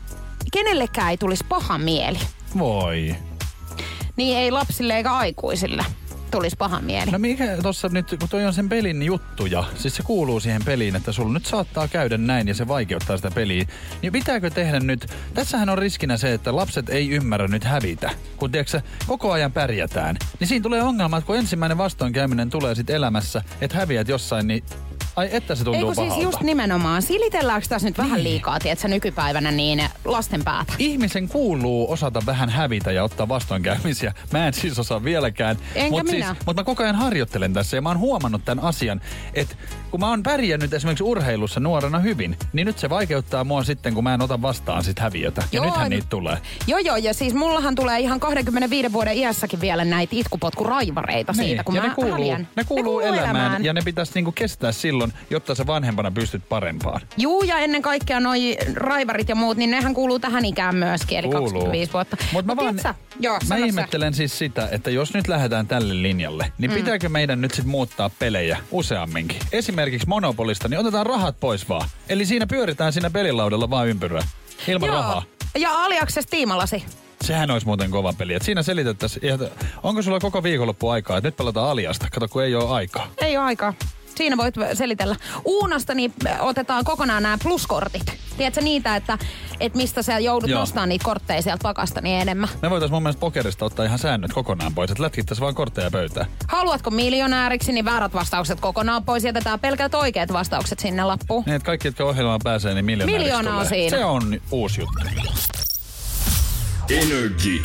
kenellekään 0.52 1.10
ei 1.10 1.16
tulisi 1.16 1.44
paha 1.48 1.78
mieli. 1.78 2.18
Voi. 2.58 3.16
Niin 4.16 4.38
ei 4.38 4.50
lapsille 4.50 4.96
eikä 4.96 5.12
aikuisille 5.12 5.84
tulisi 6.30 6.56
paha 6.56 6.80
mieli. 6.80 7.10
No 7.10 7.18
mikä 7.18 7.56
tossa 7.62 7.88
nyt, 7.88 8.16
kun 8.20 8.28
toi 8.28 8.46
on 8.46 8.54
sen 8.54 8.68
pelin 8.68 9.02
juttuja, 9.02 9.64
siis 9.76 9.96
se 9.96 10.02
kuuluu 10.02 10.40
siihen 10.40 10.64
peliin, 10.64 10.96
että 10.96 11.12
sulla 11.12 11.32
nyt 11.32 11.46
saattaa 11.46 11.88
käydä 11.88 12.18
näin 12.18 12.48
ja 12.48 12.54
se 12.54 12.68
vaikeuttaa 12.68 13.16
sitä 13.16 13.30
peliä. 13.30 13.64
Niin 14.02 14.12
pitääkö 14.12 14.50
tehdä 14.50 14.80
nyt, 14.80 15.06
tässähän 15.34 15.68
on 15.68 15.78
riskinä 15.78 16.16
se, 16.16 16.32
että 16.32 16.56
lapset 16.56 16.88
ei 16.88 17.10
ymmärrä 17.10 17.48
nyt 17.48 17.64
hävitä. 17.64 18.10
Kun 18.36 18.52
tiedätkö, 18.52 18.80
koko 19.06 19.32
ajan 19.32 19.52
pärjätään. 19.52 20.16
Niin 20.40 20.48
siinä 20.48 20.62
tulee 20.62 20.82
ongelma, 20.82 21.18
että 21.18 21.26
kun 21.26 21.36
ensimmäinen 21.36 21.78
vastoinkäyminen 21.78 22.50
tulee 22.50 22.74
sitten 22.74 22.96
elämässä, 22.96 23.42
että 23.60 23.76
häviät 23.76 24.08
jossain, 24.08 24.46
niin 24.46 24.64
ai 25.16 25.28
että 25.32 25.54
se 25.54 25.64
tuntuu 25.64 25.82
Eikö 25.82 25.94
siis 25.94 26.08
pahalta. 26.08 26.22
just 26.22 26.40
nimenomaan, 26.40 27.02
silitelläänkö 27.02 27.66
tässä 27.68 27.88
nyt 27.88 27.98
vähän 27.98 28.12
Niin. 28.16 28.24
liikaa, 28.24 28.58
tiedätkö, 28.60 28.88
nykypäivänä 28.88 29.50
niin 29.50 29.82
lasten 30.04 30.44
päätä? 30.44 30.72
Ihmisen 30.78 31.28
kuuluu 31.28 31.92
osata 31.92 32.22
vähän 32.26 32.48
hävitä 32.48 32.92
ja 32.92 33.04
ottaa 33.04 33.28
vastoinkäymisiä. 33.28 34.14
Mä 34.32 34.46
en 34.46 34.54
siis 34.54 34.78
osaa 34.78 35.04
vieläkään. 35.04 35.56
Enkä 35.74 35.90
Mut 35.90 36.04
minä. 36.12 36.26
Siis, 36.26 36.38
mutta 36.46 36.60
mä 36.62 36.64
koko 36.64 36.82
ajan 36.82 36.96
harjoittelen 36.96 37.52
tässä 37.52 37.76
ja 37.76 37.82
mä 37.82 37.88
oon 37.88 37.98
huomannut 37.98 38.44
tämän 38.44 38.64
asian, 38.64 39.00
että 39.34 39.56
kun 39.96 40.00
mä 40.00 40.10
oon 40.10 40.22
pärjännyt 40.22 40.72
esimerkiksi 40.74 41.04
urheilussa 41.04 41.60
nuorena 41.60 41.98
hyvin, 41.98 42.36
niin 42.52 42.66
nyt 42.66 42.78
se 42.78 42.90
vaikeuttaa 42.90 43.44
mua 43.44 43.64
sitten, 43.64 43.94
kun 43.94 44.04
mä 44.04 44.14
en 44.14 44.22
ota 44.22 44.42
vastaan 44.42 44.84
sit 44.84 44.98
häviötä. 44.98 45.40
Ja 45.40 45.46
Joo, 45.56 45.64
nythän 45.64 45.84
en- 45.86 45.90
niitä 45.90 46.06
tulee. 46.10 46.38
Joo, 46.66 46.78
joo, 46.78 46.96
ja 46.96 47.14
siis 47.14 47.34
mullahan 47.34 47.74
tulee 47.74 48.00
ihan 48.00 48.20
25 48.20 48.92
vuoden 48.92 49.16
iässäkin 49.16 49.60
vielä 49.60 49.84
näitä 49.84 50.16
itkupotkuraivareita 50.16 51.32
siitä, 51.32 51.64
kun 51.64 51.74
Niin, 51.74 51.76
ja 51.76 51.82
mä 51.82 51.88
ne 51.88 51.94
kuuluu, 51.94 52.12
häviän. 52.12 52.48
ne 52.56 52.64
kuuluu 52.64 53.00
elämään, 53.00 53.64
ja 53.64 53.72
ne 53.72 53.80
pitäisi 53.84 54.12
niinku 54.14 54.32
kestää 54.32 54.72
silloin, 54.72 55.12
jotta 55.30 55.54
sä 55.54 55.66
vanhempana 55.66 56.10
pystyt 56.10 56.48
parempaan. 56.48 57.00
Juu, 57.16 57.42
ja 57.42 57.58
ennen 57.58 57.82
kaikkea 57.82 58.20
noi 58.20 58.56
raivarit 58.74 59.28
ja 59.28 59.34
muut, 59.34 59.56
niin 59.56 59.70
nehän 59.70 59.94
kuuluu 59.94 60.18
tähän 60.18 60.44
ikään 60.44 60.76
myöskin, 60.76 61.18
eli 61.18 61.28
25 61.28 61.92
vuotta. 61.92 62.16
Mutta 62.32 62.46
mä, 62.46 62.54
Mut 62.54 62.64
vaan, 62.64 62.74
tiedätkö 62.76 63.00
sä- 63.02 63.16
Joo, 63.20 63.34
mä 63.48 63.58
sä. 63.58 63.66
ihmettelen 63.66 64.14
siis 64.14 64.38
sitä, 64.38 64.68
että 64.72 64.90
jos 64.90 65.14
nyt 65.14 65.28
lähdetään 65.28 65.66
tälle 65.66 66.02
linjalle, 66.02 66.52
niin 66.58 66.70
mm. 66.70 66.74
pitääkö 66.76 67.08
meidän 67.08 67.40
nyt 67.40 67.50
sitten 67.54 67.70
muuttaa 67.70 68.10
pelejä 68.18 68.58
useamminkin? 68.70 69.36
Esimerkiksi 69.52 69.85
Monopolista, 70.06 70.68
niin 70.68 70.80
otetaan 70.80 71.06
rahat 71.06 71.40
pois 71.40 71.68
vaan. 71.68 71.88
Eli 72.08 72.26
siinä 72.26 72.46
pyöritään 72.46 72.92
siinä 72.92 73.10
pelilaudalla 73.10 73.70
vaan 73.70 73.88
ympyrää. 73.88 74.22
Ilman 74.68 74.86
Joo. 74.88 74.96
rahaa. 74.96 75.22
Ja 75.58 75.70
Aliakses 75.84 76.26
tiimalasi. 76.26 76.84
Sehän 77.22 77.50
olisi 77.50 77.66
muuten 77.66 77.90
kova 77.90 78.12
peli. 78.12 78.34
Et 78.34 78.42
siinä 78.42 78.62
selitettäisiin, 78.62 79.34
että 79.34 79.64
onko 79.82 80.02
sulla 80.02 80.20
koko 80.20 80.42
viikonloppu 80.42 80.88
aikaa, 80.88 81.16
että 81.16 81.28
nyt 81.28 81.36
pelataan 81.36 81.70
aliasta. 81.70 82.06
Kato, 82.12 82.28
kun 82.28 82.42
ei 82.44 82.54
ole 82.54 82.70
aikaa. 82.70 83.08
Ei 83.18 83.36
ole 83.36 83.44
aikaa. 83.44 83.74
Siinä 84.14 84.36
voit 84.36 84.54
selitellä. 84.74 85.16
Uunasta 85.44 85.94
niin 85.94 86.12
otetaan 86.40 86.84
kokonaan 86.84 87.22
nämä 87.22 87.38
pluskortit. 87.42 88.02
Tiedätkö 88.36 88.60
niitä, 88.60 88.96
että, 88.96 89.18
että 89.60 89.76
mistä 89.78 90.02
sä 90.02 90.18
joudut 90.18 90.50
Joo. 90.50 90.60
nostamaan 90.60 90.88
niitä 90.88 91.04
kortteja 91.04 91.42
sieltä 91.42 91.62
pakasta 91.62 92.00
niin 92.00 92.20
enemmän? 92.20 92.48
Me 92.62 92.70
voitaisiin 92.70 92.94
mun 92.94 93.02
mielestä 93.02 93.20
pokerista 93.20 93.64
ottaa 93.64 93.84
ihan 93.84 93.98
säännöt 93.98 94.32
kokonaan 94.32 94.74
pois, 94.74 94.90
että 94.90 95.02
lätkittäisiin 95.02 95.42
vaan 95.42 95.54
kortteja 95.54 95.90
pöytään. 95.90 96.26
Haluatko 96.48 96.90
miljonääriksi, 96.90 97.72
niin 97.72 97.84
väärät 97.84 98.14
vastaukset 98.14 98.60
kokonaan 98.60 99.04
pois. 99.04 99.24
Jätetään 99.24 99.60
pelkät 99.60 99.94
oikeat 99.94 100.32
vastaukset 100.32 100.78
sinne 100.78 101.04
lappuun. 101.04 101.42
Niin, 101.46 101.54
että 101.56 101.66
kaikki, 101.66 101.88
jotka 101.88 102.04
ohjelmaan 102.04 102.40
pääsee, 102.44 102.74
niin 102.74 102.84
miljoonääriksi 102.84 103.24
Miljoona 103.24 103.50
on 103.50 103.66
tulee. 103.66 103.68
siinä. 103.68 103.98
Se 103.98 104.04
on 104.04 104.40
uusi 104.50 104.80
juttu. 104.80 105.00
Energy 106.90 107.62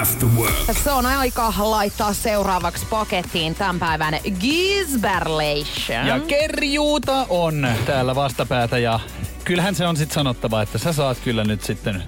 After 0.00 0.28
Work. 0.36 0.54
Se 0.84 0.90
on 0.90 1.06
aika 1.06 1.54
laittaa 1.58 2.12
seuraavaksi 2.12 2.86
pakettiin 2.90 3.54
tämän 3.54 3.78
päivän 3.78 4.18
Gisberlation. 4.40 6.06
Ja 6.06 6.20
kerjuuta 6.20 7.26
on 7.28 7.68
täällä 7.86 8.14
vastapäätä 8.14 8.78
ja 8.78 9.00
kyllähän 9.46 9.74
se 9.74 9.86
on 9.86 9.96
sitten 9.96 10.14
sanottava, 10.14 10.62
että 10.62 10.78
sä 10.78 10.92
saat 10.92 11.18
kyllä 11.24 11.44
nyt 11.44 11.62
sitten 11.62 12.02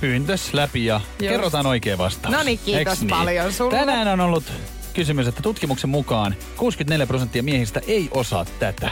pyyntös 0.00 0.54
läpi 0.54 0.84
ja 0.84 1.00
Just. 1.04 1.18
kerrotaan 1.18 1.66
oikea 1.66 1.98
vastaus. 1.98 2.34
No 2.34 2.42
niin, 2.42 2.58
kiitos 2.64 2.88
Eiks 2.88 3.00
niin? 3.00 3.10
paljon 3.10 3.52
sulle. 3.52 3.78
Tänään 3.78 4.08
on 4.08 4.20
ollut 4.20 4.52
kysymys, 4.94 5.26
että 5.26 5.42
tutkimuksen 5.42 5.90
mukaan 5.90 6.36
64 6.56 7.06
prosenttia 7.06 7.42
miehistä 7.42 7.80
ei 7.86 8.08
osaa 8.10 8.44
tätä. 8.44 8.90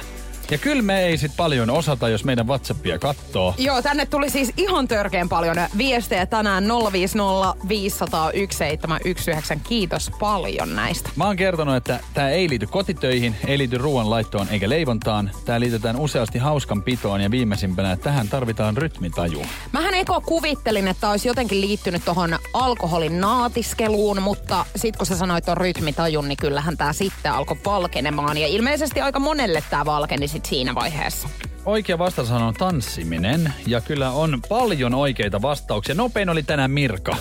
Ja 0.50 0.58
kyllä 0.58 0.82
me 0.82 1.00
ei 1.00 1.18
sit 1.18 1.32
paljon 1.36 1.70
osata, 1.70 2.08
jos 2.08 2.24
meidän 2.24 2.46
Whatsappia 2.46 2.98
kattoo. 2.98 3.54
Joo, 3.58 3.82
tänne 3.82 4.06
tuli 4.06 4.30
siis 4.30 4.52
ihan 4.56 4.88
törkeän 4.88 5.28
paljon 5.28 5.56
viestejä 5.78 6.26
tänään 6.26 6.64
050 6.92 7.68
500 7.68 8.30
1719. 8.32 9.68
Kiitos 9.68 10.10
paljon 10.20 10.76
näistä. 10.76 11.10
Mä 11.16 11.26
oon 11.26 11.36
kertonut, 11.36 11.76
että 11.76 12.00
tämä 12.14 12.30
ei 12.30 12.48
liity 12.48 12.66
kotitöihin, 12.66 13.36
ei 13.46 13.58
liity 13.58 13.78
ruoanlaittoon 13.78 14.48
eikä 14.48 14.68
leivontaan. 14.68 15.30
Tämä 15.44 15.60
liitetään 15.60 15.96
useasti 15.96 16.38
hauskan 16.38 16.82
pitoon 16.82 17.20
ja 17.20 17.30
viimeisimpänä, 17.30 17.92
että 17.92 18.04
tähän 18.04 18.28
tarvitaan 18.28 18.76
rytmitaju. 18.76 19.42
Mähän 19.72 19.94
eko 19.94 20.20
kuvittelin, 20.20 20.88
että 20.88 21.10
olisi 21.10 21.28
jotenkin 21.28 21.60
liittynyt 21.60 22.04
tohon 22.04 22.38
alkoholin 22.52 23.20
naatiskeluun, 23.20 24.22
mutta 24.22 24.66
sit 24.76 24.96
kun 24.96 25.06
sä 25.06 25.16
sanoit 25.16 25.44
ton 25.44 25.56
rytmitajun, 25.56 26.28
niin 26.28 26.38
kyllähän 26.38 26.76
tää 26.76 26.92
sitten 26.92 27.32
alkoi 27.32 27.56
valkenemaan. 27.64 28.38
Ja 28.38 28.46
ilmeisesti 28.46 29.00
aika 29.00 29.18
monelle 29.18 29.62
tää 29.70 29.84
valkeni 29.84 30.28
sit 30.36 30.46
siinä 30.46 30.74
vaiheessa. 30.74 31.28
Oikea 31.64 31.98
vastaus 31.98 32.30
on 32.30 32.54
tanssiminen 32.54 33.52
ja 33.66 33.80
kyllä 33.80 34.10
on 34.10 34.42
paljon 34.48 34.94
oikeita 34.94 35.42
vastauksia. 35.42 35.94
Nopein 35.94 36.30
oli 36.30 36.42
tänään 36.42 36.70
Mirka. 36.70 37.16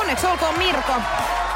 Onneksi 0.00 0.26
olkoon 0.26 0.58
Mirko. 0.58 0.92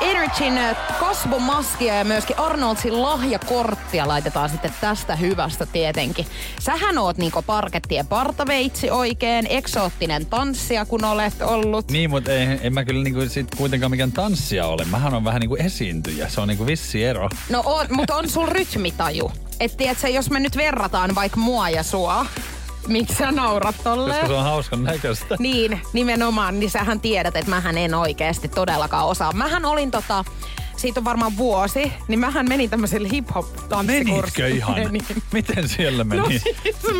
Energyn 0.01 0.59
äh, 0.59 0.77
kasvomaskia 1.01 1.95
ja 1.95 2.05
myöskin 2.05 2.39
Arnoldsin 2.39 3.03
lahjakorttia 3.03 4.09
laitetaan 4.09 4.51
sitten 4.51 4.75
tästä 4.81 5.17
hyvästä 5.17 5.67
tietenkin. 5.67 6.27
Sähän 6.61 6.99
oot 6.99 7.19
niinku 7.19 7.43
parkettien 7.43 8.07
partaveitsi 8.07 8.91
oikein, 8.91 9.47
eksoottinen 9.51 10.27
tanssija 10.27 10.85
kun 10.85 11.05
olet 11.05 11.43
ollut. 11.43 11.91
Niin, 11.91 12.11
mutta 12.11 12.33
ei, 12.33 12.59
en 12.63 12.75
mä 12.75 12.85
kyllä 12.85 13.05
niinku 13.05 13.29
sit 13.29 13.55
kuitenkaan 13.55 13.91
mikään 13.91 14.13
tanssija 14.13 14.67
ole. 14.67 14.85
Mähän 14.85 15.15
on 15.15 15.25
vähän 15.25 15.41
niinku 15.41 15.57
esiintyjä. 15.57 16.29
Se 16.29 16.41
on 16.41 16.49
niinku 16.49 16.67
vissi 16.67 17.05
ero. 17.05 17.29
No 17.51 17.63
on, 17.67 17.87
mutta 17.91 18.17
on 18.17 18.29
sul 18.29 18.47
rytmitaju. 18.47 19.33
Et 19.61 19.77
tiedätkö, 19.77 20.09
jos 20.09 20.31
me 20.31 20.41
nyt 20.41 20.57
verrataan 20.57 21.15
vaikka 21.15 21.37
mua 21.41 21.69
ja 21.69 21.83
sua, 21.83 22.27
miksi 22.89 23.15
sä 23.15 23.33
naurat 23.33 23.77
tolleen? 23.85 24.21
Koska 24.21 24.27
se 24.27 24.39
on 24.39 24.45
hauskan 24.45 24.85
näköistä. 24.85 25.37
Niin, 25.39 25.81
nimenomaan, 25.93 26.61
niin 26.61 26.71
sähän 26.71 27.01
tiedät, 27.01 27.37
että 27.37 27.51
mähän 27.51 27.79
en 27.79 27.95
oikeasti 27.95 28.49
todellakaan 28.49 29.07
osaa. 29.07 29.33
Mähän 29.33 29.65
olin 29.65 29.91
tota, 29.91 30.25
siitä 30.85 31.01
on 31.01 31.05
varmaan 31.05 31.37
vuosi, 31.37 31.93
niin 32.09 32.21
mähän 32.21 32.49
menin 32.49 32.71
tämmöiselle 32.71 33.09
hip-hop 33.09 33.47
Menitkö 33.83 34.49
ihan? 34.49 34.75
Menin. 34.75 35.03
Miten 35.33 35.69
siellä 35.69 36.05
meni? 36.05 36.21
No 36.21 36.29
siis 36.29 36.45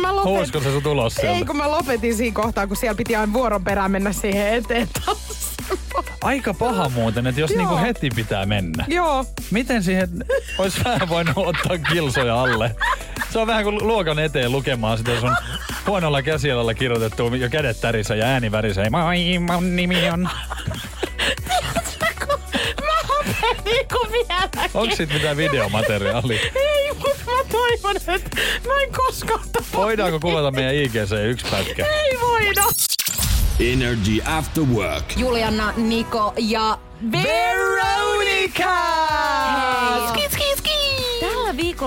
mä 0.01 0.15
lopetin. 0.15 0.37
Huusko 0.37 0.59
se 0.59 0.71
sun 0.71 0.83
tulos 0.83 1.15
sieltä? 1.15 1.37
Ei, 1.37 1.45
kun 1.45 1.57
mä 1.57 1.71
lopetin 1.71 2.15
siinä 2.15 2.33
kohtaa, 2.33 2.67
kun 2.67 2.77
siellä 2.77 2.95
piti 2.95 3.15
aina 3.15 3.33
vuoron 3.33 3.63
perään 3.63 3.91
mennä 3.91 4.13
siihen 4.13 4.53
eteen 4.53 4.87
tanssimaan. 5.05 6.05
Aika 6.21 6.53
paha 6.53 6.89
muuten, 6.89 7.27
että 7.27 7.41
jos 7.41 7.51
Joo. 7.51 7.57
niinku 7.57 7.77
heti 7.77 8.09
pitää 8.15 8.45
mennä. 8.45 8.85
Joo. 8.87 9.25
Miten 9.51 9.83
siihen 9.83 10.09
olisi 10.57 10.83
vähän 10.85 11.09
voinut 11.09 11.37
ottaa 11.37 11.77
kilsoja 11.77 12.41
alle? 12.41 12.75
Se 13.29 13.39
on 13.39 13.47
vähän 13.47 13.63
kuin 13.63 13.87
luokan 13.87 14.19
eteen 14.19 14.51
lukemaan 14.51 14.97
sitä, 14.97 15.11
on 15.11 15.35
huonolla 15.87 16.21
käsialalla 16.21 16.73
kirjoitettu 16.73 17.35
jo 17.35 17.49
kädet 17.49 17.81
tärissä 17.81 18.15
ja 18.15 18.25
ääni 18.25 18.51
värisee. 18.51 18.89
Moi, 18.89 19.39
mun 19.39 19.75
nimi 19.75 20.09
on. 20.09 20.29
Mä 23.65 23.71
lopetin, 23.71 23.87
kun 23.97 24.11
vielä. 24.11 24.69
Onko 24.73 24.95
siitä 24.95 25.13
mitään 25.13 25.37
videomateriaalia? 25.37 26.39
Ei, 26.55 26.93
mutta 26.93 27.09
mä 27.25 27.43
toivon, 27.51 27.95
että 27.97 28.29
mä 28.67 28.73
en 28.83 28.91
koskaan 28.91 29.49
tapa. 29.51 29.65
Voidaanko 29.77 30.19
kuvata 30.19 30.51
meidän 30.51 30.75
IGC 30.75 31.11
yksi 31.29 31.45
pätkä? 31.51 31.85
Ei 31.85 32.17
voida. 32.21 32.63
Energy 33.59 34.21
After 34.25 34.63
Work. 34.63 35.05
Juliana, 35.17 35.73
Niko 35.77 36.33
ja 36.37 36.77
Veronica! 37.11 39.14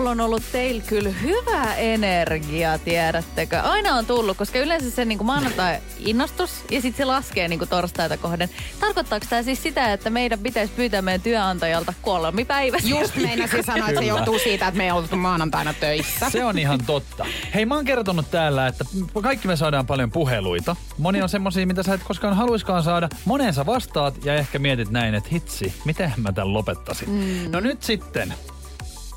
Mulla 0.09 0.23
on 0.23 0.27
ollut 0.27 0.53
teillä 0.53 0.83
kyllä 0.87 1.11
hyvä 1.11 1.75
energia, 1.75 2.79
tiedättekö? 2.79 3.61
Aina 3.61 3.95
on 3.95 4.07
tullut, 4.07 4.37
koska 4.37 4.59
yleensä 4.59 4.91
se 4.91 5.05
niin 5.05 5.27
maanantai 5.27 5.79
innostus 5.99 6.51
ja 6.71 6.81
sitten 6.81 6.97
se 6.97 7.05
laskee 7.05 7.49
niin 7.49 7.69
torstaita 7.71 8.17
kohden. 8.17 8.49
Tarkoittaako 8.81 9.27
tämä 9.31 9.43
siis 9.43 9.63
sitä, 9.63 9.93
että 9.93 10.11
meidän 10.11 10.39
pitäisi 10.39 10.73
pyytää 10.77 11.03
meidän 11.03 11.21
työnantajalta 11.21 11.95
kolmi 12.03 12.45
päivässä? 12.45 12.89
Just 12.89 13.17
meinasin 13.17 13.65
sanoa, 13.65 13.89
että 13.89 14.01
se 14.01 14.07
johtuu 14.07 14.39
siitä, 14.39 14.69
että 14.69 14.79
me 14.79 14.85
ei 14.85 14.91
oltu 14.91 15.17
maanantaina 15.17 15.73
töissä. 15.73 16.31
Se 16.31 16.45
on 16.45 16.59
ihan 16.59 16.81
totta. 16.87 17.27
Hei, 17.55 17.67
mä 17.67 17.75
oon 17.75 17.85
kertonut 17.85 18.31
täällä, 18.31 18.67
että 18.67 18.85
kaikki 19.23 19.49
me 19.49 19.57
saadaan 19.57 19.87
paljon 19.87 20.11
puheluita. 20.11 20.77
Moni 20.99 21.23
on 21.23 21.29
semmosia, 21.29 21.67
mitä 21.67 21.83
sä 21.83 21.95
et 21.95 22.03
koskaan 22.03 22.37
haluiskaan 22.37 22.83
saada. 22.83 23.09
Moneen 23.25 23.55
sä 23.55 23.67
vastaat 23.67 24.25
ja 24.25 24.35
ehkä 24.35 24.59
mietit 24.59 24.91
näin, 24.91 25.15
että 25.15 25.29
hitsi, 25.33 25.75
miten 25.85 26.13
mä 26.17 26.33
tämän 26.33 26.53
lopettasin. 26.53 27.11
Mm. 27.11 27.51
No 27.51 27.61
nyt 27.61 27.83
sitten, 27.83 28.35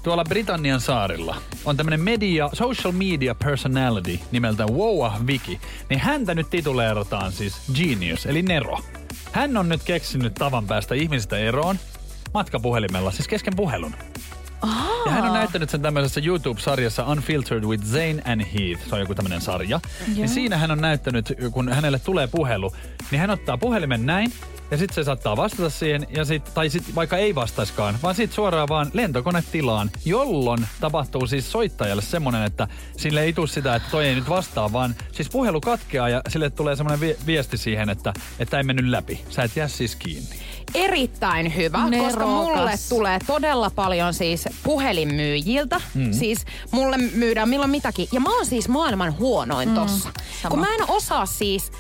tuolla 0.03 0.23
Britannian 0.23 0.81
saarilla 0.81 1.35
on 1.65 1.77
tämmönen 1.77 2.01
media, 2.01 2.49
social 2.53 2.93
media 2.93 3.35
personality 3.35 4.19
nimeltä 4.31 4.65
Woa 4.65 5.13
Viki. 5.27 5.61
Niin 5.89 5.99
häntä 5.99 6.35
nyt 6.35 6.49
tituleerataan 6.49 7.31
siis 7.31 7.61
Genius, 7.73 8.25
eli 8.25 8.41
Nero. 8.41 8.79
Hän 9.31 9.57
on 9.57 9.69
nyt 9.69 9.83
keksinyt 9.83 10.33
tavan 10.33 10.67
päästä 10.67 10.95
ihmisistä 10.95 11.37
eroon 11.37 11.79
matkapuhelimella, 12.33 13.11
siis 13.11 13.27
kesken 13.27 13.55
puhelun. 13.55 13.95
Ja 15.05 15.11
hän 15.11 15.23
on 15.23 15.33
näyttänyt 15.33 15.69
sen 15.69 15.81
tämmöisessä 15.81 16.21
YouTube-sarjassa 16.25 17.05
Unfiltered 17.05 17.63
with 17.63 17.83
Zane 17.83 18.21
and 18.25 18.41
Heath. 18.41 18.89
Se 18.89 18.95
on 18.95 19.01
joku 19.01 19.15
tämmöinen 19.15 19.41
sarja. 19.41 19.79
Niin 20.15 20.29
siinä 20.29 20.57
hän 20.57 20.71
on 20.71 20.81
näyttänyt, 20.81 21.33
kun 21.51 21.69
hänelle 21.69 21.99
tulee 21.99 22.27
puhelu, 22.27 22.73
niin 23.11 23.19
hän 23.19 23.29
ottaa 23.29 23.57
puhelimen 23.57 24.05
näin, 24.05 24.33
ja 24.71 24.77
sitten 24.77 24.95
se 24.95 25.03
saattaa 25.03 25.37
vastata 25.37 25.69
siihen, 25.69 26.07
ja 26.09 26.25
sit, 26.25 26.53
tai 26.53 26.69
sitten 26.69 26.95
vaikka 26.95 27.17
ei 27.17 27.35
vastaiskaan, 27.35 27.99
vaan 28.03 28.15
sitten 28.15 28.35
suoraan 28.35 28.67
vaan 28.69 28.91
lentokonetilaan, 28.93 29.91
jolloin 30.05 30.67
tapahtuu 30.79 31.27
siis 31.27 31.51
soittajalle 31.51 32.01
semmoinen, 32.01 32.43
että 32.43 32.67
sille 32.97 33.21
ei 33.23 33.33
tule 33.33 33.47
sitä, 33.47 33.75
että 33.75 33.91
toi 33.91 34.07
ei 34.07 34.15
nyt 34.15 34.29
vastaa, 34.29 34.73
vaan 34.73 34.95
siis 35.11 35.29
puhelu 35.29 35.61
katkeaa 35.61 36.09
ja 36.09 36.21
sille 36.27 36.49
tulee 36.49 36.75
semmoinen 36.75 36.99
vi- 36.99 37.17
viesti 37.25 37.57
siihen, 37.57 37.89
että, 37.89 38.13
että 38.39 38.57
ei 38.57 38.63
mennyt 38.63 38.87
läpi. 38.87 39.21
Sä 39.29 39.43
et 39.43 39.55
jää 39.55 39.67
siis 39.67 39.95
kiinni. 39.95 40.35
erittäin 40.73 41.55
hyvä, 41.55 41.89
Nerokas. 41.89 42.13
koska 42.13 42.27
mulle 42.27 42.71
tulee 42.89 43.19
todella 43.27 43.69
paljon 43.69 44.13
siis 44.13 44.45
puhelinmyyjiltä. 44.63 45.81
Mm. 45.93 46.13
Siis 46.13 46.45
mulle 46.71 46.97
myydään 46.97 47.49
milloin 47.49 47.71
mitäkin. 47.71 48.07
Ja 48.11 48.19
mä 48.19 48.35
oon 48.35 48.45
siis 48.45 48.69
maailman 48.69 49.17
huonoin 49.17 49.69
mm. 49.69 49.75
tossa. 49.75 50.09
sama. 50.41 50.49
Kun 50.49 50.59
mä 50.59 50.75
en 50.75 50.81
osaa 50.87 51.25
siis 51.25 51.71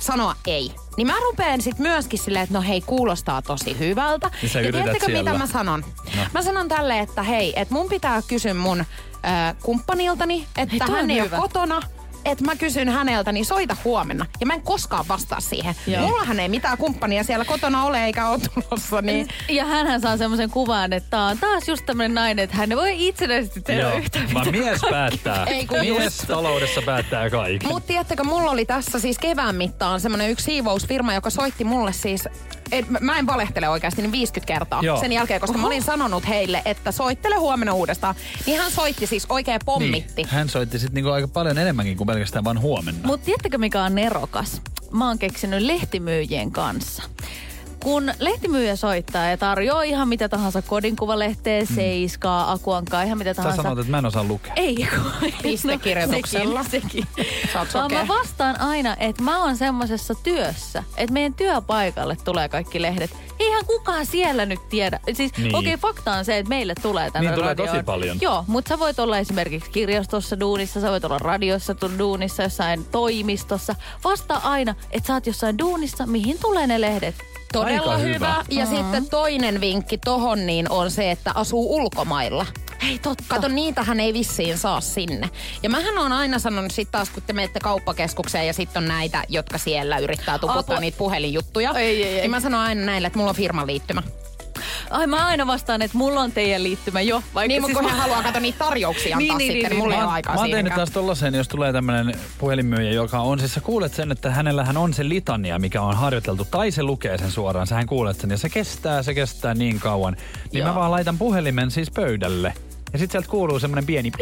sanoa 0.00 0.34
ei. 0.46 0.72
Niin 0.96 1.06
mä 1.06 1.14
rupean 1.22 1.62
sit 1.62 1.78
myöskin 1.78 2.18
silleen, 2.18 2.42
että 2.42 2.54
no 2.54 2.62
hei, 2.62 2.80
kuulostaa 2.80 3.42
tosi 3.42 3.78
hyvältä. 3.78 4.30
Niin 4.42 4.50
sä 4.50 4.60
ja 4.60 4.72
tiedättekö 4.72 5.06
siellä. 5.06 5.30
mitä 5.30 5.38
mä 5.38 5.46
sanon? 5.46 5.84
No. 6.16 6.22
Mä 6.34 6.42
sanon 6.42 6.68
tälle, 6.68 6.98
että 6.98 7.22
hei, 7.22 7.52
että 7.56 7.74
mun 7.74 7.88
pitää 7.88 8.22
kysyä 8.28 8.54
mun 8.54 8.80
äh, 8.80 8.86
kumppaniltani, 9.62 10.46
että 10.58 10.76
Hei, 10.86 10.94
hän 10.94 11.04
on 11.04 11.10
ei 11.10 11.20
hyvä. 11.20 11.36
ole 11.36 11.42
kotona. 11.48 11.82
Että 12.30 12.44
mä 12.44 12.56
kysyn 12.56 12.88
häneltä, 12.88 13.32
niin 13.32 13.44
soita 13.46 13.76
huomenna. 13.84 14.26
Ja 14.40 14.46
mä 14.46 14.54
en 14.54 14.62
koskaan 14.62 15.04
vastaa 15.08 15.40
siihen. 15.40 15.74
Joo. 15.86 16.02
Mullahan 16.08 16.40
ei 16.40 16.48
mitään 16.48 16.78
kumppania 16.78 17.24
siellä 17.24 17.44
kotona 17.44 17.84
ole 17.84 18.04
eikä 18.04 18.28
ole 18.28 18.40
tulossa. 18.54 19.02
Niin 19.02 19.28
Ja 19.48 19.64
hänhän 19.64 20.00
saa 20.00 20.16
semmoisen 20.16 20.50
kuvan, 20.50 20.92
että 20.92 21.10
tää 21.10 21.24
on 21.26 21.38
taas 21.38 21.68
just 21.68 21.86
tämmöinen 21.86 22.14
nainen, 22.14 22.42
että 22.42 22.56
hän 22.56 22.68
voi 22.76 23.08
itsenäisesti 23.08 23.60
tehdä 23.60 23.94
yhtä 23.94 24.18
Vaan 24.34 24.50
mies 24.50 24.80
päättää. 24.90 25.44
Ei 25.44 25.66
kun 25.66 25.78
mies 25.78 26.04
just. 26.04 26.26
taloudessa 26.26 26.82
päättää 26.82 27.30
kaiken. 27.30 27.68
Mutta 27.68 27.86
tiedättekö, 27.86 28.24
mulla 28.24 28.50
oli 28.50 28.64
tässä 28.64 28.98
siis 28.98 29.18
kevään 29.18 29.54
mittaan 29.56 30.00
semmoinen 30.00 30.30
yksi 30.30 30.44
siivousfirma, 30.44 31.14
joka 31.14 31.30
soitti 31.30 31.64
mulle 31.64 31.92
siis 31.92 32.28
et, 32.72 32.86
mä- 33.00 33.18
en 33.18 33.26
valehtele 33.26 33.68
oikeasti, 33.68 34.02
niin 34.02 34.12
50 34.12 34.46
kertaa 34.54 34.82
Joo. 34.82 35.00
sen 35.00 35.12
jälkeen, 35.12 35.40
koska 35.40 35.58
mä 35.58 35.66
olin 35.66 35.82
sanonut 35.82 36.28
heille, 36.28 36.62
että 36.64 36.92
soittele 36.92 37.34
huomenna 37.36 37.72
uudestaan. 37.72 38.14
Niin 38.46 38.60
hän 38.60 38.70
soitti 38.70 39.06
siis 39.06 39.26
oikein 39.28 39.60
pommitti. 39.64 40.12
Niin. 40.16 40.28
Hän 40.28 40.48
soitti 40.48 40.78
sitten 40.78 40.94
niinku 40.94 41.10
aika 41.10 41.28
paljon 41.28 41.58
enemmänkin 41.58 41.96
kuin 41.96 42.06
pelkästään 42.06 42.44
vaan 42.44 42.60
huomenna. 42.60 43.06
Mutta 43.06 43.24
tiedättekö 43.24 43.58
mikä 43.58 43.82
on 43.82 43.94
nerokas? 43.94 44.62
Mä 44.90 45.06
oon 45.08 45.18
keksinyt 45.18 45.62
lehtimyyjien 45.62 46.50
kanssa. 46.50 47.02
Kun 47.82 48.12
lehtimyyjä 48.18 48.76
soittaa 48.76 49.26
ja 49.26 49.36
tarjoaa 49.36 49.82
ihan 49.82 50.08
mitä 50.08 50.28
tahansa 50.28 50.62
kodinkuvalehteä, 50.62 51.64
seiskaa, 51.74 52.52
akuankaa, 52.52 53.02
ihan 53.02 53.18
mitä 53.18 53.34
Sä 53.34 53.42
tahansa. 53.42 53.62
sanot, 53.62 53.78
että 53.78 53.90
mä 53.90 53.98
en 53.98 54.06
osaa 54.06 54.24
lukea. 54.24 54.52
Ei, 54.56 54.74
kun- 54.76 55.32
Pistekirjoituksella. 55.42 56.58
No, 56.58 56.64
sekin, 56.70 57.06
sekin. 57.16 57.26
Sä 57.52 57.66
Vaan 57.74 57.92
mä 57.92 58.08
vastaan 58.08 58.60
aina, 58.60 58.96
että 59.00 59.22
mä 59.22 59.42
oon 59.42 59.56
semmoisessa 59.56 60.14
työssä, 60.14 60.82
että 60.96 61.12
meidän 61.12 61.34
työpaikalle 61.34 62.16
tulee 62.24 62.48
kaikki 62.48 62.82
lehdet. 62.82 63.10
Eihän 63.38 63.64
kukaan 63.66 64.06
siellä 64.06 64.46
nyt 64.46 64.68
tiedä. 64.68 65.00
Siis 65.12 65.32
Niin. 65.38 65.56
okei, 65.56 65.74
okay, 65.74 65.80
fakta 65.92 66.12
on 66.12 66.24
se, 66.24 66.38
että 66.38 66.48
meille 66.48 66.74
tulee 66.82 67.10
tänne 67.10 67.28
Niin, 67.30 67.34
tulee 67.34 67.48
radioon. 67.48 67.70
tosi 67.70 67.82
paljon. 67.82 68.18
Joo, 68.20 68.44
mutta 68.46 68.68
sä 68.68 68.78
voit 68.78 68.98
olla 68.98 69.18
esimerkiksi 69.18 69.70
kirjastossa 69.70 70.40
duunissa, 70.40 70.80
sä 70.80 70.90
voit 70.90 71.04
olla 71.04 71.18
radiossa 71.18 71.74
tu- 71.74 71.90
duunissa, 71.98 72.42
jossain 72.42 72.84
toimistossa. 72.84 73.74
Vastaa 74.04 74.40
aina, 74.44 74.74
että 74.90 75.06
sä 75.06 75.14
oot 75.14 75.26
jossain 75.26 75.58
duunissa, 75.58 76.06
mihin 76.06 76.38
tulee 76.40 76.66
ne 76.66 76.80
lehdet. 76.80 77.14
Todella 77.52 77.67
Aika 77.74 77.96
hyvä. 77.96 78.14
hyvä. 78.14 78.44
Ja 78.50 78.66
sitten 78.66 79.06
toinen 79.10 79.60
vinkki 79.60 79.98
tohon 79.98 80.46
niin 80.46 80.70
on 80.70 80.90
se, 80.90 81.10
että 81.10 81.32
asuu 81.34 81.76
ulkomailla. 81.76 82.46
Hei, 82.82 82.98
totta. 82.98 83.24
Kato, 83.28 83.48
niitähän 83.48 84.00
ei 84.00 84.12
vissiin 84.12 84.58
saa 84.58 84.80
sinne. 84.80 85.30
Ja 85.62 85.70
mähän 85.70 85.98
on 85.98 86.12
aina 86.12 86.38
sanonut 86.38 86.72
sit 86.72 86.90
taas, 86.90 87.10
kun 87.10 87.22
te 87.26 87.32
menette 87.32 87.60
kauppakeskukseen 87.60 88.46
ja 88.46 88.52
sitten 88.52 88.82
on 88.82 88.88
näitä, 88.88 89.24
jotka 89.28 89.58
siellä 89.58 89.98
yrittää 89.98 90.38
tuputtaa 90.38 90.80
niitä 90.80 90.98
puhelinjuttuja. 90.98 91.72
Ei, 91.76 92.02
ei, 92.02 92.14
ei. 92.14 92.20
Niin 92.20 92.30
mä 92.30 92.40
sanon 92.40 92.60
aina 92.60 92.84
näille, 92.84 93.06
että 93.06 93.18
mulla 93.18 93.30
on 93.30 93.36
firman 93.36 93.66
liittymä. 93.66 94.02
Ai 94.90 95.06
mä 95.06 95.26
aina 95.26 95.46
vastaan, 95.46 95.82
että 95.82 95.98
mulla 95.98 96.20
on 96.20 96.32
teidän 96.32 96.62
liittymä 96.62 97.00
jo. 97.00 97.22
Vaikka 97.34 97.48
Niin, 97.48 97.62
mutta 97.62 97.78
siis 97.78 97.88
kun 97.88 97.96
mä- 97.96 98.02
haluaa 98.02 98.22
kato 98.22 98.38
niitä 98.38 98.58
tarjouksia 98.58 99.16
Niin, 99.18 99.30
antaa 99.30 99.38
niin, 99.38 99.52
sitten, 99.52 99.70
niin, 99.70 99.70
niin, 99.70 99.78
mulla 99.82 99.94
ei 99.94 100.00
Mä 100.00 100.06
ole 100.06 100.12
aikaa 100.12 100.34
mä 100.34 100.40
oon 100.40 100.50
tehnyt 100.50 100.74
taas 100.74 100.90
tollasen, 100.90 101.34
jos 101.34 101.48
tulee 101.48 101.72
tämmönen 101.72 102.14
puhelinmyyjä, 102.38 102.90
joka 102.90 103.20
on, 103.20 103.38
siis 103.38 103.54
sä 103.54 103.60
kuulet 103.60 103.94
sen, 103.94 104.12
että 104.12 104.30
hänellähän 104.30 104.76
on 104.76 104.94
se 104.94 105.08
litania, 105.08 105.58
mikä 105.58 105.82
on 105.82 105.96
harjoiteltu, 105.96 106.44
tai 106.50 106.70
se 106.70 106.82
lukee 106.82 107.18
sen 107.18 107.30
suoraan, 107.30 107.66
sähän 107.66 107.86
kuulet 107.86 108.20
sen, 108.20 108.30
ja 108.30 108.38
se 108.38 108.48
kestää, 108.48 109.02
se 109.02 109.14
kestää 109.14 109.54
niin 109.54 109.80
kauan. 109.80 110.16
Niin 110.52 110.58
Joo. 110.60 110.68
mä 110.68 110.74
vaan 110.74 110.90
laitan 110.90 111.18
puhelimen 111.18 111.70
siis 111.70 111.90
pöydälle. 111.90 112.52
Ja 112.92 112.98
sit 112.98 113.10
sieltä 113.10 113.28
kuuluu 113.28 113.58
semmonen 113.58 113.86
pieni... 113.86 114.12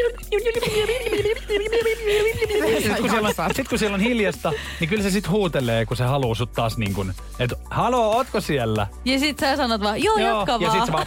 Sitten 2.79 2.97
kun, 3.01 3.11
siellä 3.11 3.29
on, 3.29 3.55
sit 3.55 3.69
kun 3.69 3.79
siellä 3.79 3.95
on 3.95 4.01
hiljasta, 4.01 4.53
niin 4.81 4.89
kyllä 4.89 5.03
se 5.03 5.11
sit 5.11 5.29
huutelee, 5.29 5.87
kun 5.87 5.97
se 5.97 6.05
haluu 6.05 6.35
sut 6.35 6.53
taas 6.53 6.79
niin 6.79 6.95
kuin, 6.95 7.15
että 7.39 7.57
haloo, 7.71 8.17
ootko 8.17 8.41
siellä? 8.41 8.87
Ja 9.05 9.19
sit 9.19 9.39
sä 9.39 9.57
sanot 9.57 9.81
vaan, 9.81 10.03
joo, 10.03 10.19
joo 10.19 10.39
jatka 10.39 10.53
ja 10.53 10.61
vaan. 10.61 10.73
sit 10.73 10.87
se 10.87 10.93
vaan... 10.93 11.07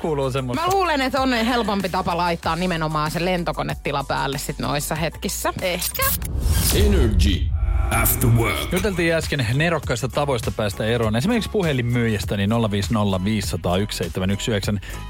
Kuuluu 0.00 0.30
semmoista. 0.30 0.66
Mä 0.66 0.72
luulen, 0.72 1.00
että 1.00 1.20
on 1.20 1.32
helpompi 1.32 1.88
tapa 1.88 2.16
laittaa 2.16 2.56
nimenomaan 2.56 3.10
se 3.10 3.24
lentokonetila 3.24 4.04
päälle 4.04 4.38
sit 4.38 4.58
noissa 4.58 4.94
hetkissä. 4.94 5.52
Ehkä. 5.60 6.02
Energy 6.74 7.61
After 8.02 8.30
Work. 8.30 8.72
Juteltiin 8.72 9.14
äsken 9.14 9.46
nerokkaista 9.54 10.08
tavoista 10.08 10.50
päästä 10.50 10.84
eroon. 10.86 11.16
Esimerkiksi 11.16 11.50
puhelinmyyjästä 11.50 12.36
niin 12.36 12.50
050501719 12.50 12.56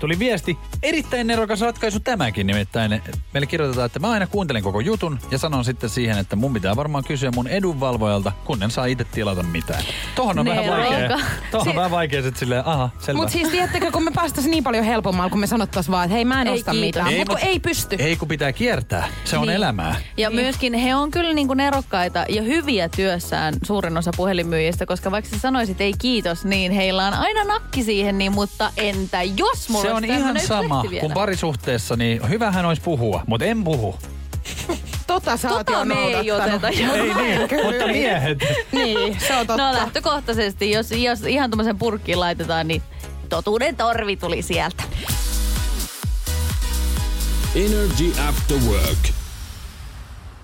tuli 0.00 0.18
viesti. 0.18 0.58
Erittäin 0.82 1.26
nerokas 1.26 1.60
ratkaisu 1.60 2.00
tämäkin 2.00 2.46
nimittäin. 2.46 3.02
Meille 3.34 3.46
kirjoitetaan, 3.46 3.86
että 3.86 3.98
mä 3.98 4.10
aina 4.10 4.26
kuuntelen 4.26 4.62
koko 4.62 4.80
jutun 4.80 5.18
ja 5.30 5.38
sanon 5.38 5.64
sitten 5.64 5.90
siihen, 5.90 6.18
että 6.18 6.36
mun 6.36 6.52
pitää 6.52 6.76
varmaan 6.76 7.04
kysyä 7.04 7.30
mun 7.34 7.48
edunvalvojalta, 7.48 8.32
kun 8.44 8.62
en 8.62 8.70
saa 8.70 8.86
itse 8.86 9.04
tilata 9.04 9.42
mitään. 9.42 9.82
Tohon 10.14 10.38
on 10.38 10.46
vähän 10.46 10.64
Neroka. 10.64 10.82
vaikea. 10.90 11.08
Tohon 11.50 11.68
on 11.68 11.72
Si- 11.72 11.76
vähän 11.76 11.90
vaikea 11.90 12.22
sitten 12.22 12.38
silleen, 12.40 12.66
aha, 12.66 12.90
selvä. 12.98 13.16
Mutta 13.18 13.32
siis 13.32 13.48
tiedättekö, 13.48 13.90
kun 13.92 14.04
me 14.04 14.10
päästäisiin 14.14 14.50
niin 14.50 14.64
paljon 14.64 14.84
helpommalla, 14.84 15.30
kun 15.30 15.40
me 15.40 15.46
sanottais 15.46 15.90
vaan, 15.90 16.04
että 16.04 16.14
hei 16.14 16.24
mä 16.24 16.40
en 16.40 16.46
Ei 16.48 16.54
osta 16.54 16.70
kiitos. 16.70 16.86
mitään. 16.86 17.08
Ei, 17.08 17.18
Mutta 17.18 17.32
mut- 17.32 17.40
kun 17.40 17.48
ei 17.48 17.60
pysty. 17.60 17.96
Ei 17.98 18.16
kun 18.16 18.28
pitää 18.28 18.52
kiertää. 18.52 19.08
Se 19.24 19.36
on 19.38 19.46
Niin. 19.46 19.56
elämää. 19.56 19.94
Ja 20.16 20.30
Niin. 20.30 20.40
myöskin 20.40 20.74
he 20.74 20.94
on 20.94 21.10
kyllä 21.10 21.32
niinku 21.34 21.54
nerokkaita 21.54 22.24
ja 22.28 22.42
hyviä 22.52 22.88
työssään 22.88 23.54
suurin 23.64 23.98
osa 23.98 24.10
puhelinmyyjistä, 24.16 24.86
koska 24.86 25.10
vaikka 25.10 25.30
sä 25.30 25.38
sanoisit 25.38 25.80
ei 25.80 25.92
kiitos, 25.98 26.44
niin 26.44 26.72
heillä 26.72 27.06
on 27.06 27.14
aina 27.14 27.44
nakki 27.44 27.84
siihen, 27.84 28.18
niin 28.18 28.32
mutta 28.32 28.70
entä 28.76 29.22
jos 29.22 29.68
mulla 29.68 29.84
Se 29.84 29.92
on 29.92 30.04
ihan 30.04 30.40
sama 30.40 30.84
kuin 31.00 31.12
parisuhteessa, 31.12 31.96
niin 31.96 32.28
hyvähän 32.28 32.66
olisi 32.66 32.82
puhua, 32.82 33.22
mutta 33.26 33.44
en 33.44 33.64
puhu. 33.64 33.96
Tota 35.06 35.36
sä 35.36 35.50
oot 35.50 35.66
Tota 35.66 35.84
me 35.84 35.94
ei 35.94 36.30
oteta. 36.30 36.68
Ei 36.68 36.76
niin, 36.76 37.48
Kyllä. 37.48 37.70
mutta 37.70 37.86
miehet. 37.86 38.38
Niin, 38.72 39.20
se 39.20 39.36
on 39.36 39.46
totta. 39.46 39.66
No 39.66 39.72
lähtökohtaisesti, 39.72 40.70
jos, 40.70 40.90
jos 40.90 41.22
ihan 41.22 41.50
tuommoisen 41.50 41.78
purkkiin 41.78 42.20
laitetaan, 42.20 42.68
niin 42.68 42.82
totuuden 43.28 43.76
torvi 43.76 44.16
tuli 44.16 44.42
sieltä. 44.42 44.82
Energy 47.54 48.12
After 48.28 48.56
Work. 48.56 49.21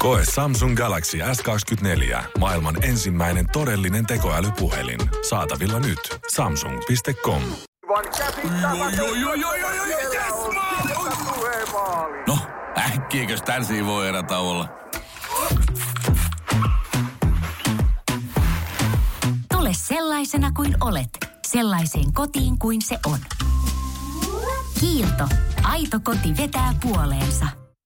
Koe 0.00 0.22
Samsung 0.34 0.76
Galaxy 0.76 1.18
S24. 1.18 2.22
Maailman 2.38 2.84
ensimmäinen 2.84 3.46
todellinen 3.52 4.06
tekoälypuhelin. 4.06 4.98
Saatavilla 5.28 5.78
nyt. 5.80 5.98
Samsung.com. 6.32 7.42
No, 12.26 12.38
äkkiäkös 12.78 13.42
tän 13.42 13.62
voi 13.86 14.08
erä 14.08 14.24
olla? 14.38 14.68
Tule 19.52 19.70
sellaisena 19.72 20.52
kuin 20.52 20.76
olet, 20.80 21.10
sellaiseen 21.46 22.12
kotiin 22.12 22.58
kuin 22.58 22.82
se 22.82 22.98
on. 23.06 23.18
Kiilto. 24.80 25.28
Aito 25.62 26.00
koti 26.04 26.36
vetää 26.36 26.74
puoleensa. 26.82 27.59